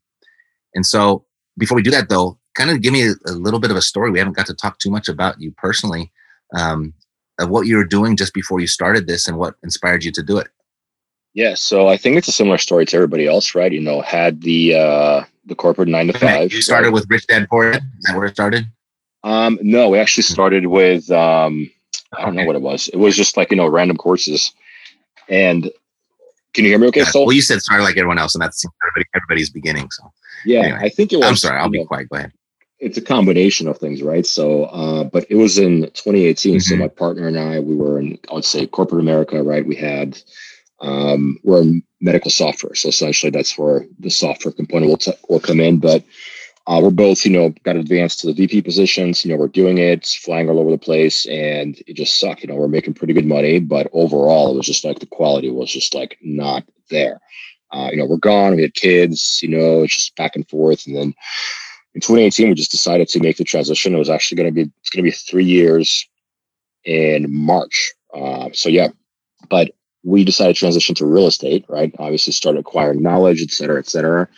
And 0.74 0.86
so, 0.86 1.24
before 1.59 1.74
we 1.74 1.82
do 1.82 1.90
that, 1.90 2.09
though, 2.09 2.38
kind 2.55 2.70
of 2.70 2.80
give 2.80 2.92
me 2.92 3.09
a, 3.09 3.14
a, 3.26 3.32
little 3.32 3.61
bit 3.61 3.70
of 3.70 3.76
a 3.76 3.82
story. 3.82 4.11
We 4.11 4.18
haven't 4.18 4.36
got 4.36 4.46
to 4.46 4.55
talk 4.55 4.78
too 4.78 4.90
much 4.90 5.09
about 5.09 5.40
you 5.40 5.52
personally, 5.52 6.11
um, 6.55 6.94
of 7.38 7.50
what 7.50 7.66
you 7.66 7.76
were 7.76 7.84
doing 7.84 8.16
just 8.16 8.32
before 8.32 8.61
you 8.61 8.66
started 8.66 9.07
this 9.07 9.28
and 9.28 9.36
what 9.36 9.57
inspired 9.62 10.05
you 10.05 10.12
to 10.12 10.22
do 10.22 10.38
it. 10.38 10.48
Yeah, 11.34 11.55
so 11.55 11.88
I 11.88 11.96
think 11.96 12.16
it's 12.16 12.28
a 12.28 12.32
similar 12.32 12.59
story 12.59 12.86
to 12.86 12.96
everybody 12.96 13.26
else, 13.26 13.57
right? 13.57 13.72
You 13.72 13.80
know, 13.80 14.00
had 14.02 14.42
the 14.42 14.76
uh, 14.76 15.24
the 15.44 15.57
corporate 15.57 15.88
nine 15.88 16.07
to 16.07 16.18
five. 16.18 16.52
You 16.52 16.62
started 16.62 16.88
right? 16.88 16.94
with 16.94 17.11
Rich 17.11 17.26
Dad 17.26 17.48
Poor 17.48 17.72
Dad. 17.72 17.82
Is 17.98 18.05
that 18.05 18.16
where 18.16 18.26
it 18.26 18.34
started? 18.34 18.66
Um, 19.24 19.59
no, 19.61 19.88
we 19.88 19.98
actually 19.98 20.22
started 20.22 20.66
with 20.66 21.11
um, 21.11 21.68
I 22.16 22.20
don't 22.20 22.30
okay. 22.30 22.42
know 22.42 22.46
what 22.46 22.55
it 22.55 22.62
was. 22.62 22.86
It 22.88 22.98
was 22.98 23.16
just 23.16 23.36
like 23.36 23.50
you 23.50 23.57
know 23.57 23.66
random 23.66 23.96
courses. 23.96 24.52
And 25.28 25.64
can 26.52 26.64
you 26.64 26.70
hear 26.70 26.78
me? 26.78 26.86
Okay, 26.88 27.02
so 27.02 27.24
well, 27.24 27.32
you 27.32 27.42
said 27.42 27.61
started 27.61 27.82
like 27.82 27.96
everyone 27.96 28.18
else, 28.18 28.36
and 28.36 28.42
that's 28.42 28.64
everybody, 28.86 29.11
everybody's 29.16 29.50
beginning. 29.50 29.90
So 29.90 30.12
yeah, 30.44 30.61
anyway, 30.61 30.78
I 30.82 30.88
think 30.88 31.12
it 31.12 31.16
was. 31.16 31.26
I'm 31.26 31.36
sorry, 31.36 31.59
I'll 31.59 31.68
be 31.68 31.80
know, 31.80 31.86
quiet. 31.86 32.09
Go 32.11 32.18
ahead 32.18 32.32
it's 32.79 32.99
a 32.99 33.03
combination 33.03 33.68
of 33.68 33.79
things, 33.79 34.03
right? 34.03 34.27
So, 34.27 34.64
uh, 34.64 35.05
but 35.05 35.27
it 35.31 35.37
was 35.37 35.59
in 35.59 35.83
2018. 35.83 36.57
Mm-hmm. 36.57 36.59
So 36.61 36.77
my 36.77 36.89
partner 36.89 37.29
and 37.29 37.39
I, 37.39 37.61
we 37.61 37.75
were 37.77 37.99
in, 37.99 38.18
I 38.31 38.35
would 38.35 38.45
say 38.45 38.66
corporate 38.66 39.01
America, 39.01 39.43
right? 39.43 39.66
We 39.66 39.77
had 39.77 40.18
Um, 40.81 41.39
we're 41.45 41.62
in 41.62 41.83
medical 42.01 42.31
software, 42.31 42.75
so 42.75 42.89
essentially 42.89 43.31
that's 43.31 43.57
where 43.57 43.87
the 44.01 44.11
software 44.11 44.53
component 44.53 44.91
will 44.91 44.99
t- 44.99 45.22
will 45.29 45.41
come 45.41 45.61
in. 45.61 45.79
But 45.79 46.05
uh, 46.66 46.81
we're 46.83 46.91
both, 46.91 47.25
you 47.25 47.31
know, 47.31 47.55
got 47.62 47.77
advanced 47.77 48.20
to 48.20 48.27
the 48.27 48.35
VP 48.35 48.62
positions. 48.62 49.25
You 49.25 49.31
know, 49.31 49.39
we're 49.39 49.49
doing 49.49 49.79
it, 49.79 50.05
flying 50.05 50.51
all 50.51 50.59
over 50.59 50.70
the 50.70 50.79
place, 50.79 51.27
and 51.27 51.81
it 51.87 51.95
just 51.97 52.18
sucked. 52.18 52.43
You 52.43 52.49
know, 52.49 52.57
we're 52.57 52.68
making 52.68 52.95
pretty 52.95 53.14
good 53.14 53.27
money, 53.27 53.61
but 53.61 53.89
overall, 53.93 54.53
it 54.53 54.57
was 54.57 54.66
just 54.66 54.85
like 54.85 54.99
the 54.99 55.07
quality 55.07 55.49
was 55.51 55.70
just 55.72 55.95
like 55.95 56.18
not 56.20 56.64
there. 56.91 57.20
Uh, 57.70 57.89
you 57.91 57.97
know, 57.97 58.07
we're 58.07 58.18
gone. 58.18 58.57
We 58.57 58.62
had 58.62 58.75
kids. 58.75 59.41
You 59.43 59.51
know, 59.51 59.85
it's 59.85 59.95
just 59.97 60.16
back 60.16 60.37
and 60.37 60.47
forth, 60.49 60.87
and 60.87 60.97
then 60.97 61.14
in 61.95 62.01
2018, 62.01 62.49
we 62.49 62.55
just 62.55 62.70
decided 62.70 63.09
to 63.09 63.20
make 63.20 63.36
the 63.36 63.45
transition. 63.45 63.95
It 63.95 63.99
was 63.99 64.11
actually 64.11 64.36
going 64.36 64.49
to 64.49 64.64
be 64.64 64.70
it's 64.80 64.90
going 64.90 65.05
to 65.05 65.11
be 65.11 65.12
three 65.12 65.45
years 65.45 66.09
in 66.84 67.32
March. 67.32 67.92
Uh, 68.12 68.51
so 68.53 68.68
yeah, 68.68 68.88
but 69.49 69.72
we 70.03 70.24
decided 70.24 70.55
to 70.55 70.59
transition 70.59 70.95
to 70.97 71.07
real 71.07 71.26
estate. 71.26 71.64
Right, 71.68 71.95
obviously 71.99 72.32
started 72.32 72.61
acquiring 72.61 73.03
knowledge, 73.03 73.42
et 73.42 73.51
cetera, 73.51 73.78
et 73.78 73.88
cetera. 73.88 74.28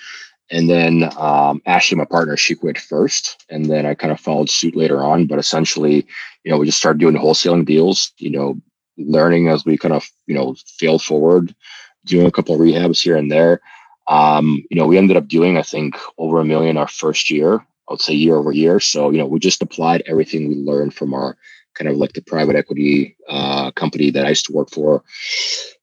And 0.50 0.70
then 0.70 1.10
um, 1.16 1.60
Ashley, 1.66 1.96
my 1.96 2.04
partner, 2.04 2.36
she 2.36 2.54
quit 2.54 2.78
first, 2.78 3.44
and 3.48 3.66
then 3.66 3.84
I 3.84 3.94
kind 3.94 4.12
of 4.12 4.20
followed 4.20 4.48
suit 4.48 4.76
later 4.76 5.02
on. 5.02 5.26
But 5.26 5.40
essentially, 5.40 6.06
you 6.44 6.52
know, 6.52 6.58
we 6.58 6.66
just 6.66 6.78
started 6.78 7.00
doing 7.00 7.16
wholesaling 7.16 7.64
deals. 7.64 8.12
You 8.18 8.30
know, 8.30 8.60
learning 8.98 9.48
as 9.48 9.64
we 9.64 9.78
kind 9.78 9.94
of 9.94 10.06
you 10.26 10.34
know 10.34 10.54
failed 10.78 11.02
forward, 11.02 11.54
doing 12.04 12.26
a 12.26 12.30
couple 12.30 12.54
of 12.54 12.60
rehabs 12.60 13.02
here 13.02 13.16
and 13.16 13.32
there. 13.32 13.60
Um, 14.08 14.64
you 14.70 14.76
know, 14.78 14.86
we 14.86 14.98
ended 14.98 15.16
up 15.16 15.28
doing, 15.28 15.58
I 15.58 15.62
think, 15.62 15.96
over 16.18 16.40
a 16.40 16.44
million 16.44 16.76
our 16.76 16.88
first 16.88 17.30
year. 17.30 17.54
I 17.88 17.92
would 17.92 18.00
say 18.00 18.14
year 18.14 18.36
over 18.36 18.52
year. 18.52 18.80
So, 18.80 19.10
you 19.10 19.18
know, 19.18 19.26
we 19.26 19.38
just 19.38 19.62
applied 19.62 20.02
everything 20.06 20.48
we 20.48 20.56
learned 20.56 20.94
from 20.94 21.14
our 21.14 21.36
kind 21.74 21.88
of 21.88 21.96
like 21.96 22.14
the 22.14 22.22
private 22.22 22.56
equity 22.56 23.16
uh, 23.28 23.70
company 23.72 24.10
that 24.10 24.26
I 24.26 24.30
used 24.30 24.46
to 24.46 24.52
work 24.52 24.70
for. 24.70 25.04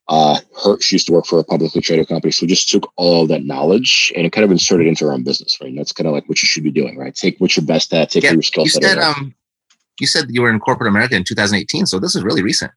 Uh, 0.09 0.37
her, 0.63 0.79
she 0.81 0.95
used 0.95 1.07
to 1.07 1.13
work 1.13 1.25
for 1.25 1.39
a 1.39 1.43
publicly 1.43 1.81
traded 1.81 2.09
company. 2.09 2.31
So 2.31 2.43
we 2.43 2.47
just 2.47 2.69
took 2.69 2.91
all 2.97 3.25
that 3.27 3.45
knowledge 3.45 4.11
and 4.17 4.25
it 4.25 4.31
kind 4.31 4.43
of 4.43 4.51
inserted 4.51 4.85
into 4.85 5.05
our 5.05 5.13
own 5.13 5.23
business, 5.23 5.57
right? 5.61 5.69
And 5.69 5.77
that's 5.77 5.93
kind 5.93 6.07
of 6.07 6.13
like 6.13 6.27
what 6.27 6.41
you 6.41 6.47
should 6.47 6.63
be 6.63 6.71
doing, 6.71 6.97
right? 6.97 7.15
Take 7.15 7.39
what 7.39 7.55
you're 7.55 7.65
best 7.65 7.93
at, 7.93 8.09
take 8.09 8.23
yeah, 8.23 8.33
your 8.33 8.41
skill 8.41 8.65
set. 8.65 8.81
You 8.81 8.89
said, 8.89 8.97
um, 8.97 9.33
you 9.99 10.07
said 10.07 10.25
you 10.29 10.41
were 10.41 10.49
in 10.49 10.59
corporate 10.59 10.89
America 10.89 11.15
in 11.15 11.23
2018. 11.23 11.85
So 11.85 11.99
this 11.99 12.15
is 12.15 12.23
really 12.23 12.43
recent. 12.43 12.71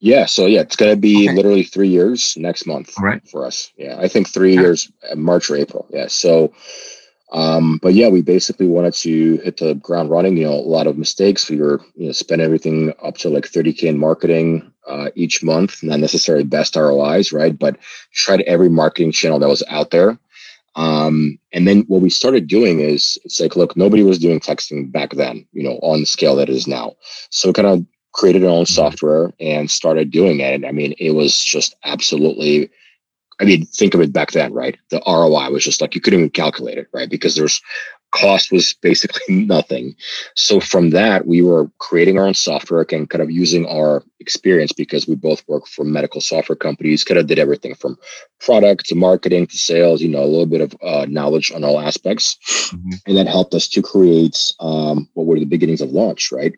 Yeah, 0.00 0.26
so 0.26 0.46
yeah, 0.46 0.60
it's 0.60 0.76
gonna 0.76 0.96
be 0.96 1.28
okay. 1.28 1.36
literally 1.36 1.62
three 1.62 1.88
years 1.88 2.34
next 2.36 2.66
month, 2.66 2.98
right? 3.00 3.26
For 3.28 3.46
us, 3.46 3.72
yeah, 3.76 3.96
I 3.98 4.08
think 4.08 4.28
three 4.28 4.52
years, 4.52 4.90
uh, 5.10 5.16
March 5.16 5.50
or 5.50 5.56
April. 5.56 5.86
Yeah, 5.90 6.08
so, 6.08 6.52
um, 7.32 7.78
but 7.82 7.94
yeah, 7.94 8.08
we 8.08 8.20
basically 8.20 8.66
wanted 8.66 8.92
to 8.94 9.38
hit 9.38 9.56
the 9.56 9.74
ground 9.74 10.10
running. 10.10 10.36
You 10.36 10.46
know, 10.46 10.52
a 10.54 10.72
lot 10.76 10.86
of 10.86 10.98
mistakes. 10.98 11.48
We 11.48 11.56
were, 11.56 11.80
you 11.94 12.06
know, 12.06 12.12
spend 12.12 12.42
everything 12.42 12.92
up 13.02 13.16
to 13.18 13.30
like 13.30 13.44
30k 13.44 13.84
in 13.84 13.98
marketing 13.98 14.70
uh, 14.86 15.10
each 15.14 15.42
month. 15.42 15.82
Not 15.82 16.00
necessarily 16.00 16.44
best 16.44 16.76
ROIs, 16.76 17.32
right? 17.32 17.58
But 17.58 17.78
tried 18.12 18.42
every 18.42 18.68
marketing 18.68 19.12
channel 19.12 19.38
that 19.38 19.48
was 19.48 19.62
out 19.68 19.90
there. 19.90 20.18
Um, 20.76 21.38
and 21.54 21.66
then 21.66 21.84
what 21.88 22.02
we 22.02 22.10
started 22.10 22.48
doing 22.48 22.80
is 22.80 23.16
it's 23.24 23.40
like, 23.40 23.56
look, 23.56 23.78
nobody 23.78 24.02
was 24.02 24.18
doing 24.18 24.40
texting 24.40 24.92
back 24.92 25.12
then, 25.12 25.46
you 25.52 25.62
know, 25.62 25.78
on 25.82 26.00
the 26.00 26.06
scale 26.06 26.36
that 26.36 26.50
it 26.50 26.54
is 26.54 26.66
now. 26.66 26.96
So 27.30 27.50
kind 27.54 27.66
of 27.66 27.86
created 28.16 28.42
our 28.42 28.50
own 28.50 28.64
mm-hmm. 28.64 28.72
software 28.72 29.32
and 29.38 29.70
started 29.70 30.10
doing 30.10 30.40
it. 30.40 30.64
I 30.64 30.72
mean, 30.72 30.94
it 30.98 31.12
was 31.12 31.42
just 31.44 31.76
absolutely, 31.84 32.70
I 33.40 33.44
mean, 33.44 33.66
think 33.66 33.94
of 33.94 34.00
it 34.00 34.12
back 34.12 34.32
then, 34.32 34.52
right? 34.52 34.76
The 34.90 35.02
ROI 35.06 35.50
was 35.50 35.64
just 35.64 35.80
like 35.80 35.94
you 35.94 36.00
couldn't 36.00 36.20
even 36.20 36.30
calculate 36.30 36.78
it, 36.78 36.88
right? 36.92 37.10
Because 37.10 37.36
there's 37.36 37.60
cost 38.16 38.50
was 38.50 38.74
basically 38.80 39.20
nothing. 39.46 39.94
So 40.34 40.60
from 40.60 40.90
that, 40.90 41.26
we 41.26 41.42
were 41.42 41.70
creating 41.78 42.18
our 42.18 42.26
own 42.26 42.34
software 42.34 42.84
and 42.90 43.08
kind 43.08 43.22
of 43.22 43.30
using 43.30 43.66
our 43.66 44.02
experience 44.20 44.72
because 44.72 45.06
we 45.06 45.14
both 45.14 45.46
work 45.46 45.66
for 45.66 45.84
medical 45.84 46.20
software 46.20 46.56
companies, 46.56 47.04
kind 47.04 47.18
of 47.18 47.26
did 47.26 47.38
everything 47.38 47.74
from 47.74 47.98
product 48.40 48.86
to 48.86 48.94
marketing 48.94 49.46
to 49.46 49.56
sales, 49.56 50.00
you 50.00 50.08
know, 50.08 50.22
a 50.22 50.26
little 50.26 50.46
bit 50.46 50.60
of 50.60 50.74
uh, 50.82 51.06
knowledge 51.08 51.52
on 51.52 51.64
all 51.64 51.78
aspects. 51.78 52.38
Mm-hmm. 52.72 52.90
And 53.06 53.16
that 53.16 53.28
helped 53.28 53.54
us 53.54 53.68
to 53.68 53.82
create 53.82 54.52
um, 54.60 55.08
what 55.14 55.26
were 55.26 55.38
the 55.38 55.44
beginnings 55.44 55.80
of 55.80 55.90
launch, 55.90 56.32
right? 56.32 56.54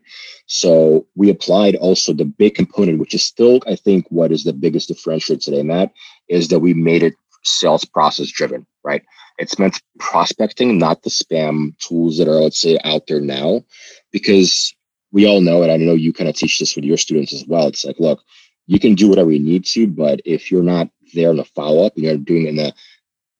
So 0.47 1.07
we 1.15 1.29
applied 1.29 1.75
also 1.77 2.13
the 2.13 2.25
big 2.25 2.55
component, 2.55 3.01
which 3.01 3.15
is 3.15 3.23
still, 3.25 3.61
I 3.67 3.77
think, 3.77 4.07
what 4.11 4.33
is 4.33 4.45
the 4.45 4.53
biggest 4.53 4.91
differentiator 4.91 5.45
today, 5.45 5.63
Matt, 5.63 5.93
is 6.29 6.49
that 6.49 6.61
we 6.61 6.73
made 6.73 7.03
it 7.03 7.15
sales 7.43 7.85
process 7.85 8.29
driven, 8.29 8.67
right? 8.85 9.03
It's 9.39 9.59
meant 9.59 9.81
prospecting, 9.99 10.79
not 10.79 11.03
the 11.03 11.11
spam 11.11 11.79
tools 11.79 12.19
that 12.19 12.29
are, 12.29 12.41
let's 12.41 12.61
say, 12.61 12.79
out 12.85 13.07
there 13.07 13.21
now, 13.21 13.65
because 14.13 14.75
we 15.13 15.27
all 15.27 15.41
know, 15.41 15.63
and 15.63 15.71
I 15.71 15.77
know 15.77 15.95
you 15.95 16.13
kind 16.13 16.29
of 16.29 16.37
teach 16.37 16.59
this 16.59 16.77
with 16.77 16.85
your 16.85 16.97
students 16.97 17.33
as 17.33 17.47
well. 17.47 17.69
It's 17.69 17.85
like, 17.85 17.99
look, 17.99 18.23
you 18.67 18.79
can 18.79 18.95
do 18.95 19.09
whatever 19.09 19.31
you 19.31 19.41
need 19.41 19.65
to, 19.67 19.87
but 19.87 20.21
if 20.25 20.51
you're 20.51 20.63
not 20.63 20.91
there 21.15 21.31
in 21.31 21.37
the 21.37 21.45
follow 21.45 21.87
up 21.87 21.95
and 21.95 22.05
you're 22.05 22.17
doing 22.17 22.47
in 22.47 22.57
the 22.57 22.75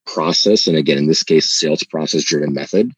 process, 0.07 0.67
and 0.67 0.77
again, 0.77 0.99
in 0.99 1.07
this 1.07 1.23
case, 1.23 1.51
sales 1.51 1.83
process 1.85 2.25
driven 2.25 2.55
method, 2.55 2.93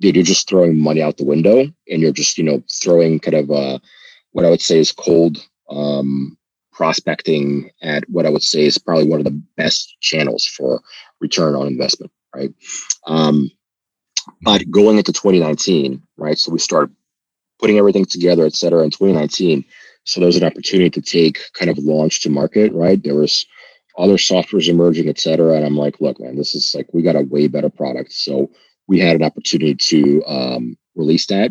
dude, 0.00 0.16
you're 0.16 0.24
just 0.24 0.48
throwing 0.48 0.80
money 0.80 1.02
out 1.02 1.16
the 1.16 1.24
window 1.24 1.60
and 1.60 2.02
you're 2.02 2.12
just, 2.12 2.38
you 2.38 2.44
know, 2.44 2.62
throwing 2.82 3.20
kind 3.20 3.36
of 3.36 3.50
uh, 3.50 3.78
what 4.32 4.44
I 4.44 4.50
would 4.50 4.62
say 4.62 4.78
is 4.78 4.92
cold 4.92 5.46
um, 5.68 6.38
prospecting 6.72 7.70
at 7.82 8.08
what 8.08 8.24
I 8.24 8.30
would 8.30 8.42
say 8.42 8.64
is 8.64 8.78
probably 8.78 9.08
one 9.08 9.18
of 9.18 9.24
the 9.24 9.42
best 9.56 9.96
channels 10.00 10.46
for 10.46 10.80
return 11.20 11.54
on 11.54 11.66
investment, 11.66 12.12
right? 12.38 12.54
Um, 13.06 13.50
but 14.42 14.70
going 14.70 14.98
into 14.98 15.12
2019, 15.12 16.02
right? 16.16 16.38
So 16.38 16.52
we 16.52 16.58
start 16.58 16.90
putting 17.58 17.78
everything 17.78 18.04
together, 18.04 18.46
et 18.46 18.54
cetera, 18.54 18.84
in 18.84 18.90
2019. 18.90 19.64
So 20.04 20.20
there 20.20 20.26
was 20.26 20.36
an 20.36 20.44
opportunity 20.44 20.90
to 20.90 21.02
take 21.02 21.40
kind 21.52 21.70
of 21.70 21.78
launch 21.78 22.22
to 22.22 22.30
market, 22.30 22.72
right? 22.72 23.02
There 23.02 23.14
was 23.14 23.46
other 23.98 24.16
softwares 24.16 24.68
emerging, 24.68 25.08
et 25.08 25.18
cetera. 25.18 25.56
And 25.56 25.66
I'm 25.66 25.76
like, 25.76 26.00
look, 26.00 26.20
man, 26.20 26.36
this 26.36 26.54
is 26.54 26.74
like, 26.74 26.88
we 26.92 27.02
got 27.02 27.16
a 27.16 27.22
way 27.22 27.48
better 27.48 27.68
product. 27.68 28.12
So 28.12 28.50
we 28.88 28.98
had 28.98 29.16
an 29.16 29.22
opportunity 29.22 29.74
to 29.74 30.24
um, 30.24 30.78
release 30.96 31.26
that, 31.26 31.50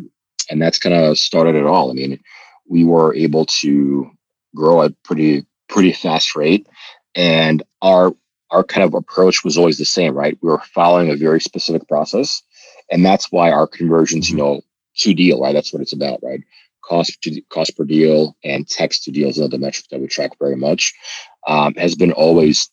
and 0.50 0.62
that's 0.62 0.80
kind 0.80 0.96
of 0.96 1.18
started 1.18 1.56
it 1.56 1.66
all. 1.66 1.92
I 1.92 1.94
mean, 1.94 2.20
we 2.68 2.84
were 2.84 3.14
able 3.14 3.46
to 3.62 4.10
grow 4.56 4.84
at 4.84 5.02
pretty 5.04 5.46
pretty 5.70 5.94
fast 5.94 6.36
rate, 6.36 6.68
and 7.16 7.64
our 7.82 8.14
our 8.52 8.64
kind 8.64 8.86
of 8.86 8.94
approach 8.94 9.44
was 9.44 9.58
always 9.58 9.78
the 9.78 9.86
same, 9.86 10.14
right? 10.14 10.38
We 10.42 10.50
were 10.50 10.62
following 10.74 11.10
a 11.10 11.16
very 11.16 11.42
specific 11.42 11.88
process, 11.88 12.42
and 12.92 13.06
that's 13.06 13.32
why 13.32 13.52
our 13.52 13.68
conversions, 13.68 14.30
you 14.30 14.38
mm-hmm. 14.38 14.46
know, 14.46 14.62
to 14.98 15.14
deal, 15.14 15.42
right? 15.42 15.54
That's 15.54 15.74
what 15.74 15.82
it's 15.82 15.94
about, 15.94 16.20
right? 16.24 16.42
Cost 16.84 17.22
to 17.24 17.42
cost 17.50 17.78
per 17.78 17.84
deal 17.84 18.36
and 18.44 18.68
text 18.68 19.04
to 19.04 19.12
deal 19.12 19.30
is 19.30 19.38
another 19.38 19.58
metric 19.58 19.86
that 19.92 20.00
we 20.00 20.08
track 20.08 20.32
very 20.40 20.56
much. 20.56 20.94
Um, 21.48 21.74
has 21.76 21.96
been 21.96 22.14
always 22.14 22.70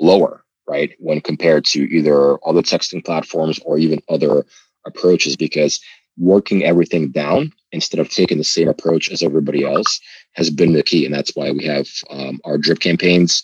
lower, 0.00 0.44
right? 0.66 0.94
When 0.98 1.20
compared 1.20 1.64
to 1.66 1.82
either 1.82 2.38
other 2.46 2.62
texting 2.62 3.04
platforms 3.04 3.60
or 3.64 3.78
even 3.78 4.02
other 4.08 4.44
approaches, 4.86 5.36
because 5.36 5.80
working 6.18 6.64
everything 6.64 7.10
down 7.10 7.52
instead 7.72 8.00
of 8.00 8.10
taking 8.10 8.38
the 8.38 8.44
same 8.44 8.68
approach 8.68 9.10
as 9.10 9.22
everybody 9.22 9.64
else 9.64 10.00
has 10.32 10.50
been 10.50 10.72
the 10.72 10.82
key. 10.82 11.04
And 11.06 11.14
that's 11.14 11.34
why 11.34 11.50
we 11.50 11.64
have 11.64 11.86
um, 12.10 12.40
our 12.44 12.58
drip 12.58 12.80
campaigns. 12.80 13.42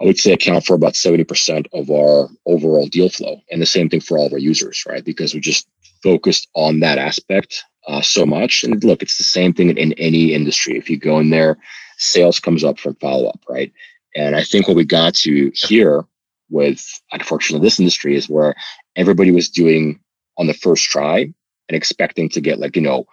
I 0.00 0.04
would 0.04 0.18
say 0.18 0.32
account 0.32 0.66
for 0.66 0.74
about 0.74 0.92
70% 0.92 1.66
of 1.72 1.90
our 1.90 2.28
overall 2.44 2.86
deal 2.86 3.08
flow. 3.08 3.40
And 3.50 3.62
the 3.62 3.66
same 3.66 3.88
thing 3.88 4.00
for 4.00 4.18
all 4.18 4.26
of 4.26 4.32
our 4.32 4.38
users, 4.38 4.84
right? 4.86 5.04
Because 5.04 5.32
we 5.32 5.40
just 5.40 5.66
focused 6.02 6.48
on 6.54 6.80
that 6.80 6.98
aspect 6.98 7.64
uh, 7.88 8.02
so 8.02 8.26
much. 8.26 8.62
And 8.62 8.82
look, 8.84 9.02
it's 9.02 9.16
the 9.16 9.24
same 9.24 9.54
thing 9.54 9.76
in, 9.76 9.92
any 9.94 10.34
industry. 10.34 10.76
If 10.76 10.90
you 10.90 10.98
go 10.98 11.18
in 11.18 11.30
there, 11.30 11.56
sales 11.96 12.40
comes 12.40 12.62
up 12.62 12.78
from 12.78 12.96
follow 12.96 13.28
up, 13.28 13.40
right? 13.48 13.72
And 14.14 14.36
I 14.36 14.44
think 14.44 14.68
what 14.68 14.76
we 14.76 14.84
got 14.84 15.14
to 15.16 15.50
here 15.54 16.04
with 16.50 16.84
unfortunately 17.12 17.64
this 17.66 17.80
industry 17.80 18.16
is 18.16 18.28
where 18.28 18.54
everybody 18.94 19.30
was 19.30 19.48
doing 19.48 19.98
on 20.38 20.46
the 20.46 20.54
first 20.54 20.84
try 20.84 21.20
and 21.20 21.76
expecting 21.76 22.28
to 22.28 22.40
get 22.40 22.60
like 22.60 22.76
you 22.76 22.82
know 22.82 23.06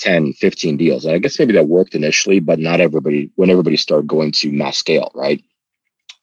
10 0.00 0.32
15 0.32 0.76
deals 0.76 1.04
and 1.04 1.14
i 1.14 1.18
guess 1.18 1.38
maybe 1.38 1.52
that 1.52 1.68
worked 1.68 1.94
initially 1.94 2.40
but 2.40 2.58
not 2.58 2.80
everybody 2.80 3.30
when 3.36 3.50
everybody 3.50 3.76
started 3.76 4.08
going 4.08 4.32
to 4.32 4.50
mass 4.50 4.76
scale 4.76 5.12
right 5.14 5.44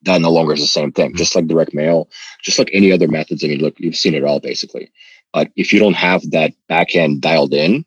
that 0.03 0.21
no 0.21 0.31
longer 0.31 0.53
is 0.53 0.61
the 0.61 0.67
same 0.67 0.91
thing 0.91 1.15
just 1.15 1.35
like 1.35 1.47
direct 1.47 1.73
mail 1.73 2.09
just 2.41 2.59
like 2.59 2.69
any 2.73 2.91
other 2.91 3.07
methods 3.07 3.43
i 3.43 3.47
mean 3.47 3.59
look 3.59 3.75
you've 3.79 3.95
seen 3.95 4.13
it 4.13 4.23
all 4.23 4.39
basically 4.39 4.91
but 5.33 5.49
if 5.55 5.71
you 5.71 5.79
don't 5.79 5.95
have 5.95 6.21
that 6.31 6.53
back 6.67 6.95
end 6.95 7.21
dialed 7.21 7.53
in 7.53 7.85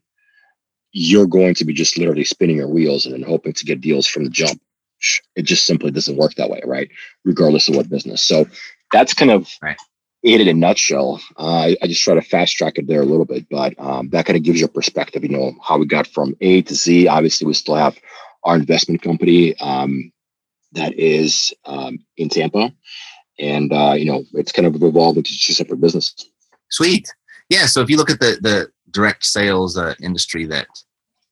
you're 0.92 1.26
going 1.26 1.54
to 1.54 1.64
be 1.64 1.72
just 1.72 1.96
literally 1.96 2.24
spinning 2.24 2.56
your 2.56 2.68
wheels 2.68 3.06
and 3.06 3.14
then 3.14 3.22
hoping 3.22 3.52
to 3.52 3.64
get 3.64 3.80
deals 3.80 4.06
from 4.06 4.24
the 4.24 4.30
jump 4.30 4.60
it 5.36 5.42
just 5.42 5.64
simply 5.64 5.90
doesn't 5.90 6.16
work 6.16 6.34
that 6.34 6.50
way, 6.50 6.60
right? 6.64 6.90
Regardless 7.24 7.68
of 7.68 7.76
what 7.76 7.88
business. 7.88 8.22
So 8.22 8.46
that's 8.92 9.14
kind 9.14 9.30
of 9.30 9.48
right. 9.62 9.76
it 10.22 10.40
in 10.40 10.48
a 10.48 10.54
nutshell. 10.54 11.20
Uh, 11.38 11.42
I, 11.42 11.76
I, 11.82 11.86
just 11.86 12.02
try 12.02 12.14
to 12.14 12.22
fast 12.22 12.56
track 12.56 12.78
it 12.78 12.86
there 12.86 13.02
a 13.02 13.06
little 13.06 13.24
bit, 13.24 13.48
but 13.48 13.74
um, 13.78 14.10
that 14.10 14.26
kind 14.26 14.36
of 14.36 14.42
gives 14.42 14.60
you 14.60 14.66
a 14.66 14.70
perspective, 14.70 15.22
you 15.22 15.30
know, 15.30 15.54
how 15.62 15.78
we 15.78 15.86
got 15.86 16.06
from 16.06 16.36
A 16.40 16.62
to 16.62 16.74
Z. 16.74 17.08
Obviously, 17.08 17.46
we 17.46 17.54
still 17.54 17.74
have 17.74 17.98
our 18.44 18.56
investment 18.56 19.02
company 19.02 19.56
um, 19.58 20.12
that 20.72 20.98
is 20.98 21.52
um, 21.64 21.98
in 22.16 22.28
Tampa. 22.28 22.72
And, 23.38 23.72
uh, 23.72 23.94
you 23.96 24.04
know, 24.04 24.24
it's 24.34 24.52
kind 24.52 24.66
of 24.66 24.80
evolved 24.82 25.18
into 25.18 25.30
two 25.30 25.52
separate 25.52 25.80
businesses. 25.80 26.30
Sweet. 26.70 27.12
Yeah. 27.48 27.66
So 27.66 27.80
if 27.80 27.90
you 27.90 27.96
look 27.96 28.10
at 28.10 28.20
the, 28.20 28.38
the 28.40 28.70
direct 28.90 29.24
sales 29.24 29.76
uh, 29.76 29.94
industry 30.00 30.46
that 30.46 30.66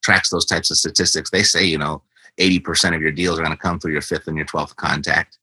tracks 0.02 0.30
those 0.30 0.46
types 0.46 0.70
of 0.70 0.76
statistics, 0.76 1.30
they 1.30 1.42
say, 1.42 1.64
you 1.64 1.78
know, 1.78 2.02
80% 2.38 2.94
of 2.94 3.02
your 3.02 3.12
deals 3.12 3.38
are 3.38 3.42
going 3.42 3.56
to 3.56 3.62
come 3.62 3.78
through 3.78 3.92
your 3.92 4.02
fifth 4.02 4.26
and 4.26 4.36
your 4.36 4.46
12th 4.46 4.76
contact. 4.76 5.38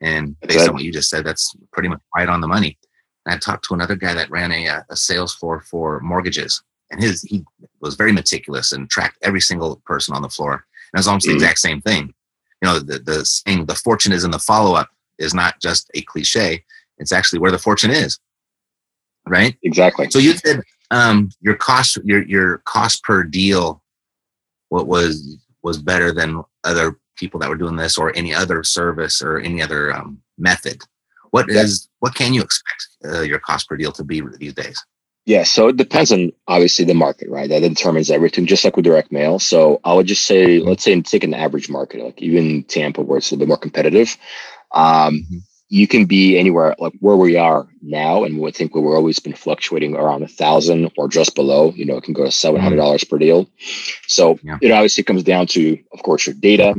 And 0.00 0.38
based 0.40 0.66
on 0.66 0.74
what 0.74 0.82
you 0.82 0.92
just 0.92 1.10
said, 1.10 1.24
that's 1.24 1.54
pretty 1.72 1.88
much 1.88 2.00
right 2.16 2.28
on 2.28 2.40
the 2.40 2.48
money. 2.48 2.78
And 3.26 3.34
I 3.34 3.38
talked 3.38 3.66
to 3.66 3.74
another 3.74 3.96
guy 3.96 4.14
that 4.14 4.30
ran 4.30 4.50
a, 4.52 4.66
uh, 4.66 4.82
a 4.88 4.96
sales 4.96 5.34
floor 5.34 5.60
for 5.60 6.00
mortgages, 6.00 6.62
and 6.90 7.02
his 7.02 7.22
he 7.22 7.44
was 7.80 7.94
very 7.94 8.12
meticulous 8.12 8.72
and 8.72 8.88
tracked 8.88 9.18
every 9.22 9.40
single 9.40 9.76
person 9.84 10.14
on 10.14 10.22
the 10.22 10.28
floor. 10.28 10.52
And 10.52 10.62
it 10.94 10.98
was 10.98 11.06
almost 11.06 11.26
mm-hmm. 11.26 11.32
the 11.32 11.44
exact 11.44 11.58
same 11.58 11.82
thing. 11.82 12.14
You 12.62 12.68
know, 12.68 12.78
the 12.78 12.98
the 12.98 13.24
saying 13.24 13.66
"the 13.66 13.74
fortune 13.74 14.12
is 14.12 14.24
in 14.24 14.30
the 14.30 14.38
follow 14.38 14.74
up" 14.74 14.90
is 15.18 15.34
not 15.34 15.60
just 15.60 15.90
a 15.94 16.02
cliche; 16.02 16.64
it's 16.98 17.12
actually 17.12 17.38
where 17.38 17.52
the 17.52 17.58
fortune 17.58 17.90
is. 17.90 18.18
Right? 19.26 19.56
Exactly. 19.62 20.10
So 20.10 20.18
you 20.18 20.36
said 20.36 20.62
um, 20.90 21.30
your 21.40 21.54
cost 21.54 21.98
your 22.04 22.22
your 22.22 22.58
cost 22.58 23.02
per 23.04 23.22
deal, 23.22 23.82
what 24.68 24.86
was 24.86 25.38
was 25.62 25.78
better 25.78 26.12
than 26.12 26.42
other 26.64 26.98
people 27.16 27.38
that 27.40 27.50
were 27.50 27.56
doing 27.56 27.76
this 27.76 27.98
or 27.98 28.16
any 28.16 28.34
other 28.34 28.64
service 28.64 29.20
or 29.20 29.38
any 29.38 29.62
other 29.62 29.94
um, 29.94 30.20
method. 30.38 30.82
What 31.30 31.48
is 31.48 31.88
what 32.00 32.14
can 32.14 32.34
you 32.34 32.42
expect 32.42 32.88
uh, 33.04 33.20
your 33.20 33.38
cost 33.38 33.68
per 33.68 33.76
deal 33.76 33.92
to 33.92 34.04
be 34.04 34.22
these 34.38 34.54
days? 34.54 34.82
Yeah, 35.26 35.44
so 35.44 35.68
it 35.68 35.76
depends 35.76 36.12
on 36.12 36.32
obviously 36.48 36.84
the 36.84 36.94
market, 36.94 37.28
right? 37.28 37.48
That 37.48 37.60
determines 37.60 38.10
everything, 38.10 38.46
just 38.46 38.64
like 38.64 38.76
with 38.76 38.84
direct 38.84 39.12
mail. 39.12 39.38
So 39.38 39.80
I 39.84 39.94
would 39.94 40.06
just 40.06 40.24
say, 40.24 40.58
mm-hmm. 40.58 40.68
let's 40.68 40.82
say 40.82 41.00
take 41.02 41.24
an 41.24 41.34
average 41.34 41.68
market, 41.68 42.02
like 42.02 42.20
even 42.22 42.64
Tampa, 42.64 43.02
where 43.02 43.18
it's 43.18 43.30
a 43.30 43.34
little 43.34 43.46
bit 43.46 43.48
more 43.48 43.58
competitive. 43.58 44.16
Um, 44.72 45.18
mm-hmm. 45.18 45.36
You 45.68 45.86
can 45.86 46.06
be 46.06 46.36
anywhere 46.36 46.74
like 46.78 46.94
where 46.98 47.16
we 47.16 47.36
are 47.36 47.68
now, 47.80 48.24
and 48.24 48.34
we 48.34 48.40
would 48.40 48.56
think 48.56 48.74
we've 48.74 48.84
always 48.84 49.20
been 49.20 49.34
fluctuating 49.34 49.94
around 49.94 50.24
a 50.24 50.28
thousand 50.28 50.90
or 50.96 51.06
just 51.06 51.36
below. 51.36 51.72
You 51.76 51.84
know, 51.84 51.96
it 51.96 52.02
can 52.02 52.14
go 52.14 52.24
to 52.24 52.32
seven 52.32 52.60
hundred 52.60 52.76
dollars 52.76 53.02
mm-hmm. 53.02 53.14
per 53.14 53.18
deal. 53.18 53.48
So 54.08 54.38
yeah. 54.42 54.58
it 54.60 54.72
obviously 54.72 55.04
comes 55.04 55.22
down 55.22 55.46
to, 55.48 55.78
of 55.92 56.02
course, 56.02 56.26
your 56.26 56.34
data. 56.34 56.74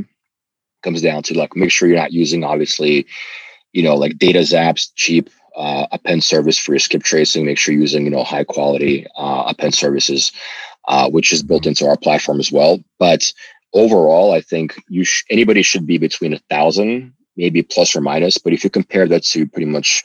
Comes 0.84 1.02
down 1.04 1.24
to 1.24 1.38
like 1.38 1.56
make 1.56 1.72
sure 1.72 1.88
you're 1.88 1.98
not 1.98 2.12
using 2.12 2.44
obviously 2.44 3.06
you 3.74 3.84
know, 3.84 3.96
like 3.96 4.14
DataZapps, 4.14 4.92
cheap 4.96 5.30
uh, 5.56 5.88
append 5.92 6.24
service 6.24 6.58
for 6.58 6.74
your 6.74 6.80
skip 6.80 7.04
tracing. 7.04 7.46
Make 7.46 7.58
sure 7.58 7.74
you're 7.74 7.82
using, 7.82 8.06
you 8.06 8.12
know, 8.12 8.24
high 8.24 8.44
quality 8.44 9.06
uh, 9.16 9.44
append 9.48 9.74
services, 9.74 10.32
uh, 10.88 11.10
which 11.10 11.32
is 11.32 11.44
built 11.44 11.66
into 11.66 11.88
our 11.88 11.98
platform 11.98 12.40
as 12.40 12.52
well. 12.52 12.80
But 13.00 13.32
overall, 13.74 14.34
I 14.34 14.42
think 14.42 14.76
you 14.88 15.04
sh- 15.04 15.24
anybody 15.30 15.62
should 15.62 15.86
be 15.86 15.98
between 15.98 16.34
a 16.34 16.40
thousand, 16.50 17.14
maybe 17.36 17.64
plus 17.64 17.96
or 17.96 18.02
minus. 18.02 18.38
But 18.38 18.54
if 18.54 18.64
you 18.64 18.70
compare 18.70 19.08
that 19.08 19.24
to 19.26 19.48
pretty 19.48 19.68
much 19.68 20.04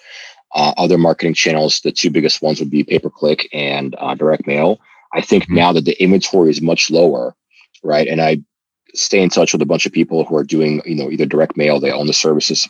uh, 0.54 0.72
other 0.76 0.98
marketing 0.98 1.34
channels, 1.34 1.80
the 1.80 1.92
two 1.92 2.10
biggest 2.10 2.42
ones 2.42 2.60
would 2.60 2.70
be 2.70 2.84
pay 2.84 2.98
per 2.98 3.10
click 3.10 3.48
and 3.52 3.94
uh, 3.98 4.14
direct 4.14 4.46
mail. 4.46 4.80
I 5.12 5.20
think 5.20 5.44
mm-hmm. 5.44 5.54
now 5.54 5.72
that 5.72 5.84
the 5.84 6.00
inventory 6.02 6.50
is 6.50 6.60
much 6.60 6.90
lower, 6.90 7.34
right? 7.82 8.08
And 8.08 8.20
I 8.20 8.42
stay 8.94 9.22
in 9.22 9.28
touch 9.28 9.52
with 9.52 9.62
a 9.62 9.66
bunch 9.66 9.86
of 9.86 9.92
people 9.92 10.24
who 10.24 10.36
are 10.36 10.44
doing, 10.44 10.82
you 10.84 10.94
know, 10.94 11.10
either 11.10 11.26
direct 11.26 11.56
mail, 11.56 11.78
they 11.78 11.92
own 11.92 12.06
the 12.06 12.12
services 12.12 12.68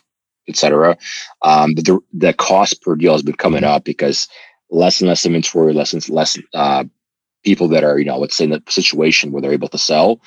etc. 0.49 0.97
Um, 1.43 1.75
but 1.75 1.85
the 1.85 1.99
the 2.13 2.33
cost 2.33 2.83
per 2.83 2.97
deal 2.97 3.13
has 3.13 3.23
been 3.23 3.37
coming 3.37 3.65
up 3.65 3.85
because 3.85 4.29
less 4.71 5.01
and 5.01 5.09
less 5.09 5.27
inventory, 5.27 5.73
less 5.73 5.93
and 5.93 6.09
less 6.09 6.39
uh, 6.55 6.85
people 7.45 7.69
that 7.69 7.85
are 7.85 7.99
you 7.99 8.05
know 8.05 8.19
let's 8.19 8.37
say 8.37 8.45
in 8.45 8.51
the 8.51 8.63
situation 8.69 9.31
where 9.31 9.43
they're 9.43 9.53
able 9.53 9.69
to 9.69 9.79
sell, 9.79 10.21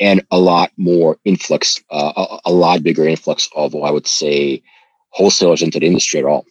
and 0.00 0.24
a 0.30 0.38
lot 0.38 0.70
more 0.76 1.18
influx, 1.24 1.82
uh, 1.90 2.12
a, 2.16 2.50
a, 2.50 2.52
lot 2.52 2.82
bigger 2.82 3.06
influx 3.06 3.48
of 3.56 3.74
I 3.74 3.90
would 3.90 4.06
say 4.06 4.62
wholesalers 5.10 5.62
into 5.62 5.80
the 5.80 5.86
industry 5.86 6.20
at 6.20 6.26
all. 6.26 6.44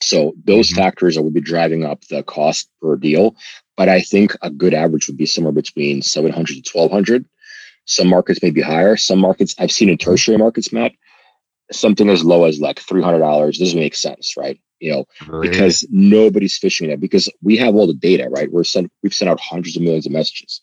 So 0.00 0.34
those 0.44 0.68
mm-hmm. 0.68 0.76
factors 0.76 1.16
are 1.16 1.22
would 1.22 1.34
be 1.34 1.40
driving 1.40 1.84
up 1.84 2.04
the 2.06 2.22
cost 2.22 2.68
per 2.80 2.96
deal. 2.96 3.36
But 3.76 3.88
I 3.88 4.00
think 4.00 4.36
a 4.42 4.50
good 4.50 4.74
average 4.74 5.06
would 5.06 5.16
be 5.16 5.26
somewhere 5.26 5.52
between 5.52 6.02
700 6.02 6.64
to 6.64 6.78
1200. 6.78 7.26
Some 7.86 8.08
markets 8.08 8.42
may 8.42 8.50
be 8.50 8.60
higher. 8.60 8.96
Some 8.96 9.18
markets 9.18 9.54
I've 9.58 9.72
seen 9.72 9.88
in 9.88 9.98
tertiary 9.98 10.36
markets, 10.36 10.72
Matt, 10.72 10.92
something 11.72 12.08
as 12.08 12.24
low 12.24 12.44
as 12.44 12.60
like 12.60 12.80
$300 12.80 13.58
doesn't 13.58 13.78
make 13.78 13.94
sense, 13.94 14.36
right? 14.36 14.60
You 14.80 14.92
know, 14.92 15.04
really? 15.28 15.48
because 15.48 15.86
nobody's 15.90 16.56
fishing 16.56 16.88
that 16.88 17.00
because 17.00 17.30
we 17.42 17.56
have 17.58 17.74
all 17.74 17.86
the 17.86 17.94
data, 17.94 18.28
right? 18.30 18.50
We're 18.50 18.64
sent, 18.64 18.90
we've 19.02 19.14
sent 19.14 19.30
out 19.30 19.40
hundreds 19.40 19.76
of 19.76 19.82
millions 19.82 20.06
of 20.06 20.12
messages 20.12 20.60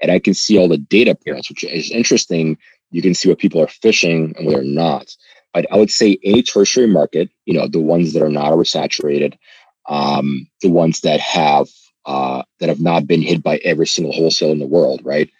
and 0.00 0.10
I 0.10 0.18
can 0.18 0.34
see 0.34 0.58
all 0.58 0.68
the 0.68 0.78
data 0.78 1.14
points, 1.14 1.48
which 1.48 1.64
is 1.64 1.90
interesting. 1.90 2.56
You 2.90 3.02
can 3.02 3.14
see 3.14 3.28
what 3.28 3.38
people 3.38 3.62
are 3.62 3.68
fishing 3.68 4.34
and 4.36 4.46
what 4.46 4.54
they're 4.54 4.64
not. 4.64 5.14
But 5.52 5.66
I 5.70 5.76
would 5.76 5.90
say 5.90 6.18
a 6.22 6.42
tertiary 6.42 6.86
market, 6.86 7.30
you 7.44 7.54
know, 7.54 7.68
the 7.68 7.80
ones 7.80 8.12
that 8.12 8.22
are 8.22 8.30
not 8.30 8.52
oversaturated, 8.52 9.36
um, 9.88 10.48
the 10.62 10.70
ones 10.70 11.00
that 11.00 11.20
have, 11.20 11.68
uh, 12.06 12.42
that 12.60 12.68
have 12.68 12.80
not 12.80 13.06
been 13.06 13.22
hit 13.22 13.42
by 13.42 13.58
every 13.58 13.86
single 13.86 14.12
wholesale 14.12 14.52
in 14.52 14.60
the 14.60 14.66
world, 14.66 15.02
right? 15.04 15.30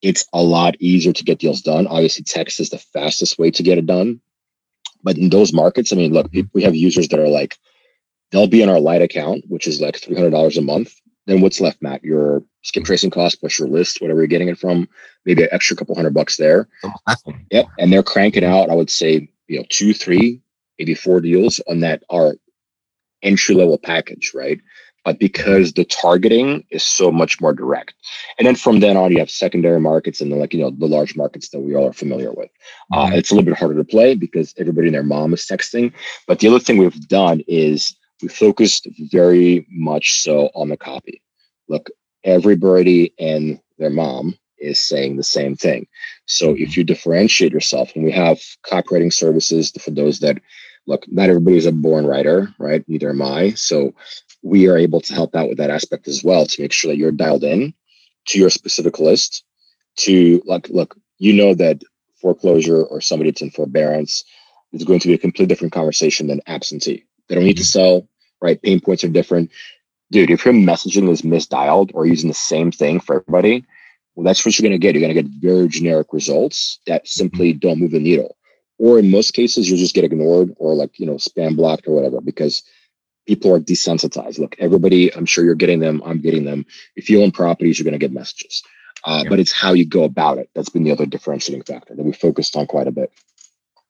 It's 0.00 0.24
a 0.32 0.42
lot 0.42 0.76
easier 0.78 1.12
to 1.12 1.24
get 1.24 1.40
deals 1.40 1.62
done. 1.62 1.88
Obviously, 1.88 2.22
text 2.24 2.60
is 2.60 2.70
the 2.70 2.78
fastest 2.78 3.38
way 3.38 3.50
to 3.50 3.62
get 3.64 3.78
it 3.78 3.86
done 3.86 4.20
but 5.02 5.16
in 5.16 5.28
those 5.30 5.52
markets, 5.52 5.92
I 5.92 5.96
mean, 5.96 6.12
look, 6.12 6.30
mm-hmm. 6.30 6.48
we 6.52 6.62
have 6.62 6.74
users 6.74 7.08
that 7.08 7.20
are 7.20 7.28
like, 7.28 7.56
they'll 8.30 8.46
be 8.46 8.62
in 8.62 8.68
our 8.68 8.80
light 8.80 9.02
account, 9.02 9.44
which 9.48 9.66
is 9.66 9.80
like 9.80 10.00
$300 10.00 10.56
a 10.56 10.60
month. 10.60 10.94
Then 11.26 11.40
what's 11.40 11.60
left, 11.60 11.82
Matt? 11.82 12.04
Your 12.04 12.42
skip 12.62 12.82
mm-hmm. 12.82 12.86
tracing 12.86 13.10
cost 13.10 13.40
plus 13.40 13.58
your 13.58 13.68
list, 13.68 14.00
whatever 14.00 14.20
you're 14.20 14.26
getting 14.26 14.48
it 14.48 14.58
from, 14.58 14.88
maybe 15.24 15.42
an 15.42 15.48
extra 15.52 15.76
couple 15.76 15.94
hundred 15.94 16.14
bucks 16.14 16.36
there. 16.36 16.68
Yep. 17.50 17.66
And 17.78 17.92
they're 17.92 18.02
cranking 18.02 18.44
out, 18.44 18.70
I 18.70 18.74
would 18.74 18.90
say, 18.90 19.30
you 19.46 19.58
know, 19.58 19.64
two, 19.68 19.92
three, 19.94 20.40
maybe 20.78 20.94
four 20.94 21.20
deals 21.20 21.60
on 21.68 21.80
that 21.80 22.02
are 22.10 22.34
entry 23.22 23.54
level 23.54 23.78
package, 23.78 24.32
right? 24.34 24.60
But 25.04 25.18
because 25.18 25.72
the 25.72 25.84
targeting 25.84 26.64
is 26.70 26.82
so 26.82 27.10
much 27.10 27.40
more 27.40 27.52
direct. 27.52 27.94
And 28.38 28.46
then 28.46 28.56
from 28.56 28.80
then 28.80 28.96
on, 28.96 29.12
you 29.12 29.18
have 29.18 29.30
secondary 29.30 29.80
markets 29.80 30.20
and 30.20 30.30
then 30.30 30.38
like, 30.38 30.52
you 30.52 30.60
know, 30.60 30.70
the 30.70 30.86
large 30.86 31.16
markets 31.16 31.48
that 31.50 31.60
we 31.60 31.74
all 31.74 31.88
are 31.88 31.92
familiar 31.92 32.32
with. 32.32 32.50
Uh, 32.92 33.06
mm-hmm. 33.06 33.14
it's 33.14 33.30
a 33.30 33.34
little 33.34 33.46
bit 33.46 33.58
harder 33.58 33.76
to 33.76 33.84
play 33.84 34.14
because 34.14 34.54
everybody 34.58 34.88
and 34.88 34.94
their 34.94 35.02
mom 35.02 35.32
is 35.32 35.46
texting. 35.46 35.92
But 36.26 36.40
the 36.40 36.48
other 36.48 36.60
thing 36.60 36.78
we've 36.78 37.08
done 37.08 37.42
is 37.48 37.96
we 38.22 38.28
focused 38.28 38.88
very 39.10 39.66
much 39.70 40.20
so 40.22 40.50
on 40.54 40.68
the 40.68 40.76
copy. 40.76 41.22
Look, 41.68 41.90
everybody 42.24 43.14
and 43.18 43.60
their 43.78 43.90
mom 43.90 44.36
is 44.58 44.80
saying 44.80 45.16
the 45.16 45.22
same 45.22 45.56
thing. 45.56 45.86
So 46.26 46.54
if 46.58 46.76
you 46.76 46.84
differentiate 46.84 47.52
yourself, 47.52 47.92
and 47.94 48.04
we 48.04 48.10
have 48.12 48.40
copywriting 48.66 49.12
services 49.12 49.72
for 49.80 49.90
those 49.90 50.18
that 50.20 50.38
look, 50.86 51.04
not 51.08 51.28
everybody 51.28 51.56
is 51.56 51.66
a 51.66 51.72
born 51.72 52.06
writer, 52.06 52.52
right? 52.58 52.82
Neither 52.88 53.10
am 53.10 53.22
I. 53.22 53.50
So 53.50 53.94
we 54.42 54.68
are 54.68 54.76
able 54.76 55.00
to 55.00 55.14
help 55.14 55.34
out 55.34 55.48
with 55.48 55.58
that 55.58 55.70
aspect 55.70 56.08
as 56.08 56.22
well 56.22 56.46
to 56.46 56.62
make 56.62 56.72
sure 56.72 56.90
that 56.90 56.98
you're 56.98 57.12
dialed 57.12 57.44
in 57.44 57.74
to 58.26 58.38
your 58.38 58.50
specific 58.50 58.98
list 58.98 59.44
to 59.96 60.42
like 60.46 60.68
look 60.68 60.96
you 61.18 61.32
know 61.32 61.54
that 61.54 61.82
foreclosure 62.20 62.82
or 62.82 63.00
somebody 63.00 63.30
that's 63.30 63.42
in 63.42 63.50
forbearance 63.50 64.24
is 64.72 64.84
going 64.84 65.00
to 65.00 65.08
be 65.08 65.14
a 65.14 65.18
completely 65.18 65.46
different 65.46 65.72
conversation 65.72 66.26
than 66.26 66.40
absentee. 66.46 67.04
They 67.28 67.34
don't 67.34 67.44
need 67.44 67.56
to 67.56 67.62
mm-hmm. 67.62 67.80
sell 67.80 68.08
right? 68.40 68.62
Pain 68.62 68.80
points 68.80 69.02
are 69.02 69.08
different. 69.08 69.50
Dude 70.10 70.30
if 70.30 70.44
your 70.44 70.54
messaging 70.54 71.08
is 71.10 71.22
misdialed 71.22 71.90
or 71.94 72.06
using 72.06 72.28
the 72.28 72.34
same 72.34 72.70
thing 72.70 73.00
for 73.00 73.16
everybody 73.16 73.64
well 74.14 74.24
that's 74.24 74.44
what 74.44 74.58
you're 74.58 74.68
going 74.68 74.78
to 74.78 74.84
get. 74.84 74.94
You're 74.94 75.08
going 75.08 75.14
to 75.14 75.22
get 75.22 75.40
very 75.40 75.68
generic 75.68 76.12
results 76.12 76.80
that 76.86 77.06
simply 77.08 77.50
mm-hmm. 77.50 77.58
don't 77.58 77.80
move 77.80 77.90
the 77.90 78.00
needle. 78.00 78.36
Or 78.78 78.98
in 78.98 79.10
most 79.10 79.32
cases 79.32 79.68
you'll 79.68 79.78
just 79.78 79.94
get 79.94 80.04
ignored 80.04 80.54
or 80.56 80.74
like 80.74 80.98
you 80.98 81.06
know 81.06 81.14
spam 81.14 81.56
blocked 81.56 81.88
or 81.88 81.94
whatever 81.94 82.20
because 82.20 82.62
people 83.28 83.54
are 83.54 83.60
desensitized. 83.60 84.38
Look, 84.38 84.56
everybody, 84.58 85.14
I'm 85.14 85.26
sure 85.26 85.44
you're 85.44 85.54
getting 85.54 85.80
them. 85.80 86.02
I'm 86.04 86.20
getting 86.20 86.44
them. 86.44 86.64
If 86.96 87.10
you 87.10 87.22
own 87.22 87.30
properties, 87.30 87.78
you're 87.78 87.84
going 87.84 87.92
to 87.92 87.98
get 87.98 88.10
messages. 88.10 88.62
Uh, 89.04 89.20
yeah. 89.22 89.28
But 89.28 89.38
it's 89.38 89.52
how 89.52 89.74
you 89.74 89.86
go 89.86 90.04
about 90.04 90.38
it. 90.38 90.48
That's 90.54 90.70
been 90.70 90.82
the 90.82 90.90
other 90.90 91.04
differentiating 91.04 91.64
factor 91.64 91.94
that 91.94 92.02
we 92.02 92.12
focused 92.12 92.56
on 92.56 92.66
quite 92.66 92.88
a 92.88 92.90
bit. 92.90 93.12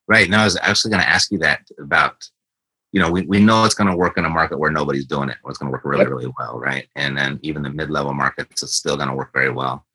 Right. 0.09 0.29
Now, 0.29 0.43
I 0.43 0.45
was 0.45 0.59
actually 0.61 0.91
going 0.91 1.03
to 1.03 1.09
ask 1.09 1.31
you 1.31 1.39
that 1.39 1.61
about, 1.79 2.17
you 2.91 3.01
know, 3.01 3.13
we, 3.13 3.23
we 3.23 3.39
know 3.39 3.65
it's 3.65 3.77
going 3.77 3.91
to 3.91 3.97
work 3.97 4.19
in 4.19 4.25
a 4.25 4.29
market 4.29 4.59
where 4.59 4.73
nobody's 4.73 5.07
doing 5.07 5.29
it, 5.29 5.37
or 5.45 5.51
it's 5.51 5.59
going 5.59 5.69
to 5.69 5.73
work 5.73 5.85
really, 5.85 6.03
yep. 6.03 6.11
really 6.11 6.33
well. 6.37 6.59
Right. 6.59 6.89
And 6.97 7.17
then 7.17 7.39
even 7.43 7.63
the 7.63 7.71
mid 7.71 7.91
level 7.91 8.15
markets, 8.15 8.65
it's 8.65 8.75
still 8.75 8.97
going 8.97 9.09
to 9.09 9.15
work 9.15 9.33
very 9.33 9.51
well. 9.51 9.87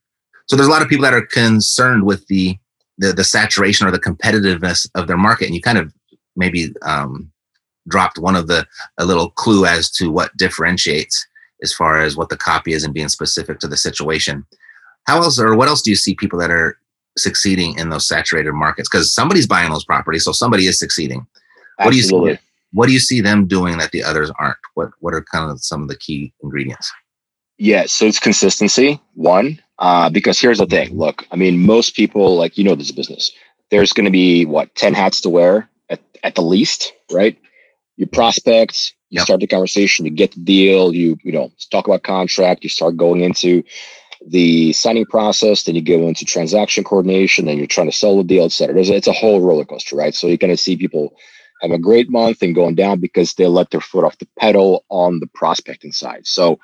So 0.48 0.56
there's 0.56 0.68
a 0.70 0.72
lot 0.72 0.82
of 0.82 0.88
people 0.88 1.04
that 1.04 1.14
are 1.14 1.26
concerned 1.26 2.06
with 2.06 2.26
the, 2.28 2.58
the, 2.98 3.12
the 3.12 3.26
saturation 3.26 3.88
or 3.88 3.92
the 3.92 4.00
competitiveness 4.00 4.88
of 4.96 5.08
their 5.08 5.18
market. 5.18 5.48
And 5.48 5.56
you 5.56 5.62
kind 5.62 5.78
of 5.78 5.94
maybe 6.38 6.74
um, 6.82 7.33
dropped 7.88 8.18
one 8.18 8.36
of 8.36 8.48
the 8.48 8.66
a 8.98 9.06
little 9.06 9.30
clue 9.32 9.66
as 9.66 9.90
to 9.92 10.12
what 10.12 10.36
differentiates 10.38 11.26
as 11.64 11.74
far 11.74 12.00
as 12.00 12.16
what 12.16 12.30
the 12.30 12.38
copy 12.38 12.74
is 12.74 12.84
and 12.84 12.94
being 12.94 13.10
specific 13.10 13.60
to 13.60 13.68
the 13.68 13.78
situation. 13.78 14.46
How 15.08 15.18
else 15.22 15.40
or 15.40 15.56
what 15.56 15.68
else 15.68 15.82
do 15.82 15.90
you 15.90 15.96
see 15.96 16.16
people 16.16 16.40
that 16.40 16.52
are 16.52 16.78
succeeding 17.18 17.78
in 17.78 17.90
those 17.90 18.08
saturated 18.08 18.54
markets? 18.54 18.90
Because 18.90 19.14
somebody's 19.14 19.48
buying 19.48 19.72
those 19.72 19.86
properties, 19.86 20.26
so 20.26 20.32
somebody 20.32 20.66
is 20.66 20.80
succeeding. 20.80 21.26
What 21.78 21.92
do 21.92 21.98
you 21.98 22.04
see? 22.04 22.40
What 22.72 22.88
do 22.88 22.94
you 22.94 23.00
see 23.00 23.22
them 23.22 23.46
doing 23.46 23.78
that 23.78 23.92
the 23.92 24.04
others 24.04 24.32
aren't? 24.40 24.58
What 24.74 24.92
What 25.00 25.14
are 25.14 25.24
kind 25.24 25.50
of 25.50 25.64
some 25.64 25.82
of 25.82 25.88
the 25.88 25.98
key 25.98 26.34
ingredients? 26.42 26.92
Yeah, 27.58 27.86
so 27.86 28.06
it's 28.06 28.20
consistency. 28.20 29.00
One, 29.14 29.62
uh, 29.80 30.10
because 30.10 30.40
here's 30.40 30.58
the 30.58 30.66
thing. 30.66 30.98
Look, 30.98 31.26
I 31.32 31.36
mean, 31.36 31.60
most 31.60 31.96
people 31.96 32.36
like 32.36 32.58
you 32.58 32.64
know 32.64 32.76
this 32.76 32.92
business. 32.92 33.32
There's 33.70 33.94
going 33.94 34.06
to 34.06 34.12
be 34.12 34.46
what 34.46 34.74
ten 34.76 34.94
hats 34.94 35.22
to 35.22 35.30
wear 35.30 35.70
at, 35.90 36.02
at 36.24 36.36
the 36.36 36.42
least, 36.42 36.94
right? 37.12 37.38
You 37.96 38.08
prospect, 38.08 38.94
you 39.10 39.18
yep. 39.18 39.26
start 39.26 39.40
the 39.40 39.48
conversation, 39.48 40.06
you 40.06 40.12
get 40.12 40.32
the 40.32 40.42
deal, 40.42 40.94
you 40.94 41.18
you 41.24 41.32
know 41.32 41.52
talk 41.72 41.88
about 41.88 42.04
contract, 42.04 42.64
you 42.64 42.70
start 42.70 42.98
going 42.98 43.22
into 43.22 43.64
the 44.26 44.72
signing 44.74 45.06
process, 45.06 45.64
then 45.64 45.76
you 45.76 45.82
go 45.82 46.08
into 46.08 46.26
transaction 46.26 46.84
coordination, 46.84 47.46
then 47.46 47.58
you're 47.58 47.68
trying 47.68 47.92
to 47.92 47.98
sell 47.98 48.18
the 48.18 48.24
deal, 48.24 48.46
et 48.46 48.52
cetera. 48.54 48.74
There's, 48.74 48.90
it's 48.90 49.08
a 49.08 49.12
whole 49.12 49.42
roller 49.42 49.66
coaster, 49.66 49.98
right? 49.98 50.16
So 50.16 50.28
you're 50.28 50.38
going 50.38 50.54
to 50.54 50.58
see 50.58 50.78
people 50.78 51.18
have 51.62 51.72
a 51.72 51.78
great 51.78 52.10
month 52.10 52.42
and 52.42 52.56
going 52.56 52.76
down 52.76 53.00
because 53.00 53.34
they 53.34 53.48
let 53.48 53.72
their 53.72 53.82
foot 53.82 54.06
off 54.06 54.18
the 54.20 54.28
pedal 54.40 54.86
on 54.90 55.20
the 55.20 55.28
prospecting 55.28 55.92
side. 55.92 56.26
So 56.26 56.60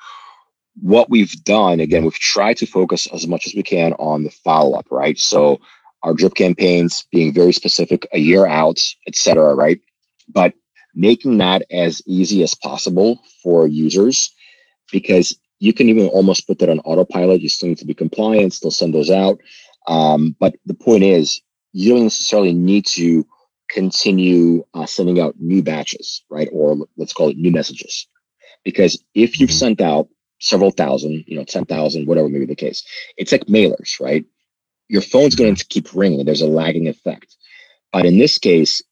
what 0.80 1.10
we've 1.10 1.32
done, 1.44 1.80
again, 1.80 2.04
we've 2.04 2.14
tried 2.14 2.56
to 2.58 2.66
focus 2.66 3.06
as 3.08 3.26
much 3.26 3.46
as 3.46 3.54
we 3.54 3.62
can 3.62 3.92
on 3.94 4.24
the 4.24 4.30
follow 4.30 4.78
up, 4.78 4.86
right? 4.90 5.18
So 5.18 5.60
our 6.02 6.14
drip 6.14 6.34
campaigns 6.34 7.06
being 7.12 7.34
very 7.34 7.52
specific, 7.52 8.06
a 8.12 8.18
year 8.18 8.46
out, 8.46 8.80
et 9.06 9.16
cetera, 9.16 9.54
right? 9.54 9.80
But 10.28 10.54
making 10.94 11.38
that 11.38 11.62
as 11.70 12.02
easy 12.06 12.42
as 12.42 12.54
possible 12.54 13.20
for 13.42 13.66
users 13.66 14.34
because 14.90 15.38
you 15.58 15.72
can 15.72 15.88
even 15.88 16.08
almost 16.08 16.46
put 16.46 16.58
that 16.58 16.68
on 16.68 16.80
autopilot. 16.80 17.42
You 17.42 17.48
still 17.48 17.68
need 17.68 17.78
to 17.78 17.86
be 17.86 17.94
compliant, 17.94 18.54
still 18.54 18.70
send 18.70 18.94
those 18.94 19.10
out. 19.10 19.40
Um, 19.86 20.34
but 20.38 20.56
the 20.66 20.74
point 20.74 21.04
is, 21.04 21.40
you 21.72 21.92
don't 21.92 22.04
necessarily 22.04 22.52
need 22.52 22.86
to 22.86 23.26
continue 23.68 24.64
uh, 24.74 24.86
sending 24.86 25.20
out 25.20 25.36
new 25.38 25.62
batches, 25.62 26.24
right? 26.30 26.48
Or 26.52 26.76
let's 26.96 27.12
call 27.12 27.28
it 27.28 27.36
new 27.36 27.52
messages. 27.52 28.06
Because 28.64 29.02
if 29.14 29.38
you've 29.38 29.50
mm-hmm. 29.50 29.58
sent 29.58 29.80
out 29.80 30.08
several 30.40 30.70
thousand, 30.70 31.24
you 31.26 31.36
know, 31.36 31.44
10,000, 31.44 32.06
whatever 32.06 32.28
may 32.28 32.40
be 32.40 32.46
the 32.46 32.56
case, 32.56 32.82
it's 33.16 33.32
like 33.32 33.46
mailers, 33.46 34.00
right? 34.00 34.24
Your 34.88 35.02
phone's 35.02 35.36
going 35.36 35.54
to 35.54 35.66
keep 35.66 35.94
ringing. 35.94 36.24
There's 36.24 36.42
a 36.42 36.46
lagging 36.46 36.88
effect. 36.88 37.36
But 37.92 38.06
in 38.06 38.18
this 38.18 38.38
case, 38.38 38.82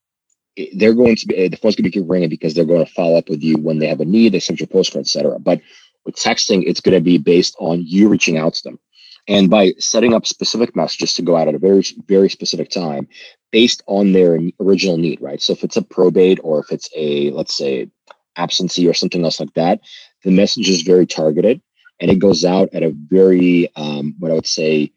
they're 0.74 0.94
going 0.94 1.16
to 1.16 1.26
be, 1.26 1.48
the 1.48 1.56
phone's 1.56 1.76
going 1.76 1.90
to 1.90 1.90
keep 1.90 2.08
ringing 2.08 2.28
because 2.28 2.54
they're 2.54 2.64
going 2.64 2.84
to 2.84 2.92
follow 2.92 3.16
up 3.16 3.28
with 3.28 3.42
you 3.42 3.58
when 3.58 3.78
they 3.78 3.88
have 3.88 4.00
a 4.00 4.04
need, 4.04 4.32
they 4.32 4.40
send 4.40 4.60
you 4.60 4.64
a 4.64 4.72
postcard, 4.72 5.04
etc. 5.04 5.38
But 5.38 5.60
with 6.04 6.16
texting, 6.16 6.64
it's 6.66 6.80
going 6.80 6.94
to 6.94 7.00
be 7.00 7.18
based 7.18 7.56
on 7.58 7.82
you 7.84 8.08
reaching 8.08 8.38
out 8.38 8.54
to 8.54 8.62
them. 8.64 8.78
And 9.26 9.50
by 9.50 9.72
setting 9.78 10.14
up 10.14 10.26
specific 10.26 10.74
messages 10.74 11.12
to 11.14 11.22
go 11.22 11.36
out 11.36 11.48
at 11.48 11.54
a 11.54 11.58
very, 11.58 11.84
very 12.06 12.30
specific 12.30 12.70
time 12.70 13.08
based 13.52 13.82
on 13.86 14.12
their 14.12 14.38
original 14.58 14.96
need, 14.96 15.20
right? 15.20 15.40
So 15.40 15.52
if 15.52 15.64
it's 15.64 15.76
a 15.76 15.82
probate 15.82 16.40
or 16.42 16.60
if 16.60 16.72
it's 16.72 16.88
a, 16.96 17.30
let's 17.30 17.54
say, 17.54 17.90
absentee 18.36 18.88
or 18.88 18.94
something 18.94 19.24
else 19.24 19.38
like 19.38 19.52
that, 19.54 19.80
the 20.24 20.30
message 20.30 20.68
is 20.70 20.82
very 20.82 21.06
targeted 21.06 21.60
and 22.00 22.10
it 22.10 22.20
goes 22.20 22.44
out 22.44 22.70
at 22.72 22.82
a 22.82 22.90
very, 22.90 23.70
um, 23.76 24.14
what 24.18 24.30
I 24.30 24.34
would 24.34 24.46
say, 24.46 24.92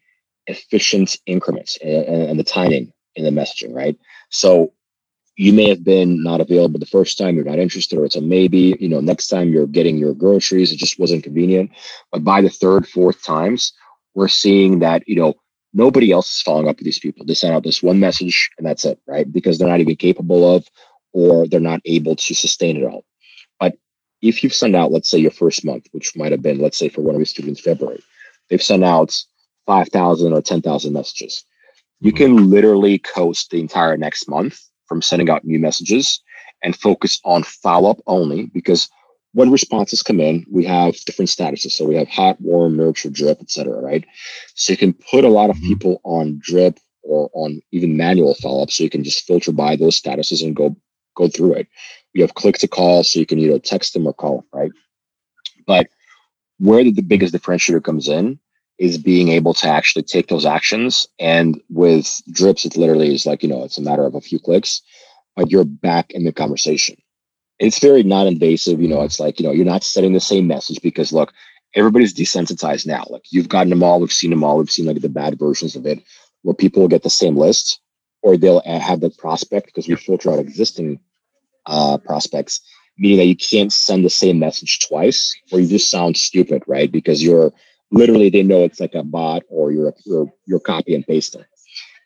efficient 0.46 1.18
increments 1.26 1.78
and, 1.82 2.30
and 2.30 2.38
the 2.38 2.44
timing 2.44 2.92
in 3.14 3.24
the 3.24 3.30
messaging, 3.30 3.74
right? 3.74 3.98
So 4.30 4.72
you 5.36 5.52
may 5.52 5.68
have 5.68 5.82
been 5.82 6.22
not 6.22 6.40
available 6.40 6.78
the 6.78 6.86
first 6.86 7.16
time 7.16 7.34
you're 7.34 7.44
not 7.44 7.58
interested 7.58 7.98
or 7.98 8.04
it's 8.04 8.16
a 8.16 8.20
maybe 8.20 8.76
you 8.78 8.88
know 8.88 9.00
next 9.00 9.28
time 9.28 9.50
you're 9.50 9.66
getting 9.66 9.96
your 9.96 10.14
groceries 10.14 10.72
it 10.72 10.78
just 10.78 10.98
wasn't 10.98 11.24
convenient. 11.24 11.70
But 12.10 12.24
by 12.24 12.42
the 12.42 12.50
third 12.50 12.86
fourth 12.86 13.22
times 13.24 13.72
we're 14.14 14.28
seeing 14.28 14.80
that 14.80 15.06
you 15.08 15.16
know 15.16 15.34
nobody 15.72 16.12
else 16.12 16.34
is 16.34 16.42
following 16.42 16.68
up 16.68 16.76
with 16.76 16.84
these 16.84 16.98
people. 16.98 17.24
They 17.24 17.34
send 17.34 17.54
out 17.54 17.62
this 17.64 17.82
one 17.82 17.98
message 17.98 18.50
and 18.58 18.66
that's 18.66 18.84
it 18.84 19.00
right? 19.06 19.30
Because 19.30 19.58
they're 19.58 19.68
not 19.68 19.80
even 19.80 19.96
capable 19.96 20.54
of 20.54 20.66
or 21.12 21.46
they're 21.46 21.60
not 21.60 21.80
able 21.84 22.16
to 22.16 22.34
sustain 22.34 22.76
it 22.76 22.84
all. 22.84 23.04
But 23.58 23.76
if 24.20 24.44
you've 24.44 24.54
sent 24.54 24.76
out 24.76 24.92
let's 24.92 25.10
say 25.10 25.18
your 25.18 25.30
first 25.30 25.64
month 25.64 25.86
which 25.92 26.14
might 26.14 26.32
have 26.32 26.42
been 26.42 26.58
let's 26.58 26.78
say 26.78 26.88
for 26.90 27.00
one 27.00 27.14
of 27.14 27.20
your 27.20 27.26
students 27.26 27.60
february 27.60 28.02
they've 28.50 28.62
sent 28.62 28.84
out 28.84 29.18
5000 29.66 30.32
or 30.32 30.42
10000 30.42 30.92
messages. 30.92 31.44
You 32.00 32.12
can 32.12 32.50
literally 32.50 32.98
coast 32.98 33.50
the 33.50 33.60
entire 33.60 33.96
next 33.96 34.28
month 34.28 34.60
from 34.92 35.00
sending 35.00 35.30
out 35.30 35.42
new 35.42 35.58
messages 35.58 36.20
and 36.62 36.76
focus 36.76 37.18
on 37.24 37.42
follow 37.42 37.88
up 37.90 38.00
only 38.06 38.44
because 38.52 38.90
when 39.32 39.50
responses 39.50 40.02
come 40.02 40.20
in, 40.20 40.44
we 40.50 40.66
have 40.66 40.94
different 41.06 41.30
statuses. 41.30 41.70
So 41.70 41.86
we 41.86 41.94
have 41.94 42.08
hot, 42.08 42.38
warm, 42.42 42.76
nurture, 42.76 43.08
drip, 43.08 43.40
etc. 43.40 43.80
Right. 43.80 44.04
So 44.54 44.74
you 44.74 44.76
can 44.76 44.92
put 44.92 45.24
a 45.24 45.30
lot 45.30 45.48
of 45.48 45.56
mm-hmm. 45.56 45.68
people 45.68 46.00
on 46.04 46.38
drip 46.42 46.78
or 47.02 47.30
on 47.32 47.62
even 47.72 47.96
manual 47.96 48.34
follow 48.34 48.62
up. 48.62 48.70
So 48.70 48.84
you 48.84 48.90
can 48.90 49.02
just 49.02 49.26
filter 49.26 49.50
by 49.50 49.76
those 49.76 49.98
statuses 49.98 50.44
and 50.44 50.54
go 50.54 50.76
go 51.16 51.28
through 51.28 51.54
it. 51.54 51.68
You 52.12 52.20
have 52.20 52.34
click 52.34 52.58
to 52.58 52.68
call, 52.68 53.02
so 53.02 53.18
you 53.18 53.24
can 53.24 53.38
either 53.38 53.58
text 53.58 53.94
them 53.94 54.06
or 54.06 54.12
call 54.12 54.44
right? 54.52 54.72
But 55.66 55.88
where 56.58 56.84
the 56.84 57.00
biggest 57.00 57.34
differentiator 57.34 57.82
comes 57.82 58.08
in 58.08 58.38
is 58.82 58.98
being 58.98 59.28
able 59.28 59.54
to 59.54 59.68
actually 59.68 60.02
take 60.02 60.26
those 60.26 60.44
actions. 60.44 61.06
And 61.20 61.62
with 61.70 62.20
drips, 62.32 62.64
it 62.64 62.76
literally 62.76 63.14
is 63.14 63.24
like, 63.24 63.44
you 63.44 63.48
know, 63.48 63.62
it's 63.62 63.78
a 63.78 63.82
matter 63.82 64.04
of 64.04 64.16
a 64.16 64.20
few 64.20 64.40
clicks, 64.40 64.82
but 65.36 65.52
you're 65.52 65.64
back 65.64 66.10
in 66.10 66.24
the 66.24 66.32
conversation. 66.32 66.96
It's 67.60 67.78
very 67.78 68.02
non 68.02 68.26
invasive. 68.26 68.82
You 68.82 68.88
know, 68.88 69.02
it's 69.02 69.20
like, 69.20 69.38
you 69.38 69.46
know, 69.46 69.52
you're 69.52 69.64
not 69.64 69.84
setting 69.84 70.14
the 70.14 70.20
same 70.20 70.48
message 70.48 70.82
because 70.82 71.12
look, 71.12 71.32
everybody's 71.76 72.12
desensitized 72.12 72.84
now. 72.84 73.04
Like 73.08 73.22
you've 73.30 73.48
gotten 73.48 73.70
them 73.70 73.84
all, 73.84 74.00
we've 74.00 74.10
seen 74.10 74.30
them 74.30 74.42
all, 74.42 74.58
we've 74.58 74.68
seen 74.68 74.86
like 74.86 75.00
the 75.00 75.08
bad 75.08 75.38
versions 75.38 75.76
of 75.76 75.86
it 75.86 76.02
where 76.42 76.54
people 76.54 76.82
will 76.82 76.88
get 76.88 77.04
the 77.04 77.10
same 77.10 77.36
list 77.36 77.80
or 78.20 78.36
they'll 78.36 78.62
have 78.62 78.98
the 78.98 79.10
prospect 79.10 79.66
because 79.66 79.86
we 79.86 79.94
filter 79.94 80.32
out 80.32 80.40
existing 80.40 80.98
uh, 81.66 81.98
prospects, 81.98 82.60
meaning 82.98 83.18
that 83.18 83.26
you 83.26 83.36
can't 83.36 83.72
send 83.72 84.04
the 84.04 84.10
same 84.10 84.40
message 84.40 84.80
twice 84.88 85.36
or 85.52 85.60
you 85.60 85.68
just 85.68 85.88
sound 85.88 86.16
stupid, 86.16 86.64
right? 86.66 86.90
Because 86.90 87.22
you're 87.22 87.52
literally 87.92 88.30
they 88.30 88.42
know 88.42 88.64
it's 88.64 88.80
like 88.80 88.94
a 88.94 89.04
bot 89.04 89.42
or 89.48 89.70
you're 89.70 89.94
you're, 90.04 90.32
you're 90.46 90.60
copy 90.60 90.94
and 90.94 91.06
pasting. 91.06 91.44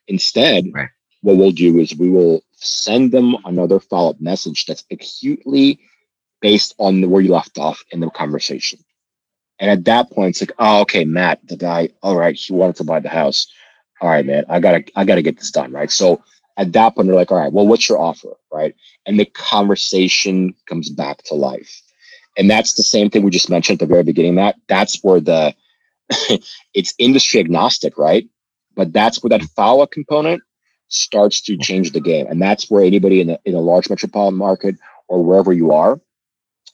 Instead, 0.08 0.66
right. 0.72 0.88
what 1.22 1.36
we'll 1.36 1.52
do 1.52 1.78
is 1.78 1.96
we 1.96 2.10
will 2.10 2.42
send 2.52 3.12
them 3.12 3.36
another 3.44 3.80
follow-up 3.80 4.20
message 4.20 4.66
that's 4.66 4.84
acutely 4.90 5.80
based 6.40 6.74
on 6.78 7.08
where 7.10 7.22
you 7.22 7.32
left 7.32 7.58
off 7.58 7.82
in 7.90 8.00
the 8.00 8.10
conversation. 8.10 8.78
And 9.58 9.70
at 9.70 9.84
that 9.86 10.10
point, 10.10 10.30
it's 10.30 10.42
like, 10.42 10.52
oh, 10.58 10.82
okay, 10.82 11.04
Matt, 11.04 11.40
the 11.46 11.56
guy, 11.56 11.88
all 12.02 12.16
right, 12.16 12.34
he 12.34 12.52
wanted 12.52 12.76
to 12.76 12.84
buy 12.84 13.00
the 13.00 13.08
house. 13.08 13.46
All 14.00 14.10
right, 14.10 14.26
man, 14.26 14.44
I 14.48 14.60
gotta, 14.60 14.84
I 14.94 15.04
gotta 15.04 15.22
get 15.22 15.38
this 15.38 15.50
done, 15.50 15.72
right? 15.72 15.90
So 15.90 16.22
at 16.56 16.72
that 16.72 16.94
point, 16.94 17.08
they're 17.08 17.16
like, 17.16 17.32
all 17.32 17.38
right, 17.38 17.52
well, 17.52 17.66
what's 17.66 17.88
your 17.88 17.98
offer, 17.98 18.34
right? 18.52 18.74
And 19.06 19.18
the 19.18 19.24
conversation 19.24 20.54
comes 20.66 20.90
back 20.90 21.22
to 21.24 21.34
life. 21.34 21.82
And 22.36 22.50
that's 22.50 22.74
the 22.74 22.82
same 22.82 23.08
thing 23.08 23.22
we 23.22 23.30
just 23.30 23.48
mentioned 23.48 23.80
at 23.80 23.88
the 23.88 23.92
very 23.92 24.02
beginning, 24.02 24.34
Matt. 24.34 24.56
That's 24.68 25.02
where 25.02 25.20
the 25.20 25.54
it's 26.74 26.94
industry 26.98 27.40
agnostic, 27.40 27.98
right? 27.98 28.28
But 28.74 28.92
that's 28.92 29.22
where 29.22 29.30
that 29.30 29.42
follow 29.56 29.86
component 29.86 30.42
starts 30.88 31.40
to 31.42 31.56
change 31.56 31.92
the 31.92 32.00
game. 32.00 32.26
And 32.26 32.40
that's 32.40 32.70
where 32.70 32.84
anybody 32.84 33.20
in 33.20 33.30
a, 33.30 33.38
in 33.44 33.54
a 33.54 33.60
large 33.60 33.90
metropolitan 33.90 34.38
market 34.38 34.76
or 35.08 35.24
wherever 35.24 35.52
you 35.52 35.72
are, 35.72 36.00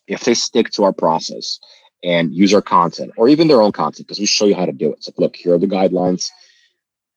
if 0.06 0.24
they 0.24 0.34
stick 0.34 0.70
to 0.70 0.84
our 0.84 0.92
process 0.92 1.58
and 2.02 2.34
use 2.34 2.52
our 2.52 2.62
content 2.62 3.12
or 3.16 3.28
even 3.28 3.48
their 3.48 3.62
own 3.62 3.72
content, 3.72 4.06
because 4.06 4.18
we 4.18 4.26
show 4.26 4.44
you 4.44 4.54
how 4.54 4.66
to 4.66 4.72
do 4.72 4.92
it. 4.92 5.04
So 5.04 5.12
look, 5.16 5.36
here 5.36 5.54
are 5.54 5.58
the 5.58 5.66
guidelines. 5.66 6.30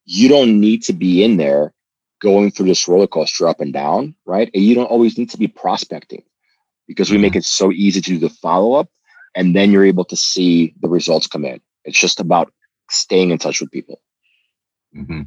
You 0.05 0.29
don't 0.29 0.59
need 0.59 0.83
to 0.83 0.93
be 0.93 1.23
in 1.23 1.37
there 1.37 1.73
going 2.21 2.51
through 2.51 2.67
this 2.67 2.87
roller 2.87 3.07
coaster 3.07 3.47
up 3.47 3.59
and 3.59 3.73
down, 3.73 4.15
right? 4.25 4.49
And 4.53 4.63
you 4.63 4.75
don't 4.75 4.85
always 4.85 5.17
need 5.17 5.31
to 5.31 5.37
be 5.37 5.47
prospecting 5.47 6.23
because 6.87 7.11
we 7.11 7.17
make 7.17 7.31
mm-hmm. 7.31 7.39
it 7.39 7.45
so 7.45 7.71
easy 7.71 8.01
to 8.01 8.11
do 8.11 8.19
the 8.19 8.29
follow 8.29 8.73
up 8.73 8.89
and 9.35 9.55
then 9.55 9.71
you're 9.71 9.85
able 9.85 10.05
to 10.05 10.15
see 10.15 10.73
the 10.79 10.87
results 10.87 11.27
come 11.27 11.45
in. 11.45 11.59
It's 11.85 11.99
just 11.99 12.19
about 12.19 12.51
staying 12.89 13.31
in 13.31 13.37
touch 13.37 13.61
with 13.61 13.71
people. 13.71 14.01
Mm-hmm. 14.95 15.21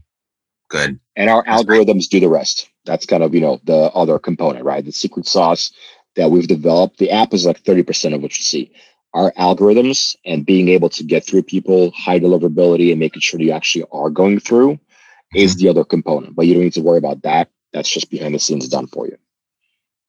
Good. 0.69 1.01
And 1.17 1.31
our 1.31 1.43
That's 1.45 1.63
algorithms 1.63 1.89
right. 1.89 2.11
do 2.11 2.21
the 2.21 2.29
rest. 2.29 2.69
That's 2.85 3.07
kind 3.07 3.23
of, 3.23 3.35
you 3.35 3.41
know, 3.41 3.61
the 3.65 3.91
other 3.95 4.19
component, 4.19 4.65
right? 4.65 4.85
The 4.85 4.93
secret 4.93 5.27
sauce 5.27 5.73
that 6.17 6.31
we've 6.31 6.49
developed. 6.49 6.99
The 6.99 7.11
app 7.11 7.33
is 7.33 7.47
like 7.47 7.63
30% 7.63 8.15
of 8.15 8.23
what 8.23 8.37
you 8.37 8.45
see. 8.45 8.73
Our 9.15 9.33
algorithms 9.33 10.17
and 10.27 10.45
being 10.45 10.69
able 10.69 10.91
to 10.91 11.05
get 11.05 11.25
through 11.25 11.45
people, 11.45 11.91
high 11.93 12.21
deliverability, 12.21 12.91
and 12.91 13.01
making 13.01 13.23
sure 13.23 13.41
you 13.41 13.53
actually 13.53 13.85
are 13.93 14.11
going 14.11 14.41
through 14.41 14.75
mm-hmm. 14.75 15.39
is 15.39 15.57
the 15.57 15.69
other 15.69 15.85
component. 15.85 16.37
But 16.37 16.47
you 16.47 16.55
don't 16.55 16.65
need 16.65 16.75
to 16.75 16.83
worry 16.83 16.99
about 16.99 17.23
that. 17.23 17.49
That's 17.73 17.91
just 17.91 18.11
behind 18.11 18.35
the 18.35 18.39
scenes 18.39 18.69
done 18.69 18.87
for 18.87 19.07
you. 19.07 19.17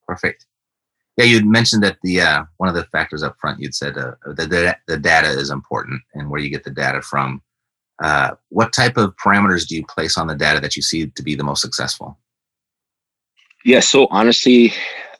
Perfect. 0.06 0.46
Yeah, 1.20 1.26
you'd 1.26 1.44
mentioned 1.44 1.82
that 1.82 1.98
the 2.02 2.22
uh, 2.22 2.44
one 2.56 2.70
of 2.70 2.74
the 2.74 2.84
factors 2.84 3.22
up 3.22 3.36
front 3.38 3.60
you'd 3.60 3.74
said 3.74 3.98
uh, 3.98 4.12
that 4.24 4.48
the, 4.48 4.74
the 4.88 4.96
data 4.96 5.28
is 5.28 5.50
important 5.50 6.00
and 6.14 6.30
where 6.30 6.40
you 6.40 6.48
get 6.48 6.64
the 6.64 6.70
data 6.70 7.02
from. 7.02 7.42
Uh, 8.02 8.36
what 8.48 8.72
type 8.72 8.96
of 8.96 9.14
parameters 9.22 9.68
do 9.68 9.76
you 9.76 9.84
place 9.84 10.16
on 10.16 10.28
the 10.28 10.34
data 10.34 10.60
that 10.60 10.76
you 10.76 10.80
see 10.80 11.08
to 11.08 11.22
be 11.22 11.34
the 11.34 11.44
most 11.44 11.60
successful? 11.60 12.18
Yeah, 13.66 13.80
so 13.80 14.06
honestly, 14.10 14.72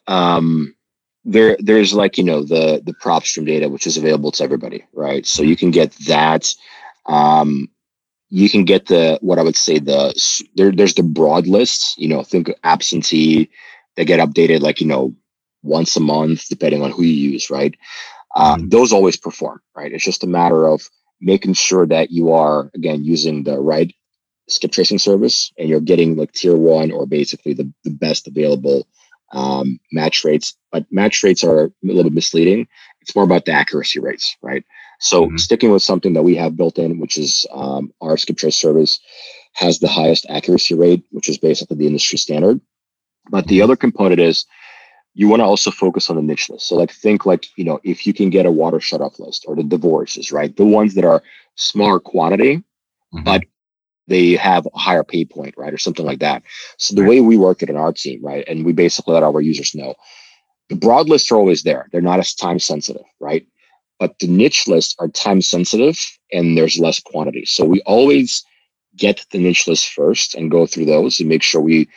um, 0.07 0.74
there 1.26 1.59
there's 1.61 1.92
like 1.92 2.16
you 2.16 2.24
know 2.24 2.44
the 2.44 2.80
the 2.82 2.94
PropStream 2.94 3.44
data 3.44 3.68
which 3.68 3.86
is 3.86 3.98
available 3.98 4.32
to 4.32 4.42
everybody, 4.42 4.86
right? 4.94 5.26
So 5.26 5.42
you 5.42 5.55
can 5.55 5.70
get 5.70 5.92
that. 6.07 6.55
Um, 7.05 7.68
you 8.30 8.48
can 8.48 8.64
get 8.64 8.86
the 8.86 9.18
what 9.20 9.38
I 9.38 9.42
would 9.42 9.55
say 9.57 9.78
the 9.78 10.14
there, 10.55 10.72
there's 10.72 10.94
the 10.94 11.03
broad 11.03 11.46
list. 11.46 11.98
You 11.98 12.09
know, 12.09 12.22
think 12.22 12.51
absentee. 12.64 13.51
They 13.96 14.07
get 14.07 14.20
updated 14.20 14.61
like 14.61 14.80
you 14.80 14.86
know 14.86 15.14
once 15.63 15.97
a 15.97 16.01
month, 16.01 16.49
depending 16.49 16.83
on 16.83 16.91
who 16.91 17.03
you 17.03 17.33
use, 17.33 17.51
right? 17.51 17.75
Uh, 18.35 18.57
mm-hmm. 18.57 18.69
Those 18.69 18.93
always 18.93 19.17
perform, 19.17 19.61
right? 19.75 19.93
It's 19.93 20.05
just 20.05 20.25
a 20.25 20.29
matter 20.29 20.67
of 20.67 20.89
making 21.21 21.55
sure 21.55 21.87
that 21.87 22.11
you 22.11 22.33
are, 22.33 22.71
again, 22.75 23.05
using 23.05 23.45
the 23.45 23.59
right 23.59 23.93
skip 24.49 24.73
tracing 24.73 24.99
service 24.99 25.53
and 25.59 25.69
you're 25.69 25.81
getting 25.81 26.17
like 26.17 26.33
tier 26.33 26.57
one 26.57 26.91
or 26.91 27.07
basically 27.07 27.55
the, 27.55 27.73
the 27.85 27.91
best 27.91 28.27
available 28.27 28.87
um, 29.33 29.79
match 29.93 30.25
rates. 30.25 30.57
But 30.73 30.87
match 30.91 31.23
rates 31.23 31.45
are 31.45 31.67
a 31.67 31.73
little 31.83 32.05
bit 32.05 32.15
misleading. 32.15 32.67
It's 33.01 33.15
more 33.15 33.25
about 33.25 33.45
the 33.45 33.53
accuracy 33.53 34.01
rates, 34.01 34.37
right? 34.43 34.65
So 34.99 35.27
mm-hmm. 35.27 35.37
sticking 35.37 35.71
with 35.71 35.83
something 35.83 36.15
that 36.15 36.23
we 36.23 36.37
have 36.37 36.57
built 36.57 36.79
in, 36.79 36.99
which 36.99 37.17
is 37.17 37.47
um, 37.53 37.93
our 38.01 38.17
skip 38.17 38.37
trace 38.37 38.57
service, 38.57 39.01
has 39.55 39.79
the 39.79 39.89
highest 39.89 40.27
accuracy 40.29 40.75
rate, 40.75 41.05
which 41.11 41.29
is 41.29 41.39
basically 41.39 41.77
the 41.77 41.87
industry 41.87 42.19
standard. 42.19 42.61
But 43.31 43.47
the 43.47 43.63
other 43.63 43.77
component 43.77 44.21
is 44.21 44.47
you 45.15 45.29
want 45.29 45.41
to 45.41 45.45
also 45.45 45.71
focus 45.71 46.09
on 46.09 46.17
the 46.17 46.23
niche 46.23 46.49
list. 46.49 46.69
So 46.69 46.77
like 46.77 46.93
think 46.93 47.27
like, 47.27 47.47
you 47.57 47.65
know, 47.65 47.81
if 47.83 48.07
you 48.07 48.15
can 48.15 48.31
get 48.31 48.47
a 48.47 48.51
water 48.51 48.81
shut 48.81 49.01
off 49.01 49.19
list 49.19 49.45
or 49.47 49.57
the 49.57 49.65
divorces, 49.65 50.31
right? 50.31 50.55
The 50.57 50.65
ones 50.65 50.95
that 50.95 51.05
are 51.05 51.23
smaller 51.57 51.99
quantity, 51.99 52.59
mm-hmm. 52.59 53.25
but 53.25 53.43
they 54.07 54.33
have 54.33 54.67
a 54.67 54.79
higher 54.79 55.05
pay 55.05 55.25
point, 55.25 55.55
right? 55.57 55.73
Or 55.73 55.79
something 55.79 56.07
like 56.07 56.21
that. 56.21 56.43
So 56.79 56.95
the 56.95 57.03
right. 57.03 57.11
way 57.11 57.21
we 57.21 57.37
work 57.37 57.63
it 57.63 57.71
in 57.71 57.77
our 57.77 57.93
team, 57.93 58.25
right? 58.25 58.45
And 58.47 58.65
we 58.65 58.73
basically 58.73 59.15
let 59.15 59.23
our 59.23 59.41
users 59.41 59.75
know 59.75 59.95
the 60.69 60.77
broad 60.77 61.09
lists 61.09 61.31
are 61.33 61.37
always 61.37 61.65
there. 61.65 61.89
They're 61.91 62.01
not 62.01 62.21
as 62.21 62.35
time 62.35 62.61
sensitive, 62.61 63.05
right? 63.19 63.47
But 63.99 64.19
the 64.21 64.29
niche 64.29 64.69
lists 64.69 64.95
are 64.99 65.09
time 65.09 65.43
sensitive 65.43 65.99
and 66.33 66.57
there's 66.57 66.79
less 66.79 67.01
quantity. 67.01 67.45
So 67.47 67.65
we 67.65 67.83
always 67.83 68.45
get 68.97 69.27
the 69.33 69.39
niche 69.39 69.67
list 69.67 69.89
first 69.89 70.35
and 70.35 70.51
go 70.51 70.67
through 70.67 70.87
those 70.87 71.19
and 71.19 71.29
make 71.29 71.43
sure 71.43 71.61
we, 71.61 71.89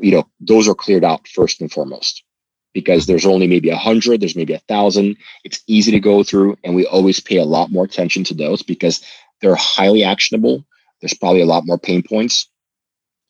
you 0.00 0.10
know, 0.10 0.28
those 0.40 0.68
are 0.68 0.74
cleared 0.74 1.04
out 1.04 1.26
first 1.28 1.60
and 1.60 1.70
foremost 1.70 2.24
because 2.72 3.06
there's 3.06 3.26
only 3.26 3.46
maybe 3.46 3.70
a 3.70 3.76
hundred, 3.76 4.20
there's 4.20 4.36
maybe 4.36 4.54
a 4.54 4.58
thousand. 4.60 5.16
It's 5.44 5.60
easy 5.66 5.90
to 5.92 6.00
go 6.00 6.22
through, 6.22 6.56
and 6.64 6.74
we 6.74 6.86
always 6.86 7.20
pay 7.20 7.36
a 7.36 7.44
lot 7.44 7.70
more 7.70 7.84
attention 7.84 8.24
to 8.24 8.34
those 8.34 8.62
because 8.62 9.04
they're 9.40 9.56
highly 9.56 10.04
actionable. 10.04 10.64
There's 11.00 11.14
probably 11.14 11.40
a 11.40 11.46
lot 11.46 11.66
more 11.66 11.78
pain 11.78 12.02
points. 12.02 12.48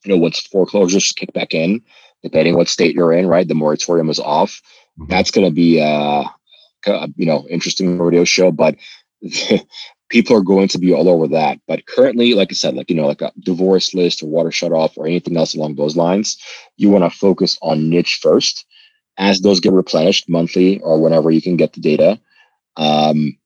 You 0.05 0.13
know, 0.13 0.17
once 0.17 0.41
foreclosures 0.41 1.11
kick 1.11 1.31
back 1.33 1.53
in, 1.53 1.81
depending 2.23 2.55
what 2.55 2.67
state 2.67 2.95
you're 2.95 3.13
in, 3.13 3.27
right? 3.27 3.47
The 3.47 3.55
moratorium 3.55 4.09
is 4.09 4.19
off. 4.19 4.61
Mm-hmm. 4.99 5.09
That's 5.09 5.31
going 5.31 5.47
to 5.47 5.53
be 5.53 5.79
a, 5.79 6.25
a, 6.87 7.09
you 7.15 7.25
know 7.25 7.47
interesting 7.49 7.97
radio 7.97 8.23
show, 8.23 8.51
but 8.51 8.75
people 10.09 10.35
are 10.35 10.41
going 10.41 10.67
to 10.67 10.79
be 10.79 10.93
all 10.93 11.07
over 11.07 11.27
that. 11.29 11.59
But 11.67 11.85
currently, 11.87 12.33
like 12.33 12.49
I 12.51 12.55
said, 12.55 12.75
like 12.75 12.89
you 12.89 12.95
know, 12.95 13.07
like 13.07 13.21
a 13.21 13.31
divorce 13.39 13.93
list 13.93 14.21
or 14.21 14.27
water 14.27 14.51
shut 14.51 14.71
off 14.71 14.97
or 14.97 15.07
anything 15.07 15.37
else 15.37 15.55
along 15.55 15.75
those 15.75 15.95
lines, 15.95 16.37
you 16.77 16.89
want 16.89 17.03
to 17.03 17.17
focus 17.17 17.57
on 17.61 17.89
niche 17.89 18.19
first 18.21 18.65
as 19.21 19.39
those 19.39 19.61
get 19.61 19.71
replenished 19.71 20.27
monthly 20.27 20.81
or 20.81 21.01
whenever 21.01 21.31
you 21.31 21.41
can 21.41 21.55
get 21.55 21.71
the 21.71 21.79
data 21.79 22.19
um, 22.75 23.37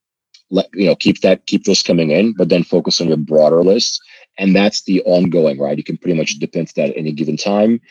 let 0.50 0.68
you 0.74 0.88
know 0.88 0.96
keep 0.96 1.22
that 1.22 1.46
keep 1.46 1.66
those 1.66 1.84
coming 1.84 2.10
in 2.10 2.34
but 2.34 2.50
then 2.50 2.64
focus 2.64 3.00
on 3.00 3.08
your 3.08 3.18
broader 3.18 3.64
list 3.64 4.02
and 4.38 4.56
that's 4.56 4.84
the 4.84 5.02
ongoing 5.04 5.60
right? 5.60 5.78
You 5.78 5.84
can 5.84 5.98
pretty 5.98 6.18
much 6.18 6.40
dip 6.40 6.56
into 6.56 6.74
that 6.76 6.90
at 6.90 6.98
any 6.98 7.12
given 7.12 7.38
time. 7.38 7.82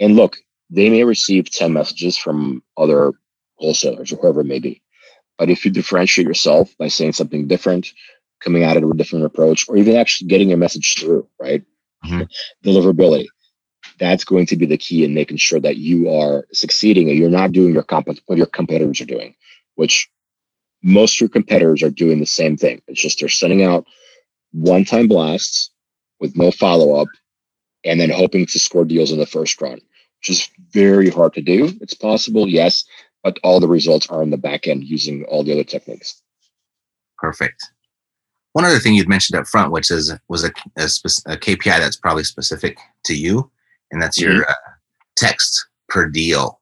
And 0.00 0.16
look 0.16 0.38
they 0.70 0.88
may 0.88 1.04
receive 1.04 1.50
10 1.50 1.72
messages 1.72 2.16
from 2.16 2.62
other 2.78 3.12
wholesalers 3.56 4.10
or 4.10 4.16
whoever 4.16 4.40
it 4.40 4.46
may 4.46 4.58
be. 4.58 4.82
But 5.38 5.50
if 5.50 5.64
you 5.64 5.70
differentiate 5.70 6.26
yourself 6.26 6.74
by 6.78 6.88
saying 6.88 7.12
something 7.12 7.46
different 7.46 7.92
coming 8.40 8.62
at 8.62 8.76
it 8.76 8.84
with 8.84 8.94
a 8.94 8.98
different 8.98 9.26
approach 9.26 9.68
or 9.68 9.76
even 9.76 9.96
actually 9.96 10.28
getting 10.28 10.48
your 10.48 10.58
message 10.58 10.96
through 10.98 11.28
right? 11.38 11.62
Mm-hmm. 12.04 12.22
deliverability 12.68 13.28
that's 13.98 14.24
going 14.24 14.46
to 14.46 14.56
be 14.56 14.66
the 14.66 14.76
key 14.76 15.04
in 15.04 15.14
making 15.14 15.36
sure 15.36 15.60
that 15.60 15.76
you 15.76 16.10
are 16.10 16.46
succeeding 16.52 17.08
and 17.08 17.18
you're 17.18 17.30
not 17.30 17.52
doing 17.52 17.72
your 17.72 17.82
comp- 17.82 18.08
what 18.26 18.38
your 18.38 18.46
competitors 18.46 19.00
are 19.00 19.06
doing, 19.06 19.34
which 19.74 20.10
most 20.82 21.16
of 21.16 21.20
your 21.20 21.28
competitors 21.28 21.82
are 21.82 21.90
doing 21.90 22.20
the 22.20 22.26
same 22.26 22.56
thing. 22.56 22.82
It's 22.88 23.00
just 23.00 23.20
they're 23.20 23.28
sending 23.28 23.62
out 23.62 23.86
one 24.52 24.84
time 24.84 25.08
blasts 25.08 25.70
with 26.20 26.36
no 26.36 26.50
follow 26.50 27.00
up 27.00 27.08
and 27.84 28.00
then 28.00 28.10
hoping 28.10 28.46
to 28.46 28.58
score 28.58 28.84
deals 28.84 29.12
in 29.12 29.18
the 29.18 29.26
first 29.26 29.60
run, 29.60 29.80
which 30.20 30.30
is 30.30 30.48
very 30.70 31.10
hard 31.10 31.34
to 31.34 31.42
do. 31.42 31.70
It's 31.80 31.94
possible, 31.94 32.48
yes, 32.48 32.84
but 33.22 33.38
all 33.42 33.60
the 33.60 33.68
results 33.68 34.08
are 34.08 34.22
in 34.22 34.30
the 34.30 34.36
back 34.36 34.66
end 34.66 34.84
using 34.84 35.24
all 35.24 35.44
the 35.44 35.52
other 35.52 35.64
techniques. 35.64 36.22
Perfect. 37.18 37.62
One 38.52 38.64
other 38.64 38.78
thing 38.78 38.94
you'd 38.94 39.08
mentioned 39.08 39.38
up 39.38 39.46
front, 39.46 39.72
which 39.72 39.90
is 39.90 40.12
was 40.28 40.44
a, 40.44 40.52
a, 40.76 40.84
a 40.84 41.36
KPI 41.36 41.78
that's 41.78 41.96
probably 41.96 42.24
specific 42.24 42.78
to 43.04 43.14
you, 43.16 43.50
and 43.92 44.02
that's 44.02 44.20
mm-hmm. 44.20 44.32
your 44.32 44.50
uh, 44.50 44.54
text 45.16 45.66
per 45.88 46.08
deal. 46.08 46.60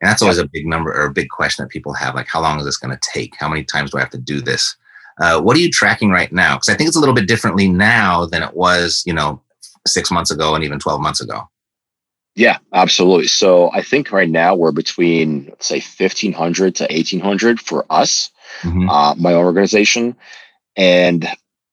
And 0.00 0.08
that's 0.08 0.22
always 0.22 0.38
a 0.38 0.48
big 0.48 0.66
number 0.66 0.90
or 0.90 1.06
a 1.06 1.12
big 1.12 1.28
question 1.28 1.62
that 1.62 1.70
people 1.70 1.92
have 1.92 2.14
like, 2.14 2.26
how 2.26 2.40
long 2.40 2.58
is 2.58 2.64
this 2.64 2.78
going 2.78 2.96
to 2.96 3.08
take? 3.12 3.36
How 3.36 3.48
many 3.48 3.62
times 3.62 3.90
do 3.90 3.98
I 3.98 4.00
have 4.00 4.10
to 4.10 4.18
do 4.18 4.40
this? 4.40 4.74
Uh, 5.20 5.40
what 5.40 5.54
are 5.56 5.60
you 5.60 5.70
tracking 5.70 6.10
right 6.10 6.32
now? 6.32 6.56
Because 6.56 6.70
I 6.70 6.74
think 6.74 6.88
it's 6.88 6.96
a 6.96 7.00
little 7.00 7.14
bit 7.14 7.28
differently 7.28 7.68
now 7.68 8.24
than 8.24 8.42
it 8.42 8.54
was, 8.54 9.02
you 9.04 9.12
know, 9.12 9.42
six 9.86 10.10
months 10.10 10.30
ago 10.30 10.54
and 10.54 10.64
even 10.64 10.78
12 10.78 11.00
months 11.02 11.20
ago. 11.20 11.48
Yeah, 12.34 12.58
absolutely. 12.72 13.26
So 13.26 13.70
I 13.72 13.82
think 13.82 14.12
right 14.12 14.30
now 14.30 14.54
we're 14.54 14.72
between, 14.72 15.46
let's 15.46 15.66
say, 15.66 15.80
1500 15.80 16.76
to 16.76 16.84
1800 16.84 17.60
for 17.60 17.84
us, 17.90 18.30
mm-hmm. 18.62 18.88
uh, 18.88 19.14
my 19.16 19.34
organization. 19.34 20.16
And 20.76 21.26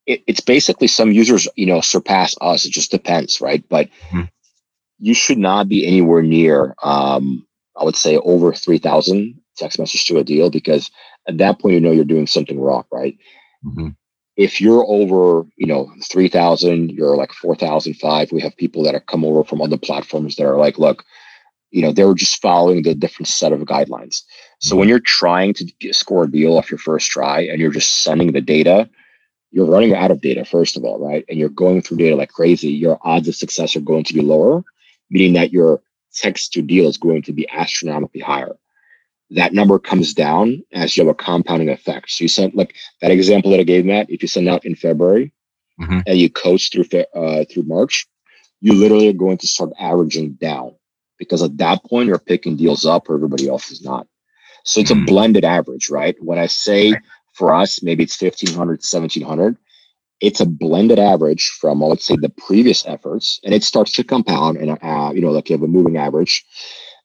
it, 0.05 0.23
it's 0.27 0.41
basically 0.41 0.87
some 0.87 1.13
users, 1.13 1.47
you 1.55 1.67
know, 1.67 1.79
surpass 1.79 2.35
us. 2.41 2.65
It 2.65 2.71
just 2.71 2.91
depends, 2.91 3.39
right? 3.39 3.63
But 3.69 3.87
mm-hmm 4.09 4.23
you 4.99 5.13
should 5.13 5.37
not 5.37 5.67
be 5.67 5.85
anywhere 5.85 6.21
near, 6.21 6.75
um, 6.83 7.45
I 7.75 7.83
would 7.83 7.95
say, 7.95 8.17
over 8.17 8.53
3,000 8.53 9.39
text 9.57 9.79
messages 9.79 10.05
to 10.05 10.17
a 10.17 10.23
deal 10.23 10.49
because 10.49 10.91
at 11.27 11.37
that 11.37 11.59
point, 11.59 11.73
you 11.73 11.79
know 11.79 11.91
you're 11.91 12.05
doing 12.05 12.27
something 12.27 12.59
wrong, 12.59 12.85
right? 12.91 13.17
Mm-hmm. 13.65 13.89
If 14.35 14.61
you're 14.61 14.85
over, 14.87 15.47
you 15.55 15.65
know, 15.65 15.91
3,000, 16.03 16.91
you're 16.91 17.15
like 17.15 17.33
4,005. 17.33 18.31
We 18.31 18.41
have 18.41 18.55
people 18.55 18.83
that 18.83 18.93
have 18.93 19.07
come 19.07 19.25
over 19.25 19.43
from 19.43 19.61
other 19.61 19.77
platforms 19.77 20.35
that 20.35 20.45
are 20.45 20.57
like, 20.57 20.77
look, 20.77 21.03
you 21.71 21.81
know, 21.81 21.91
they 21.91 22.05
were 22.05 22.15
just 22.15 22.41
following 22.41 22.83
the 22.83 22.95
different 22.95 23.27
set 23.27 23.51
of 23.51 23.59
guidelines. 23.61 24.23
So 24.59 24.69
mm-hmm. 24.69 24.79
when 24.79 24.89
you're 24.89 24.99
trying 24.99 25.53
to 25.55 25.65
get, 25.79 25.95
score 25.95 26.25
a 26.25 26.31
deal 26.31 26.57
off 26.57 26.71
your 26.71 26.77
first 26.77 27.09
try 27.09 27.41
and 27.41 27.59
you're 27.59 27.71
just 27.71 28.03
sending 28.03 28.31
the 28.31 28.41
data, 28.41 28.89
you're 29.51 29.65
running 29.65 29.95
out 29.95 30.11
of 30.11 30.21
data, 30.21 30.45
first 30.45 30.77
of 30.77 30.83
all, 30.83 30.99
right? 30.99 31.25
And 31.27 31.39
you're 31.39 31.49
going 31.49 31.81
through 31.81 31.97
data 31.97 32.15
like 32.15 32.29
crazy. 32.29 32.69
Your 32.69 32.99
odds 33.01 33.27
of 33.27 33.35
success 33.35 33.75
are 33.75 33.81
going 33.81 34.03
to 34.05 34.13
be 34.13 34.21
lower 34.21 34.63
meaning 35.09 35.33
that 35.33 35.51
your 35.51 35.81
text 36.13 36.53
to 36.53 36.61
deal 36.61 36.87
is 36.87 36.97
going 36.97 37.21
to 37.23 37.33
be 37.33 37.49
astronomically 37.49 38.21
higher. 38.21 38.55
That 39.31 39.53
number 39.53 39.77
comes 39.77 40.13
down 40.13 40.63
as 40.71 40.95
you 40.95 41.05
have 41.05 41.11
a 41.11 41.15
compounding 41.15 41.69
effect. 41.69 42.09
So 42.11 42.23
you 42.23 42.27
send 42.29 42.53
like 42.53 42.75
that 43.01 43.11
example 43.11 43.51
that 43.51 43.59
I 43.59 43.63
gave, 43.63 43.85
Matt. 43.85 44.09
If 44.09 44.21
you 44.21 44.27
send 44.27 44.47
out 44.47 44.65
in 44.65 44.75
February 44.75 45.33
mm-hmm. 45.79 45.99
and 46.07 46.17
you 46.17 46.29
coast 46.29 46.71
through 46.71 46.85
uh, 47.13 47.43
through 47.51 47.63
March, 47.63 48.07
you 48.61 48.73
literally 48.73 49.09
are 49.09 49.13
going 49.13 49.37
to 49.39 49.47
start 49.47 49.71
averaging 49.79 50.33
down 50.33 50.75
because 51.17 51.43
at 51.43 51.57
that 51.57 51.83
point 51.83 52.07
you're 52.07 52.19
picking 52.19 52.55
deals 52.55 52.85
up 52.85 53.07
where 53.07 53.17
everybody 53.17 53.49
else 53.49 53.69
is 53.69 53.83
not. 53.83 54.07
So 54.63 54.79
it's 54.79 54.91
mm-hmm. 54.91 55.03
a 55.03 55.05
blended 55.05 55.45
average, 55.45 55.89
right? 55.89 56.15
When 56.19 56.39
I 56.39 56.47
say 56.47 56.93
for 57.33 57.53
us, 57.53 57.83
maybe 57.83 58.03
it's 58.03 58.21
1500, 58.21 58.57
1700, 58.79 59.57
it's 60.19 60.39
a 60.39 60.45
blended 60.45 60.99
average 60.99 61.49
from 61.59 61.81
let's 61.81 62.05
say 62.05 62.15
the 62.15 62.29
previous 62.29 62.85
efforts 62.87 63.39
and 63.43 63.53
it 63.53 63.63
starts 63.63 63.91
to 63.93 64.03
compound 64.03 64.57
and 64.57 64.77
uh, 64.81 65.11
you 65.13 65.21
know 65.21 65.31
like 65.31 65.49
you 65.49 65.55
have 65.55 65.63
a 65.63 65.67
moving 65.67 65.97
average 65.97 66.45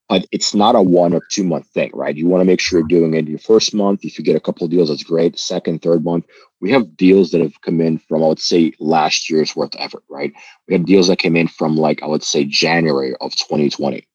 but 0.09 0.27
it's 0.33 0.55
not 0.55 0.75
a 0.75 0.83
one 0.83 1.15
or 1.15 1.23
two 1.31 1.45
month 1.45 1.67
thing 1.69 1.91
right? 1.95 2.17
You 2.17 2.27
want 2.27 2.41
to 2.43 2.47
make 2.47 2.61
sure 2.61 2.81
you're 2.81 2.89
doing 2.89 3.15
it 3.15 3.29
your 3.29 3.39
first 3.39 3.73
month. 3.75 4.05
If 4.05 4.19
you 4.19 4.25
get 4.25 4.37
a 4.37 4.41
couple 4.41 4.65
of 4.65 4.71
deals 4.71 4.89
that's 4.91 5.05
great. 5.05 5.39
Second 5.39 5.83
third 5.83 6.05
month 6.05 6.27
we 6.61 6.71
have 6.71 6.97
deals 6.97 7.31
that 7.33 7.41
have 7.41 7.61
come 7.63 7.81
in 7.81 7.99
from 7.99 8.23
i 8.23 8.29
would 8.29 8.41
say 8.41 8.73
last 8.81 9.29
year's 9.31 9.55
worth 9.57 9.75
of 9.75 9.81
effort 9.81 10.05
right? 10.09 10.33
We 10.69 10.75
have 10.75 10.87
deals 10.87 11.09
that 11.09 11.19
came 11.19 11.37
in 11.37 11.49
from 11.49 11.77
like 11.77 12.03
i 12.03 12.07
would 12.07 12.23
say 12.25 12.45
january 12.45 13.15
of 13.21 13.33
2020 13.37 14.07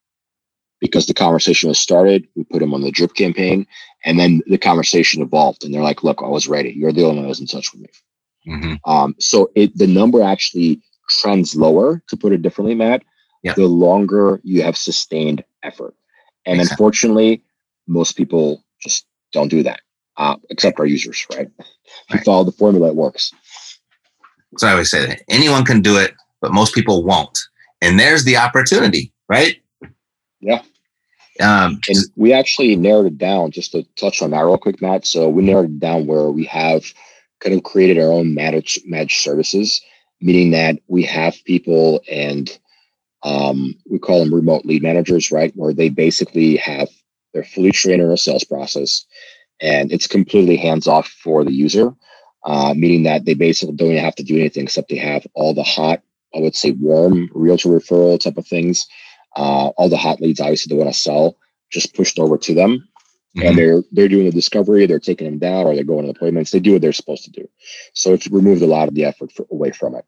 because 0.80 1.08
the 1.08 1.14
conversation 1.14 1.70
was 1.70 1.80
started 1.80 2.28
we 2.36 2.44
put 2.46 2.60
them 2.60 2.74
on 2.74 2.82
the 2.82 2.92
drip 2.92 3.14
campaign 3.16 3.68
and 4.06 4.20
then 4.20 4.42
the 4.48 4.58
conversation 4.58 5.22
evolved 5.22 5.64
and 5.64 5.74
they're 5.74 5.84
like 5.84 6.04
look 6.04 6.22
i 6.24 6.28
was 6.28 6.48
ready. 6.48 6.72
You're 6.72 6.94
the 6.94 7.04
only 7.04 7.18
one 7.18 7.24
that 7.24 7.30
was 7.30 7.42
in 7.42 7.48
touch 7.48 7.72
with 7.74 7.82
me 7.82 7.90
Mm-hmm. 8.48 8.90
Um, 8.90 9.16
so 9.20 9.52
it 9.56 9.78
the 9.78 9.88
number 9.88 10.24
actually 10.24 10.82
trends 11.10 11.56
lower, 11.56 12.02
to 12.10 12.18
put 12.18 12.34
it 12.34 12.42
differently, 12.42 12.76
Matt, 12.76 13.04
yeah. 13.44 13.54
the 13.54 13.68
longer 13.68 14.42
you 14.44 14.62
have 14.64 14.78
sustained 14.78 15.44
effort. 15.64 15.96
And 16.46 16.60
exactly. 16.60 16.74
unfortunately, 16.74 17.44
most 17.88 18.14
people 18.14 18.64
just 18.82 19.06
don't 19.32 19.50
do 19.50 19.64
that, 19.64 19.82
uh, 20.18 20.36
except 20.50 20.80
our 20.80 20.86
users, 20.86 21.26
right? 21.34 21.50
If 21.60 22.14
you 22.14 22.20
follow 22.20 22.44
the 22.44 22.52
formula, 22.52 22.90
it 22.90 22.96
works. 22.96 23.34
So 24.58 24.68
I 24.68 24.72
always 24.72 24.90
say 24.90 25.06
that 25.06 25.22
anyone 25.30 25.66
can 25.66 25.82
do 25.82 25.98
it, 25.98 26.14
but 26.42 26.54
most 26.54 26.74
people 26.74 27.04
won't. 27.04 27.38
And 27.82 28.00
there's 28.00 28.24
the 28.24 28.38
opportunity, 28.38 29.14
right? 29.30 29.62
Yeah. 30.40 30.62
Um, 31.40 31.80
and 31.88 31.98
we 32.16 32.34
actually 32.34 32.76
narrowed 32.76 33.06
it 33.06 33.18
down 33.18 33.52
just 33.52 33.72
to 33.74 33.84
touch 33.96 34.22
on 34.22 34.32
that 34.32 34.40
real 34.40 34.58
quick, 34.58 34.82
Matt. 34.82 35.06
So 35.06 35.30
we 35.30 35.44
narrowed 35.44 35.66
it 35.66 35.80
down 35.80 36.08
where 36.08 36.32
we 36.32 36.46
have 36.46 36.84
kind 37.40 37.56
of 37.56 37.64
created 37.64 38.00
our 38.00 38.12
own 38.12 38.34
managed 38.34 38.86
managed 38.86 39.22
services, 39.22 39.82
meaning 40.22 40.52
that 40.52 40.80
we 40.88 41.04
have 41.04 41.36
people 41.46 42.02
and 42.10 42.58
um, 43.24 43.76
we 43.90 44.00
call 44.00 44.20
them 44.20 44.34
remote 44.34 44.66
lead 44.66 44.84
managers, 44.84 45.32
right? 45.32 45.52
Where 45.56 45.74
they 45.74 45.90
basically 45.90 46.58
have 46.58 46.90
they're 47.34 47.44
fully 47.44 47.72
trained 47.72 48.02
in 48.02 48.10
our 48.10 48.18
sales 48.18 48.44
process, 48.44 49.06
and 49.60 49.92
it's 49.92 50.08
completely 50.08 50.58
hands 50.58 50.88
off 50.88 51.08
for 51.08 51.44
the 51.44 51.52
user, 51.52 51.94
uh, 52.46 52.74
meaning 52.76 53.04
that 53.04 53.26
they 53.26 53.34
basically 53.34 53.76
don't 53.76 53.98
have 53.98 54.16
to 54.16 54.24
do 54.24 54.38
anything 54.38 54.64
except 54.64 54.90
they 54.90 54.98
have 54.98 55.28
all 55.34 55.54
the 55.54 55.64
hot, 55.64 56.02
I 56.36 56.40
would 56.40 56.56
say, 56.56 56.72
warm 56.72 57.30
realtor 57.34 57.70
referral 57.70 58.20
type 58.20 58.38
of 58.38 58.48
things, 58.48 58.88
uh, 59.36 59.70
all 59.78 59.90
the 59.90 59.98
hot 59.98 60.22
leads, 60.22 60.40
obviously 60.40 60.74
they 60.76 60.82
want 60.82 60.94
to 60.94 61.00
sell, 61.00 61.38
just 61.70 61.94
pushed 61.94 62.18
over 62.18 62.38
to 62.38 62.54
them, 62.54 62.88
Mm-hmm. 63.38 63.48
And 63.48 63.58
they're 63.58 63.84
they're 63.92 64.08
doing 64.08 64.26
the 64.26 64.32
discovery, 64.32 64.86
they're 64.88 65.00
taking 65.00 65.28
them 65.28 65.38
down, 65.38 65.68
or 65.68 65.76
they're 65.76 65.84
going 65.84 66.06
to 66.06 66.12
appointments. 66.12 66.52
They 66.52 66.60
do 66.60 66.74
what 66.74 66.82
they're 66.82 66.94
supposed 66.94 67.24
to 67.26 67.32
do. 67.32 67.48
So 67.94 68.14
it's 68.14 68.28
removed 68.28 68.64
a 68.64 68.68
lot 68.68 68.88
of 68.88 68.96
the 68.96 69.06
effort 69.06 69.32
for, 69.32 69.46
away 69.52 69.72
from 69.72 69.96
it. 69.96 70.06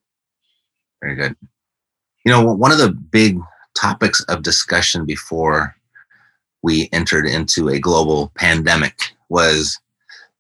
Very 1.01 1.15
good. 1.15 1.35
You 2.25 2.31
know, 2.31 2.43
one 2.43 2.71
of 2.71 2.79
the 2.79 2.91
big 2.91 3.39
topics 3.79 4.21
of 4.23 4.41
discussion 4.41 5.05
before 5.05 5.75
we 6.63 6.89
entered 6.91 7.25
into 7.25 7.69
a 7.69 7.79
global 7.79 8.31
pandemic 8.35 9.15
was 9.29 9.79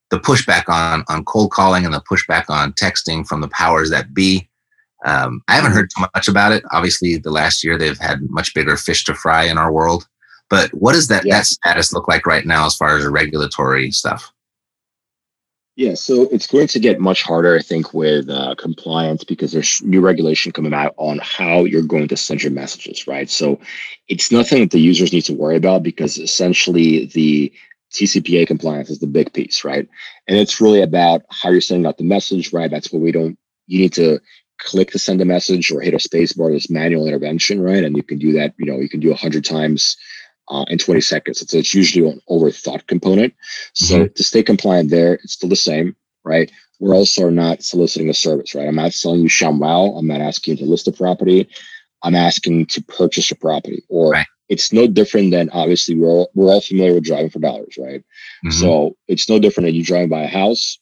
the 0.09 0.19
pushback 0.19 0.67
on 0.67 1.03
on 1.09 1.23
cold 1.25 1.51
calling 1.51 1.85
and 1.85 1.93
the 1.93 2.01
pushback 2.01 2.45
on 2.49 2.73
texting 2.73 3.25
from 3.25 3.41
the 3.41 3.49
powers 3.49 3.91
that 3.91 4.13
be. 4.13 4.49
Um, 5.05 5.41
I 5.47 5.55
haven't 5.55 5.71
heard 5.73 5.89
too 5.95 6.05
much 6.13 6.27
about 6.27 6.51
it. 6.51 6.63
Obviously, 6.71 7.17
the 7.17 7.31
last 7.31 7.63
year 7.63 7.77
they've 7.77 7.97
had 7.97 8.19
much 8.29 8.53
bigger 8.53 8.75
fish 8.75 9.05
to 9.05 9.13
fry 9.13 9.43
in 9.43 9.57
our 9.57 9.71
world. 9.71 10.07
But 10.49 10.73
what 10.73 10.93
does 10.93 11.07
that, 11.09 11.25
yeah. 11.25 11.37
that 11.37 11.45
status 11.45 11.93
look 11.93 12.07
like 12.07 12.25
right 12.25 12.45
now 12.45 12.65
as 12.65 12.75
far 12.75 12.97
as 12.97 13.05
regulatory 13.05 13.91
stuff? 13.91 14.31
Yeah, 15.79 15.93
so 15.93 16.23
it's 16.23 16.47
going 16.47 16.67
to 16.67 16.79
get 16.79 16.99
much 16.99 17.23
harder, 17.23 17.57
I 17.57 17.61
think, 17.61 17.93
with 17.93 18.29
uh, 18.29 18.53
compliance 18.55 19.23
because 19.23 19.53
there's 19.53 19.81
new 19.81 20.01
regulation 20.01 20.51
coming 20.51 20.73
out 20.73 20.93
on 20.97 21.21
how 21.23 21.63
you're 21.63 21.83
going 21.83 22.09
to 22.09 22.17
send 22.17 22.43
your 22.43 22.51
messages, 22.51 23.07
right? 23.07 23.29
So 23.29 23.61
it's 24.09 24.29
nothing 24.29 24.59
that 24.59 24.71
the 24.71 24.81
users 24.81 25.13
need 25.13 25.21
to 25.21 25.33
worry 25.33 25.55
about 25.55 25.83
because 25.83 26.17
essentially 26.17 27.05
the 27.05 27.53
TCPA 27.93 28.45
compliance 28.45 28.89
is 28.89 28.99
the 28.99 29.07
big 29.07 29.31
piece, 29.31 29.63
right? 29.63 29.87
And 30.27 30.37
it's 30.37 30.59
really 30.59 30.81
about 30.81 31.21
how 31.29 31.49
you're 31.49 31.61
sending 31.61 31.85
out 31.85 31.97
the 31.97 32.03
message, 32.03 32.51
right? 32.51 32.69
That's 32.69 32.91
what 32.91 33.01
we 33.01 33.13
don't, 33.13 33.37
you 33.67 33.79
need 33.79 33.93
to 33.93 34.19
click 34.59 34.91
to 34.91 34.99
send 34.99 35.21
a 35.21 35.25
message 35.25 35.71
or 35.71 35.79
hit 35.79 35.93
a 35.93 35.99
space 35.99 36.33
bar, 36.33 36.51
this 36.51 36.69
manual 36.69 37.07
intervention, 37.07 37.61
right? 37.61 37.85
And 37.85 37.95
you 37.95 38.03
can 38.03 38.17
do 38.17 38.33
that, 38.33 38.53
you 38.57 38.65
know, 38.65 38.81
you 38.81 38.89
can 38.89 38.99
do 38.99 39.13
a 39.13 39.15
hundred 39.15 39.45
times 39.45 39.95
uh, 40.49 40.65
in 40.67 40.77
20 40.77 41.01
seconds. 41.01 41.41
It's, 41.41 41.53
it's 41.53 41.73
usually 41.73 42.09
an 42.09 42.21
overthought 42.29 42.87
component. 42.87 43.33
So 43.73 43.95
mm-hmm. 43.95 44.13
to 44.13 44.23
stay 44.23 44.43
compliant 44.43 44.89
there, 44.89 45.15
it's 45.15 45.33
still 45.33 45.49
the 45.49 45.55
same, 45.55 45.95
right? 46.23 46.51
We're 46.79 46.95
also 46.95 47.29
not 47.29 47.63
soliciting 47.63 48.09
a 48.09 48.13
service, 48.13 48.55
right? 48.55 48.67
I'm 48.67 48.75
not 48.75 48.93
selling 48.93 49.21
you 49.21 49.29
ShamWow. 49.29 49.97
I'm 49.97 50.07
not 50.07 50.21
asking 50.21 50.57
you 50.57 50.65
to 50.65 50.69
list 50.69 50.87
a 50.87 50.91
property. 50.91 51.49
I'm 52.03 52.15
asking 52.15 52.67
to 52.67 52.81
purchase 52.83 53.29
a 53.31 53.35
property 53.35 53.83
or 53.89 54.11
right. 54.11 54.25
it's 54.47 54.71
no 54.71 54.87
different 54.87 55.31
than 55.31 55.49
obviously 55.49 55.95
we're 55.95 56.07
all, 56.07 56.31
we're 56.33 56.47
all 56.47 56.61
familiar 56.61 56.93
with 56.93 57.03
driving 57.03 57.29
for 57.29 57.39
dollars, 57.39 57.77
right? 57.77 57.99
Mm-hmm. 58.45 58.51
So 58.51 58.95
it's 59.07 59.27
no 59.27 59.39
different 59.39 59.65
than 59.67 59.75
you 59.75 59.83
driving 59.83 60.09
by 60.09 60.21
a 60.21 60.27
house, 60.27 60.79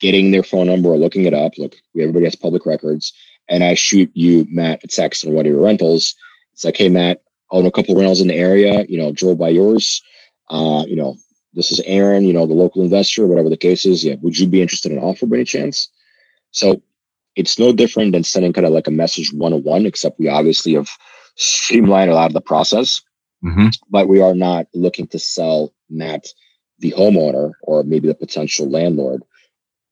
getting 0.00 0.30
their 0.30 0.44
phone 0.44 0.68
number 0.68 0.90
or 0.90 0.98
looking 0.98 1.24
it 1.24 1.34
up. 1.34 1.58
Look, 1.58 1.74
everybody 1.98 2.26
has 2.26 2.36
public 2.36 2.64
records. 2.64 3.12
And 3.48 3.64
I 3.64 3.74
shoot 3.74 4.10
you, 4.14 4.46
Matt, 4.48 4.84
a 4.84 4.86
text 4.86 5.26
on 5.26 5.32
one 5.32 5.46
of 5.46 5.52
your 5.52 5.60
rentals. 5.60 6.14
It's 6.52 6.64
like, 6.64 6.76
hey, 6.76 6.88
Matt, 6.88 7.22
own 7.52 7.66
a 7.66 7.70
couple 7.70 7.94
rentals 7.94 8.20
in 8.20 8.28
the 8.28 8.34
area, 8.34 8.84
you 8.88 8.98
know, 8.98 9.12
drove 9.12 9.38
by 9.38 9.50
yours. 9.50 10.02
Uh, 10.50 10.84
you 10.88 10.96
know, 10.96 11.16
this 11.54 11.70
is 11.70 11.80
Aaron, 11.84 12.24
you 12.24 12.32
know, 12.32 12.46
the 12.46 12.54
local 12.54 12.82
investor, 12.82 13.26
whatever 13.26 13.48
the 13.48 13.56
case 13.56 13.84
is. 13.86 14.04
Yeah. 14.04 14.16
Would 14.22 14.38
you 14.38 14.46
be 14.46 14.62
interested 14.62 14.90
in 14.90 14.98
an 14.98 15.04
offer 15.04 15.26
by 15.26 15.36
any 15.36 15.44
chance? 15.44 15.88
So 16.50 16.82
it's 17.36 17.58
no 17.58 17.72
different 17.72 18.12
than 18.12 18.24
sending 18.24 18.52
kind 18.52 18.66
of 18.66 18.72
like 18.72 18.86
a 18.86 18.90
message 18.92 19.32
one 19.32 19.52
on 19.52 19.62
one, 19.62 19.86
except 19.86 20.18
we 20.18 20.28
obviously 20.28 20.74
have 20.74 20.90
streamlined 21.36 22.10
a 22.10 22.14
lot 22.14 22.26
of 22.26 22.34
the 22.34 22.40
process. 22.40 23.00
Mm-hmm. 23.44 23.68
But 23.90 24.08
we 24.08 24.20
are 24.20 24.34
not 24.34 24.66
looking 24.74 25.06
to 25.08 25.18
sell 25.18 25.72
Matt, 25.90 26.26
the 26.78 26.92
homeowner, 26.92 27.52
or 27.62 27.82
maybe 27.82 28.08
the 28.08 28.14
potential 28.14 28.68
landlord, 28.68 29.22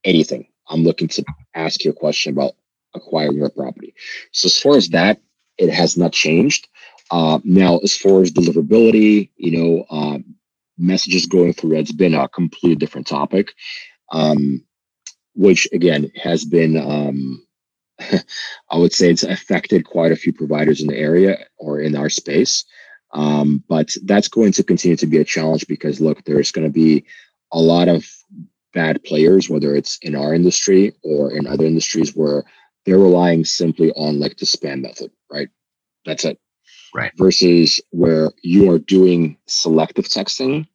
anything. 0.05 0.49
I'm 0.69 0.85
looking 0.85 1.09
to 1.09 1.25
ask 1.55 1.85
you 1.85 1.91
a 1.91 1.95
question 1.95 2.33
about 2.33 2.53
acquiring 2.95 3.37
your 3.37 3.51
property. 3.51 3.95
So 4.33 4.47
as 4.47 4.59
far 4.59 4.77
as 4.77 4.91
that, 4.91 5.21
it 5.59 5.71
has 5.71 5.97
not 5.97 6.13
changed. 6.13 6.69
Uh, 7.11 7.41
now, 7.45 7.79
as 7.79 7.97
far 7.97 8.23
as 8.23 8.31
deliverability, 8.31 9.31
you 9.37 9.59
know, 9.59 9.85
uh, 9.91 10.19
messages 10.79 11.27
going 11.27 11.53
through, 11.53 11.77
it's 11.77 11.93
been 11.93 12.15
a 12.15 12.29
completely 12.29 12.77
different 12.77 13.07
topic, 13.07 13.53
um, 14.13 14.65
which 15.35 15.69
again 15.73 16.11
has 16.17 16.45
been, 16.45 16.77
um, 16.77 17.47
I 18.71 18.77
would 18.79 18.93
say, 18.93 19.11
it's 19.11 19.25
affected 19.25 19.85
quite 19.85 20.13
a 20.13 20.17
few 20.17 20.33
providers 20.33 20.81
in 20.81 20.87
the 20.87 20.97
area 20.97 21.47
or 21.59 21.81
in 21.81 21.97
our 21.97 22.09
space. 22.09 22.65
Um, 23.13 23.65
but 23.69 23.91
that's 24.05 24.29
going 24.29 24.53
to 24.53 24.63
continue 24.63 24.97
to 24.99 25.07
be 25.07 25.19
a 25.19 25.25
challenge 25.25 25.67
because 25.67 26.01
look, 26.01 26.25
there's 26.25 26.53
going 26.53 26.67
to 26.67 26.73
be 26.73 27.05
a 27.53 27.59
lot 27.59 27.89
of 27.89 28.09
bad 28.73 29.03
players, 29.03 29.51
whether 29.51 29.75
it's 29.75 29.99
in 30.03 30.15
our 30.15 30.33
industry 30.33 30.93
or 31.03 31.33
in 31.33 31.49
other 31.49 31.65
industries 31.65 32.15
where 32.15 32.45
they're 32.87 32.99
relying 32.99 33.45
simply 33.45 33.91
on 33.93 34.21
like 34.21 34.37
the 34.37 34.47
spam 34.47 34.83
method, 34.83 35.11
right? 35.29 35.49
That's 36.07 36.25
it 36.25 36.39
right. 36.95 37.13
versus 37.17 37.81
where 37.91 38.31
you 38.43 38.71
are 38.71 38.79
doing 38.79 39.37
selective 39.47 40.07
texting 40.07 40.67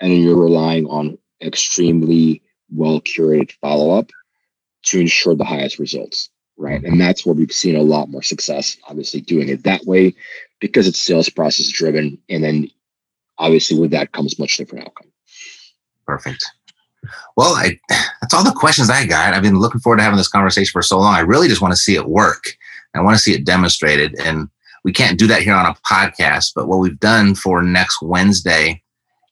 and 0.00 0.16
you're 0.16 0.40
relying 0.40 0.86
on 0.86 1.18
extremely 1.42 2.42
well 2.70 3.00
curated 3.00 3.52
follow-up 3.60 4.10
to 4.82 5.00
ensure 5.00 5.34
the 5.34 5.44
highest 5.44 5.78
results 5.78 6.30
right? 6.56 6.84
And 6.84 7.00
that's 7.00 7.26
where 7.26 7.34
we've 7.34 7.52
seen 7.52 7.76
a 7.76 7.82
lot 7.82 8.10
more 8.10 8.22
success 8.22 8.76
obviously 8.88 9.20
doing 9.20 9.48
it 9.48 9.64
that 9.64 9.84
way 9.84 10.14
because 10.60 10.86
it's 10.86 11.00
sales 11.00 11.28
process 11.28 11.68
driven 11.68 12.18
and 12.28 12.44
then 12.44 12.68
obviously 13.38 13.78
with 13.78 13.90
that 13.90 14.12
comes 14.12 14.38
much 14.38 14.56
different 14.56 14.86
outcome. 14.86 15.10
Perfect. 16.06 16.44
Well 17.36 17.54
I, 17.54 17.78
that's 18.20 18.34
all 18.34 18.44
the 18.44 18.52
questions 18.52 18.90
i 18.90 19.06
got. 19.06 19.34
I've 19.34 19.42
been 19.42 19.58
looking 19.58 19.80
forward 19.80 19.98
to 19.98 20.02
having 20.02 20.16
this 20.16 20.28
conversation 20.28 20.72
for 20.72 20.82
so 20.82 20.98
long. 20.98 21.14
I 21.14 21.20
really 21.20 21.48
just 21.48 21.60
want 21.60 21.72
to 21.72 21.80
see 21.80 21.96
it 21.96 22.06
work. 22.06 22.56
I 22.94 23.00
want 23.00 23.16
to 23.16 23.22
see 23.22 23.34
it 23.34 23.44
demonstrated. 23.44 24.14
And 24.20 24.48
we 24.84 24.92
can't 24.92 25.18
do 25.18 25.26
that 25.26 25.42
here 25.42 25.54
on 25.54 25.66
a 25.66 25.74
podcast, 25.90 26.52
but 26.54 26.68
what 26.68 26.78
we've 26.78 27.00
done 27.00 27.34
for 27.34 27.62
next 27.62 28.00
Wednesday 28.02 28.82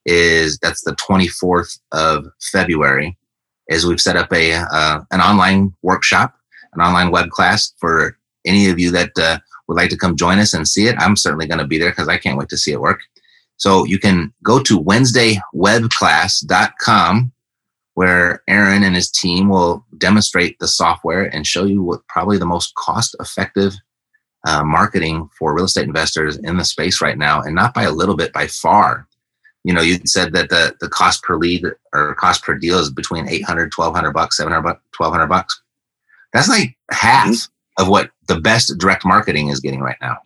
is 0.06 0.58
that's 0.62 0.82
the 0.82 0.96
24th 0.96 1.78
of 1.92 2.26
February 2.50 3.16
is 3.68 3.86
we've 3.86 4.00
set 4.00 4.16
up 4.16 4.32
a 4.32 4.54
uh, 4.54 5.00
an 5.12 5.20
online 5.20 5.72
workshop, 5.82 6.34
an 6.72 6.80
online 6.80 7.10
web 7.10 7.28
class 7.30 7.72
for 7.78 8.16
any 8.44 8.68
of 8.68 8.80
you 8.80 8.90
that 8.90 9.12
uh, 9.18 9.38
would 9.68 9.76
like 9.76 9.90
to 9.90 9.96
come 9.96 10.16
join 10.16 10.38
us 10.38 10.54
and 10.54 10.66
see 10.66 10.88
it. 10.88 10.96
I'm 10.98 11.16
certainly 11.16 11.46
going 11.46 11.60
to 11.60 11.66
be 11.66 11.78
there 11.78 11.90
because 11.90 12.08
I 12.08 12.18
can't 12.18 12.38
wait 12.38 12.48
to 12.48 12.56
see 12.56 12.72
it 12.72 12.80
work. 12.80 13.00
So 13.56 13.84
you 13.84 13.98
can 13.98 14.32
go 14.42 14.58
to 14.60 14.82
WednesdayWebClass.com 14.82 17.32
where 17.94 18.42
Aaron 18.48 18.82
and 18.82 18.96
his 18.96 19.10
team 19.10 19.50
will 19.50 19.84
demonstrate 19.98 20.58
the 20.58 20.66
software 20.66 21.24
and 21.24 21.46
show 21.46 21.64
you 21.64 21.82
what 21.82 22.00
probably 22.08 22.38
the 22.38 22.46
most 22.46 22.74
cost 22.74 23.14
effective 23.20 23.74
uh, 24.44 24.62
marketing 24.64 25.28
for 25.38 25.54
real 25.54 25.64
estate 25.64 25.86
investors 25.86 26.36
in 26.38 26.56
the 26.56 26.64
space 26.64 27.00
right 27.00 27.18
now, 27.18 27.40
and 27.42 27.54
not 27.54 27.74
by 27.74 27.84
a 27.84 27.92
little 27.92 28.16
bit, 28.16 28.32
by 28.32 28.46
far. 28.46 29.06
You 29.64 29.72
know, 29.72 29.80
you 29.80 29.98
said 30.04 30.32
that 30.32 30.48
the 30.48 30.74
the 30.80 30.88
cost 30.88 31.22
per 31.22 31.36
lead 31.36 31.64
or 31.92 32.14
cost 32.16 32.42
per 32.42 32.56
deal 32.56 32.78
is 32.78 32.90
between 32.90 33.28
800, 33.28 33.72
1200 33.74 34.12
bucks, 34.12 34.36
700 34.36 34.62
bucks, 34.62 34.80
1200 34.96 35.28
bucks. 35.28 35.62
That's 36.32 36.48
like 36.48 36.76
half 36.90 37.28
mm-hmm. 37.28 37.82
of 37.82 37.88
what 37.88 38.10
the 38.26 38.40
best 38.40 38.76
direct 38.78 39.04
marketing 39.04 39.48
is 39.48 39.60
getting 39.60 39.80
right 39.80 39.98
now. 40.00 40.16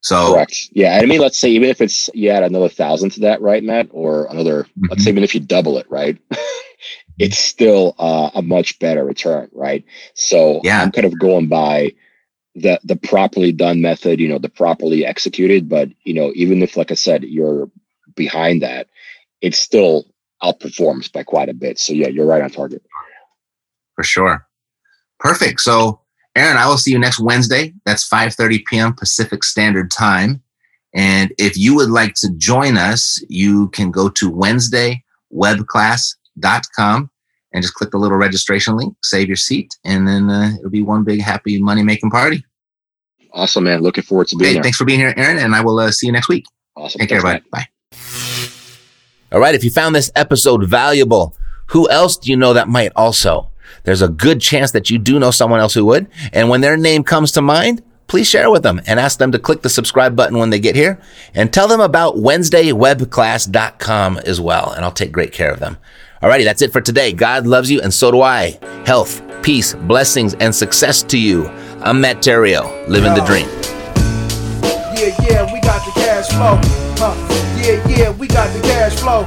So 0.00 0.32
correct. 0.32 0.70
Yeah. 0.72 0.98
I 1.00 1.06
mean, 1.06 1.20
let's 1.20 1.38
say 1.38 1.50
even 1.50 1.68
if 1.68 1.80
it's 1.80 2.10
you 2.12 2.30
add 2.30 2.42
another 2.42 2.68
thousand 2.68 3.10
to 3.10 3.20
that, 3.20 3.40
right, 3.40 3.62
Matt? 3.62 3.88
Or 3.92 4.26
another, 4.26 4.64
mm-hmm. 4.64 4.86
let's 4.90 5.04
say 5.04 5.10
even 5.10 5.22
if 5.22 5.34
you 5.34 5.40
double 5.40 5.78
it, 5.78 5.86
right? 5.90 6.18
it's 7.18 7.38
still 7.38 7.94
uh, 7.98 8.30
a 8.34 8.42
much 8.42 8.78
better 8.80 9.04
return, 9.04 9.48
right? 9.52 9.84
So 10.14 10.60
yeah. 10.64 10.82
I'm 10.82 10.90
kind 10.90 11.06
of 11.06 11.18
going 11.18 11.48
by 11.48 11.92
the 12.54 12.78
the 12.84 12.96
properly 12.96 13.52
done 13.52 13.80
method, 13.80 14.20
you 14.20 14.28
know, 14.28 14.38
the 14.38 14.48
properly 14.48 15.06
executed. 15.06 15.68
But 15.68 15.90
you 16.04 16.14
know, 16.14 16.32
even 16.34 16.62
if, 16.62 16.76
like 16.76 16.90
I 16.90 16.94
said, 16.94 17.24
you're 17.24 17.70
behind 18.14 18.62
that, 18.62 18.88
it 19.40 19.54
still 19.54 20.06
outperforms 20.42 21.12
by 21.12 21.22
quite 21.22 21.48
a 21.48 21.54
bit. 21.54 21.78
So 21.78 21.92
yeah, 21.92 22.08
you're 22.08 22.26
right 22.26 22.42
on 22.42 22.50
target. 22.50 22.82
For 23.94 24.04
sure. 24.04 24.46
Perfect. 25.18 25.60
So 25.60 26.00
Aaron, 26.34 26.56
I 26.56 26.66
will 26.66 26.78
see 26.78 26.90
you 26.90 26.98
next 26.98 27.20
Wednesday. 27.20 27.74
That's 27.84 28.08
5:30 28.08 28.64
p.m. 28.66 28.94
Pacific 28.94 29.44
Standard 29.44 29.90
Time. 29.90 30.42
And 30.94 31.32
if 31.38 31.56
you 31.56 31.74
would 31.76 31.90
like 31.90 32.14
to 32.16 32.30
join 32.36 32.76
us, 32.76 33.18
you 33.28 33.68
can 33.70 33.90
go 33.90 34.10
to 34.10 34.30
WednesdayWebClass.com 34.30 37.10
and 37.52 37.62
just 37.62 37.74
click 37.74 37.90
the 37.90 37.98
little 37.98 38.18
registration 38.18 38.76
link, 38.76 38.94
save 39.02 39.28
your 39.28 39.36
seat, 39.36 39.76
and 39.84 40.06
then 40.06 40.30
uh, 40.30 40.52
it'll 40.58 40.70
be 40.70 40.82
one 40.82 41.04
big 41.04 41.20
happy 41.20 41.60
money 41.60 41.82
making 41.82 42.10
party. 42.10 42.44
Awesome, 43.32 43.64
man. 43.64 43.80
Looking 43.80 44.04
forward 44.04 44.28
to 44.28 44.36
being 44.36 44.48
hey, 44.48 44.54
there. 44.54 44.62
Thanks 44.62 44.78
for 44.78 44.84
being 44.84 45.00
here, 45.00 45.14
Aaron, 45.16 45.38
and 45.38 45.54
I 45.54 45.62
will 45.62 45.78
uh, 45.78 45.90
see 45.90 46.06
you 46.06 46.12
next 46.12 46.28
week. 46.28 46.44
Awesome. 46.76 46.98
Take 46.98 47.10
thanks, 47.10 47.24
care, 47.24 47.40
bud. 47.40 47.42
Bye. 47.50 47.68
All 49.32 49.40
right. 49.40 49.54
If 49.54 49.64
you 49.64 49.70
found 49.70 49.94
this 49.94 50.10
episode 50.14 50.68
valuable, 50.68 51.34
who 51.68 51.88
else 51.88 52.18
do 52.18 52.30
you 52.30 52.36
know 52.36 52.52
that 52.52 52.68
might 52.68 52.92
also? 52.94 53.48
There's 53.84 54.02
a 54.02 54.08
good 54.08 54.40
chance 54.40 54.72
that 54.72 54.90
you 54.90 54.98
do 54.98 55.18
know 55.18 55.30
someone 55.30 55.60
else 55.60 55.72
who 55.74 55.84
would. 55.86 56.08
And 56.32 56.48
when 56.48 56.60
their 56.60 56.76
name 56.76 57.04
comes 57.04 57.30
to 57.32 57.42
mind, 57.42 57.82
please 58.06 58.28
share 58.28 58.50
with 58.50 58.62
them 58.62 58.80
and 58.86 59.00
ask 59.00 59.18
them 59.18 59.32
to 59.32 59.38
click 59.38 59.62
the 59.62 59.70
subscribe 59.70 60.14
button 60.14 60.36
when 60.36 60.50
they 60.50 60.60
get 60.60 60.76
here 60.76 61.00
and 61.34 61.50
tell 61.50 61.66
them 61.66 61.80
about 61.80 62.16
WednesdayWebClass.com 62.16 64.18
as 64.18 64.38
well. 64.40 64.72
And 64.72 64.84
I'll 64.84 64.92
take 64.92 65.12
great 65.12 65.32
care 65.32 65.50
of 65.50 65.60
them. 65.60 65.78
Alrighty, 66.22 66.44
that's 66.44 66.62
it 66.62 66.72
for 66.72 66.80
today. 66.80 67.12
God 67.12 67.48
loves 67.48 67.68
you, 67.68 67.80
and 67.80 67.92
so 67.92 68.12
do 68.12 68.22
I. 68.22 68.56
Health, 68.86 69.20
peace, 69.42 69.74
blessings, 69.74 70.34
and 70.34 70.54
success 70.54 71.02
to 71.02 71.18
you. 71.18 71.48
I'm 71.80 72.00
Matt 72.00 72.18
Theriault, 72.18 72.86
living 72.86 73.12
the 73.14 73.24
dream. 73.24 73.48
Yeah, 74.94 75.10
yeah, 75.26 75.52
we 75.52 75.60
got 75.62 75.84
the 75.84 75.90
cash 75.96 76.28
flow. 76.28 76.60
Huh. 77.02 77.16
Yeah, 77.58 77.88
yeah, 77.88 78.10
we 78.10 78.28
got 78.28 78.54
the 78.54 78.60
cash 78.60 78.94
flow. 79.00 79.26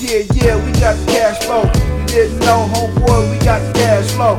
Yeah, 0.00 0.24
yeah, 0.32 0.56
we 0.64 0.72
got 0.80 0.96
the 0.96 1.04
cash 1.12 1.44
flow. 1.44 1.64
You 2.00 2.06
didn't 2.06 2.38
know, 2.38 2.66
homeboy, 2.72 3.30
we 3.30 3.44
got 3.44 3.60
the 3.60 3.78
cash 3.78 4.10
flow. 4.12 4.38